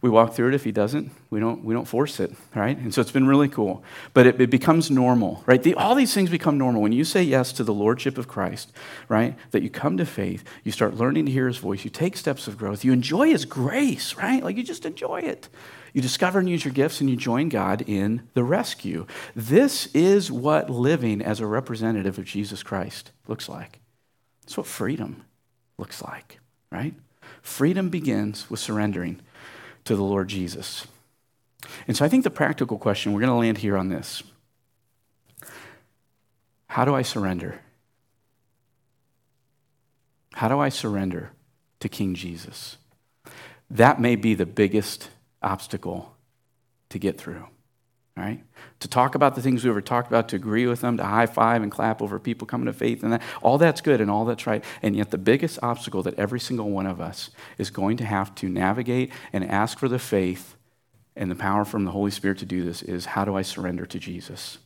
we 0.05 0.11
walk 0.11 0.33
through 0.33 0.49
it. 0.49 0.53
If 0.53 0.63
he 0.63 0.71
doesn't, 0.71 1.09
we 1.31 1.39
don't, 1.39 1.65
we 1.65 1.73
don't 1.73 1.87
force 1.87 2.19
it, 2.19 2.31
right? 2.53 2.77
And 2.77 2.93
so 2.93 3.01
it's 3.01 3.09
been 3.09 3.25
really 3.25 3.49
cool. 3.49 3.83
But 4.13 4.27
it, 4.27 4.39
it 4.39 4.51
becomes 4.51 4.91
normal, 4.91 5.43
right? 5.47 5.63
The, 5.63 5.73
all 5.73 5.95
these 5.95 6.13
things 6.13 6.29
become 6.29 6.59
normal. 6.59 6.83
When 6.83 6.91
you 6.91 7.03
say 7.03 7.23
yes 7.23 7.51
to 7.53 7.63
the 7.63 7.73
Lordship 7.73 8.19
of 8.19 8.27
Christ, 8.27 8.71
right? 9.09 9.35
That 9.49 9.63
you 9.63 9.71
come 9.71 9.97
to 9.97 10.05
faith, 10.05 10.43
you 10.63 10.71
start 10.71 10.93
learning 10.93 11.25
to 11.25 11.31
hear 11.31 11.47
his 11.47 11.57
voice, 11.57 11.83
you 11.83 11.89
take 11.89 12.17
steps 12.17 12.47
of 12.47 12.55
growth, 12.55 12.85
you 12.85 12.93
enjoy 12.93 13.29
his 13.29 13.45
grace, 13.45 14.15
right? 14.15 14.43
Like 14.43 14.57
you 14.57 14.63
just 14.63 14.85
enjoy 14.85 15.21
it. 15.21 15.49
You 15.91 16.03
discover 16.03 16.37
and 16.37 16.47
use 16.47 16.63
your 16.63 16.73
gifts, 16.73 17.01
and 17.01 17.09
you 17.09 17.15
join 17.15 17.49
God 17.49 17.81
in 17.87 18.27
the 18.35 18.43
rescue. 18.43 19.07
This 19.35 19.87
is 19.95 20.31
what 20.31 20.69
living 20.69 21.19
as 21.19 21.39
a 21.39 21.47
representative 21.47 22.19
of 22.19 22.25
Jesus 22.25 22.61
Christ 22.61 23.11
looks 23.27 23.49
like. 23.49 23.79
It's 24.43 24.55
what 24.55 24.67
freedom 24.67 25.25
looks 25.79 26.03
like, 26.03 26.39
right? 26.71 26.93
Freedom 27.41 27.89
begins 27.89 28.51
with 28.51 28.59
surrendering 28.59 29.21
to 29.85 29.95
the 29.95 30.03
Lord 30.03 30.27
Jesus. 30.27 30.85
And 31.87 31.95
so 31.95 32.05
I 32.05 32.09
think 32.09 32.23
the 32.23 32.29
practical 32.29 32.77
question, 32.77 33.13
we're 33.13 33.21
going 33.21 33.31
to 33.31 33.35
land 33.35 33.57
here 33.59 33.77
on 33.77 33.89
this. 33.89 34.23
How 36.67 36.85
do 36.85 36.93
I 36.93 37.01
surrender? 37.01 37.61
How 40.33 40.49
do 40.49 40.59
I 40.59 40.69
surrender 40.69 41.31
to 41.79 41.89
King 41.89 42.13
Jesus? 42.15 42.77
That 43.69 44.01
may 44.01 44.15
be 44.15 44.33
the 44.33 44.45
biggest 44.45 45.09
obstacle 45.41 46.15
to 46.89 46.99
get 46.99 47.17
through 47.17 47.47
right? 48.17 48.41
To 48.79 48.87
talk 48.87 49.15
about 49.15 49.35
the 49.35 49.41
things 49.41 49.63
we 49.63 49.69
ever 49.69 49.81
talked 49.81 50.07
about, 50.07 50.29
to 50.29 50.35
agree 50.35 50.67
with 50.67 50.81
them, 50.81 50.97
to 50.97 51.03
high 51.03 51.25
five 51.25 51.61
and 51.61 51.71
clap 51.71 52.01
over 52.01 52.19
people 52.19 52.47
coming 52.47 52.67
to 52.67 52.73
faith, 52.73 53.03
and 53.03 53.11
that 53.13 53.21
all 53.41 53.57
that's 53.57 53.81
good 53.81 53.99
and 53.99 54.09
all 54.09 54.25
that's 54.25 54.47
right. 54.47 54.63
And 54.81 54.95
yet, 54.95 55.11
the 55.11 55.17
biggest 55.17 55.59
obstacle 55.61 56.01
that 56.03 56.17
every 56.17 56.39
single 56.39 56.69
one 56.69 56.85
of 56.85 57.01
us 57.01 57.29
is 57.57 57.69
going 57.69 57.97
to 57.97 58.05
have 58.05 58.33
to 58.35 58.47
navigate 58.47 59.11
and 59.33 59.43
ask 59.43 59.77
for 59.77 59.89
the 59.89 59.99
faith 59.99 60.55
and 61.15 61.29
the 61.29 61.35
power 61.35 61.65
from 61.65 61.85
the 61.85 61.91
Holy 61.91 62.11
Spirit 62.11 62.37
to 62.39 62.45
do 62.45 62.63
this 62.63 62.81
is 62.81 63.05
how 63.05 63.25
do 63.25 63.35
I 63.35 63.41
surrender 63.41 63.85
to 63.85 63.99
Jesus? 63.99 64.59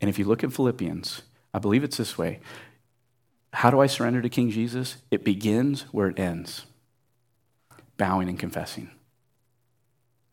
And 0.00 0.08
if 0.08 0.18
you 0.18 0.24
look 0.24 0.44
at 0.44 0.52
Philippians, 0.52 1.22
I 1.52 1.58
believe 1.58 1.84
it's 1.84 1.96
this 1.96 2.18
way. 2.18 2.40
How 3.52 3.70
do 3.70 3.80
I 3.80 3.86
surrender 3.86 4.20
to 4.20 4.28
King 4.28 4.50
Jesus? 4.50 4.96
It 5.10 5.24
begins 5.24 5.82
where 5.92 6.08
it 6.08 6.18
ends 6.18 6.66
bowing 7.96 8.28
and 8.28 8.38
confessing. 8.38 8.90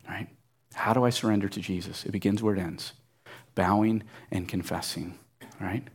Right? 0.08 0.28
How 0.74 0.94
do 0.94 1.04
I 1.04 1.10
surrender 1.10 1.50
to 1.50 1.60
Jesus? 1.60 2.06
It 2.06 2.12
begins 2.12 2.42
where 2.42 2.56
it 2.56 2.60
ends 2.60 2.94
bowing 3.54 4.04
and 4.32 4.48
confessing, 4.48 5.20
right? 5.60 5.86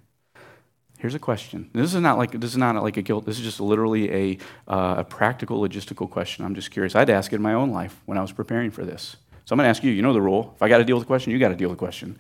Here's 0.99 1.15
a 1.15 1.19
question. 1.19 1.71
This 1.73 1.95
is 1.95 2.01
not 2.01 2.17
like 2.17 2.33
this 2.33 2.51
is 2.51 2.57
not 2.57 2.83
like 2.83 2.97
a 2.97 3.03
guilt. 3.03 3.27
This 3.27 3.39
is 3.39 3.45
just 3.45 3.61
literally 3.61 4.11
a, 4.13 4.39
uh, 4.67 4.97
a 4.99 5.05
practical 5.05 5.61
logistical 5.61 6.09
question. 6.11 6.45
I'm 6.45 6.55
just 6.55 6.71
curious. 6.71 6.95
I'd 6.95 7.11
ask 7.11 7.33
it 7.33 7.37
in 7.37 7.43
my 7.43 7.53
own 7.53 7.71
life 7.71 8.01
when 8.07 8.17
I 8.17 8.23
was 8.23 8.33
preparing 8.33 8.71
for 8.71 8.85
this. 8.85 9.17
So 9.45 9.53
I'm 9.53 9.59
going 9.59 9.67
to 9.67 9.71
ask 9.71 9.85
you. 9.85 9.91
You 9.91 10.03
know 10.03 10.15
the 10.15 10.23
rule. 10.23 10.53
If 10.57 10.63
I 10.63 10.69
got 10.69 10.79
to 10.79 10.85
deal 10.85 10.97
with 10.97 11.05
a 11.05 11.07
question, 11.07 11.33
you 11.33 11.39
got 11.39 11.51
to 11.51 11.57
deal 11.57 11.69
with 11.69 11.77
a 11.77 11.79
question. 11.79 12.19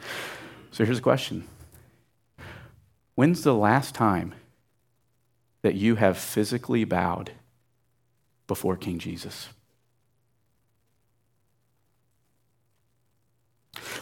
So 0.71 0.85
here's 0.85 0.99
a 0.99 1.03
question. 1.03 1.49
When's 3.15 3.43
the 3.43 3.55
last 3.55 3.95
time 3.95 4.35
that 5.63 5.75
you 5.75 5.95
have 5.95 6.19
physically 6.19 6.85
bowed 6.85 7.33
before 8.47 8.77
King 8.77 8.99
Jesus? 8.99 9.49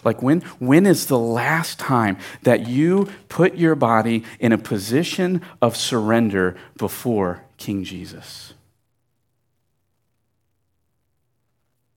Like, 0.04 0.22
when, 0.22 0.42
when 0.58 0.86
is 0.86 1.06
the 1.06 1.18
last 1.18 1.78
time 1.78 2.18
that 2.42 2.68
you 2.68 3.08
put 3.28 3.56
your 3.56 3.74
body 3.74 4.24
in 4.38 4.52
a 4.52 4.58
position 4.58 5.42
of 5.62 5.76
surrender 5.76 6.56
before 6.76 7.44
King 7.56 7.84
Jesus? 7.84 8.54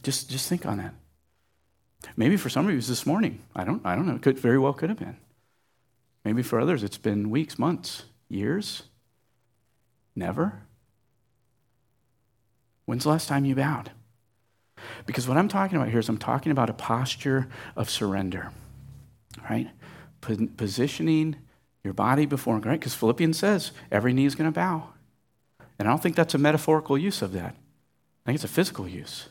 Just, 0.03 0.29
just 0.29 0.47
think 0.47 0.65
on 0.65 0.77
that. 0.77 0.93
Maybe 2.15 2.37
for 2.37 2.49
some 2.49 2.67
of 2.67 2.73
you 2.73 2.79
this 2.79 3.05
morning. 3.05 3.39
I 3.55 3.63
don't, 3.63 3.85
I 3.85 3.95
don't 3.95 4.07
know. 4.07 4.15
It 4.15 4.21
could 4.21 4.39
very 4.39 4.57
well 4.57 4.73
could 4.73 4.89
have 4.89 4.99
been. 4.99 5.17
Maybe 6.23 6.43
for 6.43 6.59
others 6.59 6.83
it's 6.83 6.97
been 6.97 7.29
weeks, 7.29 7.59
months, 7.59 8.03
years. 8.29 8.83
Never. 10.15 10.61
When's 12.85 13.03
the 13.03 13.09
last 13.09 13.27
time 13.27 13.43
you 13.45 13.55
bowed? 13.55 13.91
Because 15.05 15.27
what 15.27 15.37
I'm 15.37 15.47
talking 15.47 15.77
about 15.77 15.89
here 15.89 15.99
is 15.99 16.09
I'm 16.09 16.17
talking 16.17 16.51
about 16.51 16.69
a 16.69 16.73
posture 16.73 17.47
of 17.75 17.89
surrender, 17.89 18.51
right? 19.49 19.69
Positioning 20.21 21.37
your 21.83 21.93
body 21.93 22.25
before 22.25 22.57
right? 22.59 22.79
Because 22.79 22.93
Philippians 22.93 23.37
says 23.37 23.71
every 23.91 24.13
knee 24.13 24.25
is 24.25 24.35
going 24.35 24.51
to 24.51 24.55
bow. 24.55 24.89
And 25.79 25.87
I 25.87 25.91
don't 25.91 26.01
think 26.01 26.15
that's 26.15 26.33
a 26.33 26.39
metaphorical 26.39 26.97
use 26.97 27.21
of 27.21 27.33
that. 27.33 27.55
I 27.55 28.25
think 28.25 28.35
it's 28.35 28.43
a 28.43 28.49
physical 28.49 28.87
use. 28.87 29.29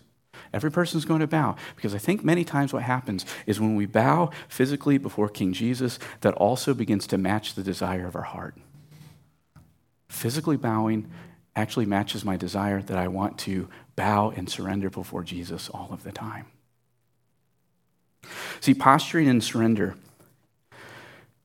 Every 0.53 0.71
person's 0.71 1.05
going 1.05 1.21
to 1.21 1.27
bow 1.27 1.57
because 1.75 1.95
I 1.95 1.99
think 1.99 2.25
many 2.25 2.45
times 2.45 2.73
what 2.73 2.83
happens 2.83 3.27
is 3.47 3.61
when 3.61 3.77
we 3.77 3.85
bow 3.87 4.31
physically 4.49 4.97
before 4.97 5.29
King 5.29 5.53
Jesus, 5.53 5.99
that 6.21 6.35
also 6.35 6.73
begins 6.73 7.07
to 7.09 7.19
match 7.19 7.55
the 7.55 7.63
desire 7.63 8.07
of 8.07 8.17
our 8.17 8.23
heart. 8.23 8.57
Physically 10.09 10.57
bowing 10.57 11.11
actually 11.55 11.87
matches 11.87 12.25
my 12.25 12.37
desire 12.37 12.81
that 12.83 12.97
I 12.97 13.09
want 13.09 13.39
to 13.41 13.69
bow 13.97 14.33
and 14.37 14.49
surrender 14.49 14.91
before 14.91 15.23
Jesus 15.23 15.69
all 15.71 15.89
of 15.91 16.05
the 16.05 16.13
time. 16.13 16.47
See, 18.61 18.75
posturing 18.75 19.29
and 19.29 19.43
surrender, 19.43 19.97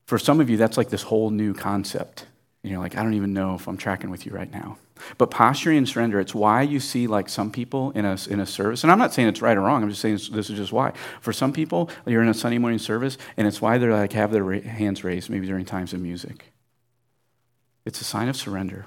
for 0.06 0.18
some 0.18 0.40
of 0.40 0.50
you, 0.50 0.56
that's 0.56 0.76
like 0.76 0.90
this 0.90 1.02
whole 1.02 1.30
new 1.30 1.54
concept. 1.54 2.26
You 2.62 2.72
know, 2.72 2.80
like, 2.80 2.96
I 2.96 3.02
don't 3.02 3.14
even 3.14 3.32
know 3.32 3.54
if 3.54 3.66
I'm 3.66 3.76
tracking 3.76 4.10
with 4.10 4.26
you 4.26 4.32
right 4.32 4.50
now. 4.50 4.78
But 5.18 5.30
posturing 5.30 5.78
and 5.78 5.88
surrender, 5.88 6.20
it's 6.20 6.34
why 6.34 6.62
you 6.62 6.78
see 6.78 7.06
like 7.06 7.28
some 7.28 7.50
people 7.50 7.90
in 7.92 8.04
a, 8.04 8.16
in 8.28 8.38
a 8.38 8.46
service, 8.46 8.84
and 8.84 8.92
I'm 8.92 8.98
not 8.98 9.12
saying 9.12 9.28
it's 9.28 9.42
right 9.42 9.56
or 9.56 9.62
wrong, 9.62 9.82
I'm 9.82 9.88
just 9.88 10.00
saying 10.00 10.20
this 10.32 10.48
is 10.48 10.56
just 10.56 10.72
why. 10.72 10.92
For 11.20 11.32
some 11.32 11.52
people, 11.52 11.90
you're 12.06 12.22
in 12.22 12.28
a 12.28 12.34
Sunday 12.34 12.58
morning 12.58 12.78
service, 12.78 13.18
and 13.36 13.48
it's 13.48 13.60
why 13.60 13.78
they're 13.78 13.92
like 13.92 14.12
have 14.12 14.30
their 14.30 14.60
hands 14.60 15.02
raised, 15.02 15.28
maybe 15.28 15.46
during 15.46 15.64
times 15.64 15.92
of 15.92 16.00
music. 16.00 16.52
It's 17.84 18.00
a 18.00 18.04
sign 18.04 18.28
of 18.28 18.36
surrender. 18.36 18.86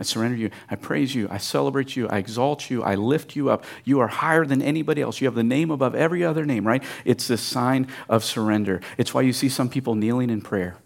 I 0.00 0.02
surrender 0.02 0.38
you. 0.38 0.50
I 0.70 0.76
praise 0.76 1.14
you. 1.14 1.28
I 1.30 1.36
celebrate 1.36 1.94
you. 1.94 2.08
I 2.08 2.16
exalt 2.16 2.70
you. 2.70 2.82
I 2.82 2.94
lift 2.94 3.36
you 3.36 3.50
up. 3.50 3.64
You 3.84 4.00
are 4.00 4.08
higher 4.08 4.46
than 4.46 4.62
anybody 4.62 5.02
else. 5.02 5.20
You 5.20 5.26
have 5.26 5.34
the 5.34 5.44
name 5.44 5.70
above 5.70 5.94
every 5.94 6.24
other 6.24 6.46
name, 6.46 6.66
right? 6.66 6.82
It's 7.04 7.28
a 7.28 7.36
sign 7.36 7.86
of 8.08 8.24
surrender. 8.24 8.80
It's 8.96 9.12
why 9.12 9.20
you 9.20 9.34
see 9.34 9.50
some 9.50 9.68
people 9.68 9.94
kneeling 9.94 10.30
in 10.30 10.40
prayer. 10.40 10.78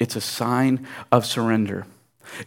It's 0.00 0.16
a 0.16 0.20
sign 0.20 0.88
of 1.12 1.24
surrender. 1.24 1.86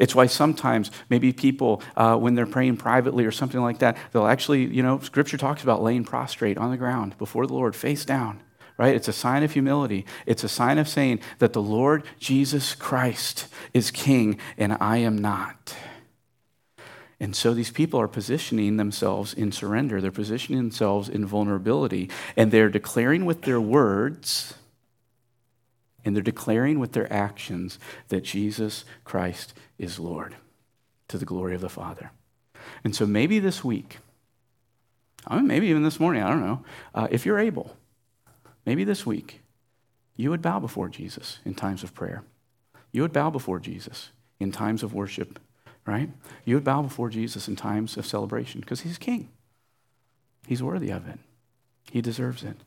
It's 0.02 0.14
why 0.14 0.26
sometimes 0.26 0.92
maybe 1.10 1.32
people, 1.32 1.82
uh, 1.96 2.18
when 2.18 2.36
they're 2.36 2.46
praying 2.46 2.76
privately 2.76 3.24
or 3.24 3.32
something 3.32 3.62
like 3.62 3.80
that, 3.80 3.98
they'll 4.12 4.28
actually, 4.28 4.66
you 4.66 4.84
know, 4.84 5.00
scripture 5.00 5.38
talks 5.38 5.64
about 5.64 5.82
laying 5.82 6.04
prostrate 6.04 6.58
on 6.58 6.72
the 6.72 6.78
ground 6.78 7.18
before 7.18 7.48
the 7.48 7.54
Lord, 7.54 7.74
face 7.74 8.04
down 8.04 8.42
right? 8.78 8.96
It's 8.96 9.08
a 9.08 9.14
sign 9.14 9.44
of 9.44 9.54
humility. 9.54 10.06
It's 10.26 10.44
a 10.44 10.50
sign 10.50 10.78
of 10.78 10.88
saying 10.88 11.20
that 11.40 11.54
the 11.54 11.62
Lord 11.62 12.04
Jesus 12.20 12.76
Christ 12.76 13.48
is 13.74 13.92
king 13.92 14.40
and 14.58 14.78
I 14.80 14.98
am 14.98 15.18
not. 15.18 15.76
And 17.20 17.36
so 17.36 17.54
these 17.54 17.72
people 17.72 18.00
are 18.00 18.08
positioning 18.08 18.78
themselves 18.78 19.34
in 19.34 19.52
surrender. 19.52 20.00
They're 20.00 20.12
positioning 20.12 20.62
themselves 20.62 21.10
in 21.10 21.26
vulnerability. 21.26 22.12
And 22.36 22.52
they're 22.52 22.70
declaring 22.70 23.26
with 23.26 23.42
their 23.42 23.60
words 23.60 24.54
and 26.06 26.16
they're 26.16 26.24
declaring 26.24 26.80
with 26.80 26.94
their 26.94 27.12
actions 27.12 27.80
that 28.08 28.24
Jesus 28.24 28.86
Christ 29.04 29.54
is 29.78 30.00
Lord 30.00 30.36
to 31.10 31.18
the 31.18 31.26
glory 31.26 31.54
of 31.56 31.62
the 31.62 31.70
Father. 31.70 32.12
And 32.84 32.96
so 32.96 33.06
maybe 33.06 33.40
this 33.40 33.64
week, 33.64 33.98
I 35.26 35.36
mean, 35.36 35.48
maybe 35.48 35.68
even 35.68 35.84
this 35.84 36.00
morning, 36.00 36.24
I 36.24 36.30
don't 36.30 36.46
know, 36.46 36.64
uh, 36.96 37.08
if 37.12 37.26
you're 37.26 37.40
able, 37.40 37.76
maybe 38.68 38.84
this 38.84 39.06
week, 39.06 39.42
you 40.18 40.30
would 40.30 40.42
bow 40.42 40.60
before 40.60 40.90
Jesus 40.90 41.40
in 41.46 41.56
times 41.56 41.84
of 41.84 41.96
prayer. 41.96 42.24
You 42.92 43.02
would 43.02 43.14
bow 43.14 43.30
before 43.30 43.60
Jesus 43.60 44.12
in 44.40 44.52
times 44.52 44.84
of 44.84 44.94
worship, 44.94 45.40
right? 45.86 46.10
You 46.44 46.56
would 46.56 46.66
bow 46.66 46.82
before 46.82 47.10
Jesus 47.10 47.48
in 47.48 47.56
times 47.56 47.96
of 47.96 48.06
celebration 48.06 48.60
because 48.60 48.82
he's 48.82 48.98
king. 48.98 49.30
He's 50.46 50.62
worthy 50.62 50.92
of 50.92 51.08
it. 51.08 51.18
He 51.92 52.02
deserves 52.02 52.44
it. 52.44 52.58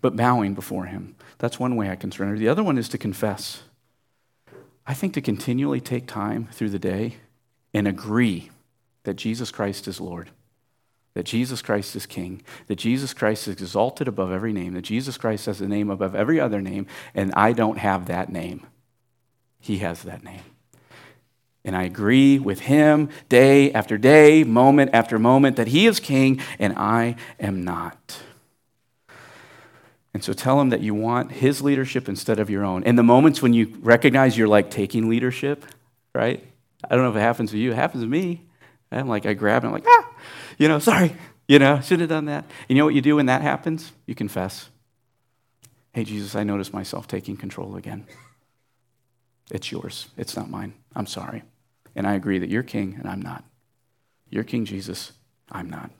But 0.00 0.16
bowing 0.16 0.54
before 0.54 0.86
him, 0.86 1.16
that's 1.38 1.58
one 1.58 1.74
way 1.74 1.90
I 1.90 1.96
can 1.96 2.12
surrender. 2.12 2.38
The 2.38 2.48
other 2.48 2.62
one 2.62 2.78
is 2.78 2.88
to 2.90 2.98
confess. 2.98 3.62
I 4.86 4.94
think 4.94 5.12
to 5.14 5.20
continually 5.20 5.80
take 5.80 6.06
time 6.06 6.48
through 6.52 6.70
the 6.70 6.78
day 6.78 7.16
and 7.74 7.88
agree 7.88 8.50
that 9.02 9.16
Jesus 9.16 9.50
Christ 9.50 9.88
is 9.88 10.00
Lord 10.00 10.30
that 11.18 11.26
Jesus 11.26 11.62
Christ 11.62 11.96
is 11.96 12.06
King, 12.06 12.42
that 12.68 12.76
Jesus 12.76 13.12
Christ 13.12 13.48
is 13.48 13.60
exalted 13.60 14.06
above 14.06 14.30
every 14.30 14.52
name, 14.52 14.74
that 14.74 14.82
Jesus 14.82 15.18
Christ 15.18 15.46
has 15.46 15.60
a 15.60 15.66
name 15.66 15.90
above 15.90 16.14
every 16.14 16.38
other 16.38 16.60
name, 16.60 16.86
and 17.12 17.32
I 17.34 17.52
don't 17.52 17.78
have 17.78 18.06
that 18.06 18.30
name. 18.30 18.64
He 19.58 19.78
has 19.78 20.04
that 20.04 20.22
name. 20.22 20.42
And 21.64 21.74
I 21.74 21.82
agree 21.82 22.38
with 22.38 22.60
him 22.60 23.08
day 23.28 23.72
after 23.72 23.98
day, 23.98 24.44
moment 24.44 24.92
after 24.92 25.18
moment, 25.18 25.56
that 25.56 25.66
he 25.66 25.88
is 25.88 25.98
king 25.98 26.40
and 26.60 26.72
I 26.76 27.16
am 27.40 27.64
not. 27.64 28.22
And 30.14 30.22
so 30.22 30.32
tell 30.32 30.60
him 30.60 30.68
that 30.68 30.82
you 30.82 30.94
want 30.94 31.32
his 31.32 31.60
leadership 31.62 32.08
instead 32.08 32.38
of 32.38 32.48
your 32.48 32.64
own. 32.64 32.84
In 32.84 32.94
the 32.94 33.02
moments 33.02 33.42
when 33.42 33.54
you 33.54 33.76
recognize 33.80 34.38
you're 34.38 34.46
like 34.46 34.70
taking 34.70 35.08
leadership, 35.08 35.64
right? 36.14 36.46
I 36.88 36.94
don't 36.94 37.02
know 37.02 37.10
if 37.10 37.16
it 37.16 37.22
happens 37.22 37.50
to 37.50 37.58
you, 37.58 37.72
it 37.72 37.74
happens 37.74 38.04
to 38.04 38.08
me. 38.08 38.42
I'm 38.92 39.08
like, 39.08 39.26
I 39.26 39.34
grab 39.34 39.64
it, 39.64 39.66
I'm 39.66 39.72
like, 39.72 39.84
ah, 39.84 40.08
you 40.58 40.68
know, 40.68 40.78
sorry, 40.78 41.16
you 41.46 41.58
know, 41.58 41.80
should 41.80 42.00
have 42.00 42.08
done 42.08 42.26
that. 42.26 42.44
You 42.68 42.76
know 42.76 42.84
what 42.84 42.94
you 42.94 43.00
do 43.00 43.16
when 43.16 43.26
that 43.26 43.42
happens? 43.42 43.92
You 44.06 44.14
confess. 44.14 44.68
Hey, 45.92 46.04
Jesus, 46.04 46.34
I 46.34 46.44
notice 46.44 46.72
myself 46.72 47.08
taking 47.08 47.36
control 47.36 47.76
again. 47.76 48.06
It's 49.50 49.72
yours, 49.72 50.08
it's 50.16 50.36
not 50.36 50.50
mine. 50.50 50.74
I'm 50.94 51.06
sorry. 51.06 51.42
And 51.96 52.06
I 52.06 52.14
agree 52.14 52.38
that 52.38 52.50
you're 52.50 52.62
king 52.62 52.96
and 52.98 53.08
I'm 53.08 53.22
not. 53.22 53.44
You're 54.30 54.44
King 54.44 54.64
Jesus, 54.64 55.12
I'm 55.50 55.70
not. 55.70 55.90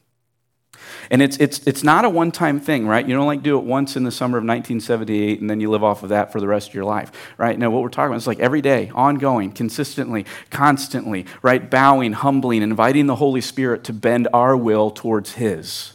And 1.10 1.22
it's, 1.22 1.36
it's, 1.38 1.66
it's 1.66 1.82
not 1.82 2.04
a 2.04 2.08
one 2.08 2.30
time 2.30 2.60
thing, 2.60 2.86
right? 2.86 3.06
You 3.06 3.14
don't 3.14 3.26
like 3.26 3.42
do 3.42 3.58
it 3.58 3.64
once 3.64 3.96
in 3.96 4.04
the 4.04 4.10
summer 4.10 4.38
of 4.38 4.42
1978 4.42 5.40
and 5.40 5.48
then 5.48 5.60
you 5.60 5.70
live 5.70 5.84
off 5.84 6.02
of 6.02 6.10
that 6.10 6.32
for 6.32 6.40
the 6.40 6.46
rest 6.46 6.68
of 6.68 6.74
your 6.74 6.84
life, 6.84 7.10
right? 7.38 7.58
No, 7.58 7.70
what 7.70 7.82
we're 7.82 7.88
talking 7.88 8.10
about 8.10 8.18
is 8.18 8.26
like 8.26 8.40
every 8.40 8.60
day, 8.60 8.90
ongoing, 8.94 9.52
consistently, 9.52 10.26
constantly, 10.50 11.26
right? 11.42 11.70
Bowing, 11.70 12.12
humbling, 12.12 12.62
inviting 12.62 13.06
the 13.06 13.16
Holy 13.16 13.40
Spirit 13.40 13.84
to 13.84 13.92
bend 13.92 14.28
our 14.32 14.56
will 14.56 14.90
towards 14.90 15.34
His. 15.34 15.94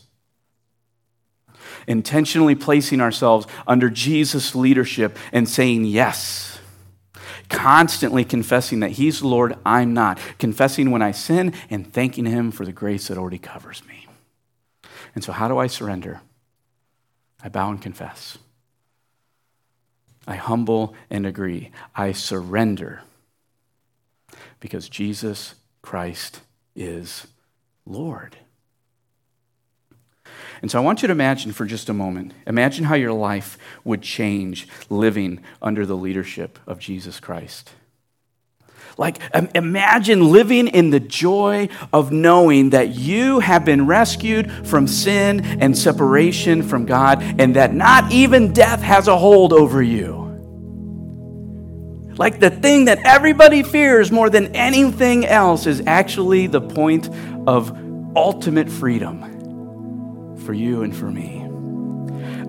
Intentionally 1.86 2.55
placing 2.55 3.01
ourselves 3.01 3.45
under 3.67 3.89
Jesus' 3.89 4.55
leadership 4.55 5.17
and 5.31 5.47
saying 5.47 5.86
yes 5.86 6.53
constantly 7.49 8.23
confessing 8.23 8.79
that 8.79 8.91
He's 8.91 9.21
Lord, 9.21 9.55
I'm 9.65 9.93
not, 9.93 10.19
confessing 10.39 10.91
when 10.91 11.01
I 11.01 11.11
sin, 11.11 11.53
and 11.69 11.91
thanking 11.91 12.25
Him 12.25 12.51
for 12.51 12.65
the 12.65 12.71
grace 12.71 13.09
that 13.09 13.17
already 13.17 13.38
covers 13.38 13.86
me. 13.86 14.03
And 15.16 15.24
so, 15.24 15.32
how 15.32 15.47
do 15.47 15.57
I 15.57 15.68
surrender? 15.68 16.22
I 17.43 17.49
bow 17.49 17.70
and 17.70 17.82
confess. 17.82 18.38
I 20.26 20.36
humble 20.36 20.95
and 21.09 21.26
agree. 21.26 21.72
I 21.95 22.14
surrender 22.14 23.01
because 24.59 24.88
Jesus 24.88 25.55
Christ 25.82 26.39
is 26.76 27.28
Lord. 27.86 28.38
And 30.61 30.72
so 30.72 30.80
I 30.80 30.82
want 30.82 31.01
you 31.01 31.07
to 31.07 31.11
imagine 31.11 31.51
for 31.51 31.66
just 31.66 31.89
a 31.89 31.93
moment 31.93 32.34
imagine 32.47 32.86
how 32.86 32.95
your 32.95 33.11
life 33.11 33.57
would 33.84 34.01
change 34.01 34.68
living 34.89 35.43
under 35.61 35.86
the 35.86 35.97
leadership 35.97 36.57
of 36.66 36.80
Jesus 36.80 37.20
Christ. 37.20 37.72
Like, 38.98 39.20
imagine 39.56 40.32
living 40.32 40.68
in 40.68 40.91
the 40.91 41.00
joy 41.00 41.70
of 41.91 42.12
knowing 42.12 42.70
that 42.72 42.89
you 42.89 43.39
have 43.39 43.66
been 43.66 43.88
rescued 43.88 44.52
from 44.68 44.88
sin 44.88 45.44
and 45.44 45.76
separation 45.78 46.62
from 46.62 46.86
God, 46.86 47.24
and 47.39 47.56
that 47.56 47.74
not 47.74 48.12
even 48.12 48.54
death 48.54 48.82
has 48.82 49.08
a 49.08 49.18
hold 49.18 49.52
over 49.52 49.82
you. 49.82 50.22
Like, 52.18 52.39
the 52.39 52.52
thing 52.52 52.86
that 52.86 53.00
everybody 53.04 53.64
fears 53.64 54.12
more 54.12 54.30
than 54.30 54.56
anything 54.56 55.26
else 55.26 55.66
is 55.66 55.82
actually 55.88 56.46
the 56.46 56.62
point 56.62 57.10
of 57.48 57.76
ultimate 58.16 58.70
freedom 58.70 60.38
for 60.46 60.54
you 60.54 60.84
and 60.84 60.96
for 60.96 61.10
me. 61.10 61.39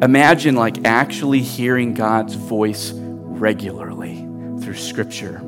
Imagine, 0.02 0.56
like, 0.56 0.84
actually 0.84 1.40
hearing 1.40 1.94
God's 1.94 2.34
voice 2.34 2.92
regularly 2.94 4.16
through 4.60 4.74
Scripture 4.74 5.40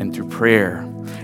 and 0.00 0.14
through 0.14 0.28
prayer 0.28 0.78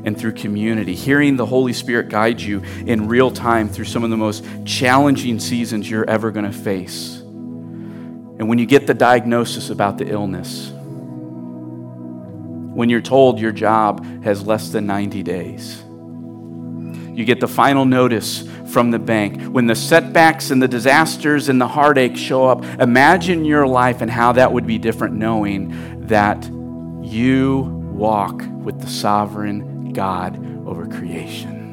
and 0.05 0.17
through 0.17 0.33
community, 0.33 0.95
hearing 0.95 1.37
the 1.37 1.47
Holy 1.47 1.73
Spirit 1.73 2.11
guide 2.11 2.41
you 2.41 2.63
in 2.87 3.09
real 3.09 3.31
time 3.31 3.69
through 3.69 3.87
some 3.87 4.05
of 4.05 4.11
the 4.11 4.17
most 4.17 4.45
challenging 4.67 5.41
seasons 5.41 5.91
you're 5.91 6.09
ever 6.09 6.31
going 6.31 6.45
to 6.45 6.57
face. 6.57 7.17
And 7.17 8.51
when 8.51 8.59
you 8.59 8.67
get 8.67 8.87
the 8.87 8.93
diagnosis 8.93 9.71
about 9.71 9.97
the 9.97 10.07
illness, 10.07 10.71
when 12.75 12.91
you're 12.91 13.01
told 13.01 13.41
your 13.41 13.53
job 13.53 14.05
has 14.23 14.47
less 14.47 14.69
than 14.69 14.87
90 14.87 15.23
days, 15.23 15.83
you 17.17 17.25
get 17.25 17.41
the 17.41 17.49
final 17.49 17.87
notice 17.87 18.47
from 18.67 18.91
the 18.91 18.99
bank. 18.99 19.43
When 19.45 19.67
the 19.67 19.75
setbacks 19.75 20.51
and 20.51 20.61
the 20.61 20.69
disasters 20.69 21.49
and 21.49 21.59
the 21.59 21.69
heartache 21.69 22.15
show 22.15 22.45
up, 22.45 22.63
imagine 22.79 23.47
your 23.47 23.67
life 23.67 24.03
and 24.03 24.11
how 24.11 24.33
that 24.33 24.53
would 24.53 24.67
be 24.67 24.77
different 24.77 25.15
knowing 25.15 26.09
that 26.09 26.45
you 27.03 27.76
walk 27.97 28.43
with 28.63 28.81
the 28.81 28.87
sovereign 28.87 29.93
God 29.93 30.37
over 30.67 30.87
creation. 30.87 31.65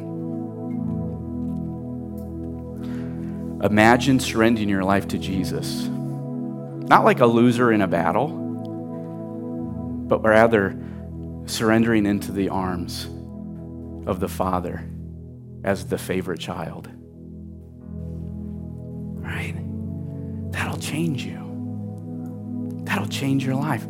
Imagine 3.61 4.19
surrendering 4.19 4.69
your 4.69 4.83
life 4.83 5.07
to 5.09 5.17
Jesus, 5.17 5.83
not 5.87 7.03
like 7.03 7.19
a 7.19 7.25
loser 7.25 7.71
in 7.71 7.81
a 7.81 7.87
battle, 7.87 8.27
but 10.07 10.21
rather 10.23 10.77
surrendering 11.45 12.05
into 12.05 12.31
the 12.31 12.49
arms 12.49 13.05
of 14.05 14.19
the 14.19 14.27
Father 14.27 14.83
as 15.63 15.85
the 15.87 15.97
favorite 15.97 16.39
child. 16.39 16.89
Right? 19.21 19.55
That'll 20.51 20.77
change 20.77 21.25
you. 21.25 22.81
That'll 22.83 23.07
change 23.07 23.45
your 23.45 23.55
life. 23.55 23.85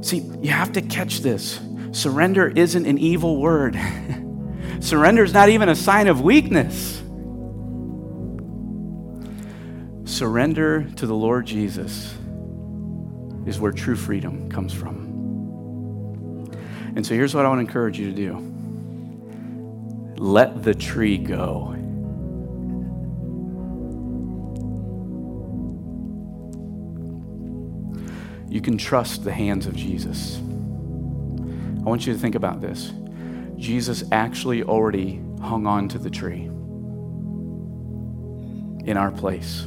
See, 0.00 0.18
you 0.40 0.50
have 0.50 0.72
to 0.72 0.80
catch 0.80 1.20
this. 1.20 1.60
Surrender 1.98 2.46
isn't 2.46 2.86
an 2.86 2.96
evil 2.96 3.38
word. 3.38 3.76
Surrender 4.80 5.24
is 5.24 5.32
not 5.32 5.48
even 5.48 5.68
a 5.68 5.74
sign 5.74 6.06
of 6.06 6.20
weakness. 6.20 7.02
Surrender 10.04 10.84
to 10.94 11.06
the 11.08 11.14
Lord 11.14 11.44
Jesus 11.44 12.14
is 13.46 13.58
where 13.58 13.72
true 13.72 13.96
freedom 13.96 14.48
comes 14.48 14.72
from. 14.72 15.08
And 16.94 17.04
so 17.04 17.14
here's 17.14 17.34
what 17.34 17.44
I 17.44 17.48
want 17.48 17.58
to 17.58 17.66
encourage 17.66 17.98
you 17.98 18.10
to 18.10 18.16
do 18.16 18.54
let 20.18 20.62
the 20.62 20.74
tree 20.74 21.18
go. 21.18 21.74
You 28.48 28.60
can 28.60 28.78
trust 28.78 29.24
the 29.24 29.32
hands 29.32 29.66
of 29.66 29.74
Jesus. 29.74 30.40
I 31.80 31.82
want 31.82 32.06
you 32.06 32.12
to 32.12 32.18
think 32.18 32.34
about 32.34 32.60
this. 32.60 32.92
Jesus 33.56 34.04
actually 34.12 34.62
already 34.62 35.20
hung 35.40 35.66
on 35.66 35.88
to 35.88 35.98
the 35.98 36.10
tree 36.10 36.44
in 38.84 38.96
our 38.96 39.10
place. 39.10 39.66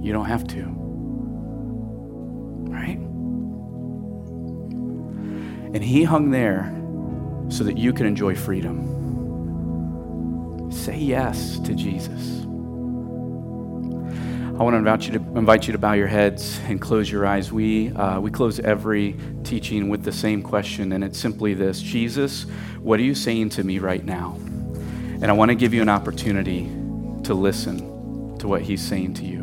You 0.00 0.12
don't 0.12 0.26
have 0.26 0.46
to. 0.48 0.64
Right? 2.68 2.98
And 5.74 5.82
he 5.82 6.04
hung 6.04 6.30
there 6.30 6.72
so 7.48 7.64
that 7.64 7.76
you 7.78 7.92
can 7.92 8.06
enjoy 8.06 8.34
freedom. 8.34 8.88
Say 10.70 10.98
yes 10.98 11.58
to 11.60 11.74
Jesus. 11.74 12.46
I 14.62 14.64
want 14.64 14.74
to 14.74 14.78
invite 14.78 15.06
you 15.08 15.18
to 15.18 15.38
invite 15.38 15.66
you 15.66 15.72
to 15.72 15.78
bow 15.78 15.94
your 15.94 16.06
heads 16.06 16.60
and 16.68 16.80
close 16.80 17.10
your 17.10 17.26
eyes. 17.26 17.50
We 17.52 17.92
uh, 17.94 18.20
we 18.20 18.30
close 18.30 18.60
every 18.60 19.16
teaching 19.42 19.88
with 19.88 20.04
the 20.04 20.12
same 20.12 20.40
question, 20.40 20.92
and 20.92 21.02
it's 21.02 21.18
simply 21.18 21.52
this: 21.52 21.82
Jesus, 21.82 22.44
what 22.78 23.00
are 23.00 23.02
you 23.02 23.16
saying 23.16 23.48
to 23.48 23.64
me 23.64 23.80
right 23.80 24.04
now? 24.04 24.36
And 25.20 25.24
I 25.24 25.32
want 25.32 25.48
to 25.48 25.56
give 25.56 25.74
you 25.74 25.82
an 25.82 25.88
opportunity 25.88 26.66
to 27.24 27.34
listen 27.34 28.38
to 28.38 28.46
what 28.46 28.62
He's 28.62 28.80
saying 28.80 29.14
to 29.14 29.24
you. 29.24 29.41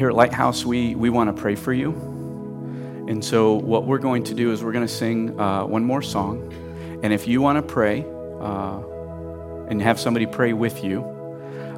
Here 0.00 0.08
at 0.08 0.14
Lighthouse, 0.14 0.64
we, 0.64 0.94
we 0.94 1.10
want 1.10 1.28
to 1.28 1.38
pray 1.38 1.54
for 1.54 1.74
you. 1.74 1.90
And 3.06 3.22
so, 3.22 3.52
what 3.52 3.84
we're 3.84 3.98
going 3.98 4.24
to 4.24 4.34
do 4.34 4.50
is 4.50 4.64
we're 4.64 4.72
going 4.72 4.86
to 4.86 4.92
sing 4.92 5.38
uh, 5.38 5.66
one 5.66 5.84
more 5.84 6.00
song. 6.00 6.50
And 7.02 7.12
if 7.12 7.28
you 7.28 7.42
want 7.42 7.56
to 7.56 7.62
pray 7.62 8.06
uh, 8.40 8.78
and 9.68 9.82
have 9.82 10.00
somebody 10.00 10.24
pray 10.24 10.54
with 10.54 10.82
you, 10.82 11.02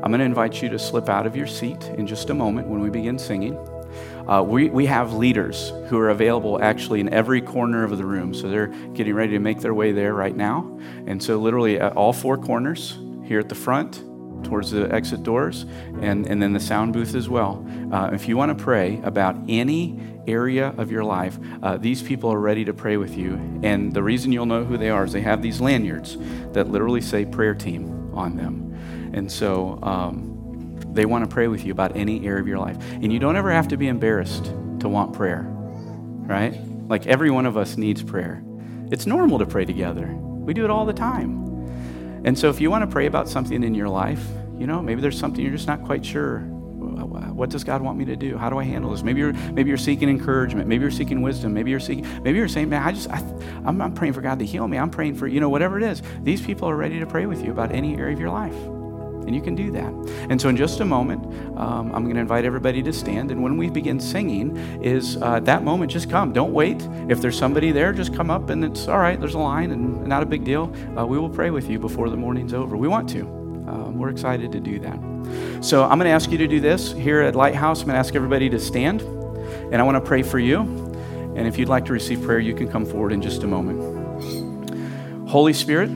I'm 0.04 0.12
going 0.12 0.20
to 0.20 0.24
invite 0.24 0.62
you 0.62 0.68
to 0.68 0.78
slip 0.78 1.08
out 1.08 1.26
of 1.26 1.34
your 1.34 1.48
seat 1.48 1.82
in 1.98 2.06
just 2.06 2.30
a 2.30 2.34
moment 2.34 2.68
when 2.68 2.80
we 2.80 2.90
begin 2.90 3.18
singing. 3.18 3.58
Uh, 4.28 4.40
we, 4.40 4.70
we 4.70 4.86
have 4.86 5.14
leaders 5.14 5.72
who 5.88 5.98
are 5.98 6.10
available 6.10 6.62
actually 6.62 7.00
in 7.00 7.12
every 7.12 7.40
corner 7.40 7.82
of 7.82 7.98
the 7.98 8.04
room. 8.04 8.34
So 8.34 8.48
they're 8.48 8.68
getting 8.94 9.14
ready 9.14 9.32
to 9.32 9.40
make 9.40 9.58
their 9.58 9.74
way 9.74 9.90
there 9.90 10.14
right 10.14 10.36
now. 10.36 10.78
And 11.08 11.20
so, 11.20 11.38
literally, 11.38 11.80
at 11.80 11.96
all 11.96 12.12
four 12.12 12.38
corners 12.38 12.96
here 13.24 13.40
at 13.40 13.48
the 13.48 13.56
front, 13.56 14.00
towards 14.44 14.70
the 14.70 14.92
exit 14.92 15.22
doors 15.22 15.64
and, 16.00 16.26
and 16.26 16.42
then 16.42 16.52
the 16.52 16.60
sound 16.60 16.92
booth 16.92 17.14
as 17.14 17.28
well. 17.28 17.66
Uh, 17.92 18.10
if 18.12 18.28
you 18.28 18.36
want 18.36 18.56
to 18.56 18.64
pray 18.64 19.00
about 19.04 19.36
any 19.48 20.00
area 20.26 20.74
of 20.78 20.90
your 20.90 21.04
life, 21.04 21.38
uh, 21.62 21.76
these 21.76 22.02
people 22.02 22.32
are 22.32 22.38
ready 22.38 22.64
to 22.64 22.72
pray 22.72 22.96
with 22.96 23.16
you. 23.16 23.34
And 23.62 23.92
the 23.92 24.02
reason 24.02 24.32
you'll 24.32 24.46
know 24.46 24.64
who 24.64 24.76
they 24.76 24.90
are 24.90 25.04
is 25.04 25.12
they 25.12 25.20
have 25.22 25.42
these 25.42 25.60
lanyards 25.60 26.16
that 26.52 26.68
literally 26.68 27.00
say 27.00 27.24
prayer 27.24 27.54
team 27.54 28.12
on 28.14 28.36
them. 28.36 29.12
And 29.14 29.30
so 29.30 29.78
um, 29.82 30.78
they 30.92 31.04
want 31.04 31.28
to 31.28 31.32
pray 31.32 31.48
with 31.48 31.64
you 31.64 31.72
about 31.72 31.96
any 31.96 32.26
area 32.26 32.40
of 32.40 32.48
your 32.48 32.58
life. 32.58 32.76
And 32.92 33.12
you 33.12 33.18
don't 33.18 33.36
ever 33.36 33.50
have 33.50 33.68
to 33.68 33.76
be 33.76 33.88
embarrassed 33.88 34.44
to 34.80 34.88
want 34.88 35.12
prayer, 35.12 35.44
right? 35.46 36.58
Like 36.88 37.06
every 37.06 37.30
one 37.30 37.46
of 37.46 37.56
us 37.56 37.76
needs 37.76 38.02
prayer. 38.02 38.42
It's 38.90 39.06
normal 39.06 39.38
to 39.38 39.46
pray 39.46 39.64
together, 39.64 40.06
we 40.06 40.52
do 40.54 40.64
it 40.64 40.70
all 40.70 40.84
the 40.84 40.92
time. 40.92 41.51
And 42.24 42.38
so 42.38 42.48
if 42.48 42.60
you 42.60 42.70
want 42.70 42.82
to 42.82 42.86
pray 42.86 43.06
about 43.06 43.28
something 43.28 43.62
in 43.62 43.74
your 43.74 43.88
life, 43.88 44.24
you 44.58 44.66
know, 44.66 44.80
maybe 44.80 45.00
there's 45.00 45.18
something 45.18 45.42
you're 45.42 45.52
just 45.52 45.66
not 45.66 45.82
quite 45.84 46.04
sure. 46.04 46.40
What 47.32 47.50
does 47.50 47.64
God 47.64 47.82
want 47.82 47.98
me 47.98 48.04
to 48.04 48.14
do? 48.14 48.36
How 48.36 48.50
do 48.50 48.58
I 48.58 48.64
handle 48.64 48.90
this? 48.90 49.02
Maybe 49.02 49.20
you're 49.20 49.32
maybe 49.32 49.68
you're 49.68 49.78
seeking 49.78 50.08
encouragement. 50.08 50.68
Maybe 50.68 50.82
you're 50.82 50.90
seeking 50.90 51.22
wisdom. 51.22 51.52
Maybe 51.52 51.70
you're 51.70 51.80
seeking. 51.80 52.06
Maybe 52.22 52.38
you're 52.38 52.46
saying, 52.46 52.68
"Man, 52.68 52.82
I 52.82 52.92
just 52.92 53.10
I, 53.10 53.18
I'm, 53.64 53.80
I'm 53.80 53.94
praying 53.94 54.12
for 54.12 54.20
God 54.20 54.38
to 54.38 54.46
heal 54.46 54.68
me. 54.68 54.78
I'm 54.78 54.90
praying 54.90 55.16
for 55.16 55.26
you 55.26 55.40
know 55.40 55.48
whatever 55.48 55.76
it 55.76 55.82
is." 55.82 56.02
These 56.22 56.42
people 56.42 56.68
are 56.68 56.76
ready 56.76 57.00
to 57.00 57.06
pray 57.06 57.26
with 57.26 57.42
you 57.42 57.50
about 57.50 57.72
any 57.72 57.96
area 57.96 58.12
of 58.12 58.20
your 58.20 58.30
life. 58.30 58.54
And 59.26 59.34
you 59.34 59.40
can 59.40 59.54
do 59.54 59.70
that. 59.72 59.92
And 60.30 60.40
so, 60.40 60.48
in 60.48 60.56
just 60.56 60.80
a 60.80 60.84
moment, 60.84 61.24
um, 61.58 61.94
I'm 61.94 62.04
going 62.04 62.14
to 62.14 62.20
invite 62.20 62.44
everybody 62.44 62.82
to 62.82 62.92
stand. 62.92 63.30
And 63.30 63.42
when 63.42 63.56
we 63.56 63.70
begin 63.70 64.00
singing, 64.00 64.56
is 64.82 65.16
uh, 65.22 65.40
that 65.40 65.62
moment 65.62 65.90
just 65.90 66.10
come. 66.10 66.32
Don't 66.32 66.52
wait. 66.52 66.86
If 67.08 67.20
there's 67.20 67.38
somebody 67.38 67.72
there, 67.72 67.92
just 67.92 68.14
come 68.14 68.30
up 68.30 68.50
and 68.50 68.64
it's 68.64 68.88
all 68.88 68.98
right. 68.98 69.18
There's 69.18 69.34
a 69.34 69.38
line 69.38 69.70
and 69.70 70.06
not 70.06 70.22
a 70.22 70.26
big 70.26 70.44
deal. 70.44 70.72
Uh, 70.98 71.06
we 71.06 71.18
will 71.18 71.30
pray 71.30 71.50
with 71.50 71.68
you 71.68 71.78
before 71.78 72.10
the 72.10 72.16
morning's 72.16 72.52
over. 72.52 72.76
We 72.76 72.88
want 72.88 73.08
to. 73.10 73.20
Um, 73.22 73.98
we're 73.98 74.10
excited 74.10 74.50
to 74.52 74.60
do 74.60 74.78
that. 74.80 74.98
So, 75.64 75.84
I'm 75.84 75.98
going 75.98 76.10
to 76.10 76.14
ask 76.14 76.30
you 76.30 76.38
to 76.38 76.48
do 76.48 76.60
this 76.60 76.92
here 76.92 77.22
at 77.22 77.36
Lighthouse. 77.36 77.80
I'm 77.80 77.86
going 77.86 77.94
to 77.94 78.00
ask 78.00 78.14
everybody 78.14 78.50
to 78.50 78.58
stand. 78.58 79.02
And 79.02 79.76
I 79.76 79.82
want 79.84 79.96
to 79.96 80.00
pray 80.00 80.22
for 80.22 80.38
you. 80.38 80.60
And 81.34 81.46
if 81.46 81.56
you'd 81.58 81.68
like 81.68 81.86
to 81.86 81.92
receive 81.92 82.22
prayer, 82.22 82.38
you 82.38 82.54
can 82.54 82.68
come 82.70 82.84
forward 82.84 83.12
in 83.12 83.22
just 83.22 83.42
a 83.42 83.46
moment. 83.46 84.02
Holy 85.28 85.54
Spirit, 85.54 85.90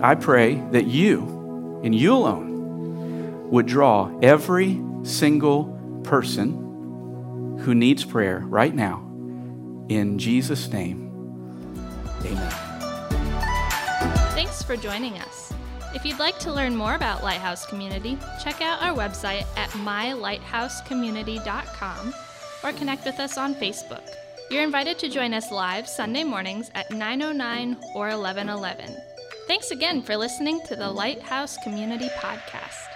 I 0.00 0.14
pray 0.14 0.62
that 0.70 0.86
you 0.86 1.35
and 1.82 1.94
you 1.94 2.14
alone 2.14 3.50
would 3.50 3.66
draw 3.66 4.10
every 4.22 4.80
single 5.02 6.00
person 6.04 7.58
who 7.60 7.74
needs 7.74 8.04
prayer 8.04 8.40
right 8.40 8.74
now. 8.74 9.02
In 9.88 10.18
Jesus' 10.18 10.68
name, 10.68 11.10
amen. 12.24 12.50
Thanks 14.34 14.62
for 14.62 14.76
joining 14.76 15.14
us. 15.18 15.54
If 15.94 16.04
you'd 16.04 16.18
like 16.18 16.38
to 16.40 16.52
learn 16.52 16.76
more 16.76 16.94
about 16.94 17.24
Lighthouse 17.24 17.64
Community, 17.66 18.18
check 18.42 18.60
out 18.60 18.82
our 18.82 18.94
website 18.94 19.46
at 19.56 19.70
mylighthousecommunity.com 19.70 22.14
or 22.62 22.72
connect 22.72 23.06
with 23.06 23.18
us 23.18 23.38
on 23.38 23.54
Facebook. 23.54 24.06
You're 24.50 24.62
invited 24.62 24.98
to 24.98 25.08
join 25.08 25.32
us 25.32 25.50
live 25.50 25.88
Sunday 25.88 26.22
mornings 26.22 26.70
at 26.74 26.90
909 26.90 27.78
or 27.94 28.08
1111. 28.08 28.94
Thanks 29.46 29.70
again 29.70 30.02
for 30.02 30.16
listening 30.16 30.60
to 30.66 30.74
the 30.74 30.90
Lighthouse 30.90 31.56
Community 31.58 32.08
Podcast. 32.18 32.95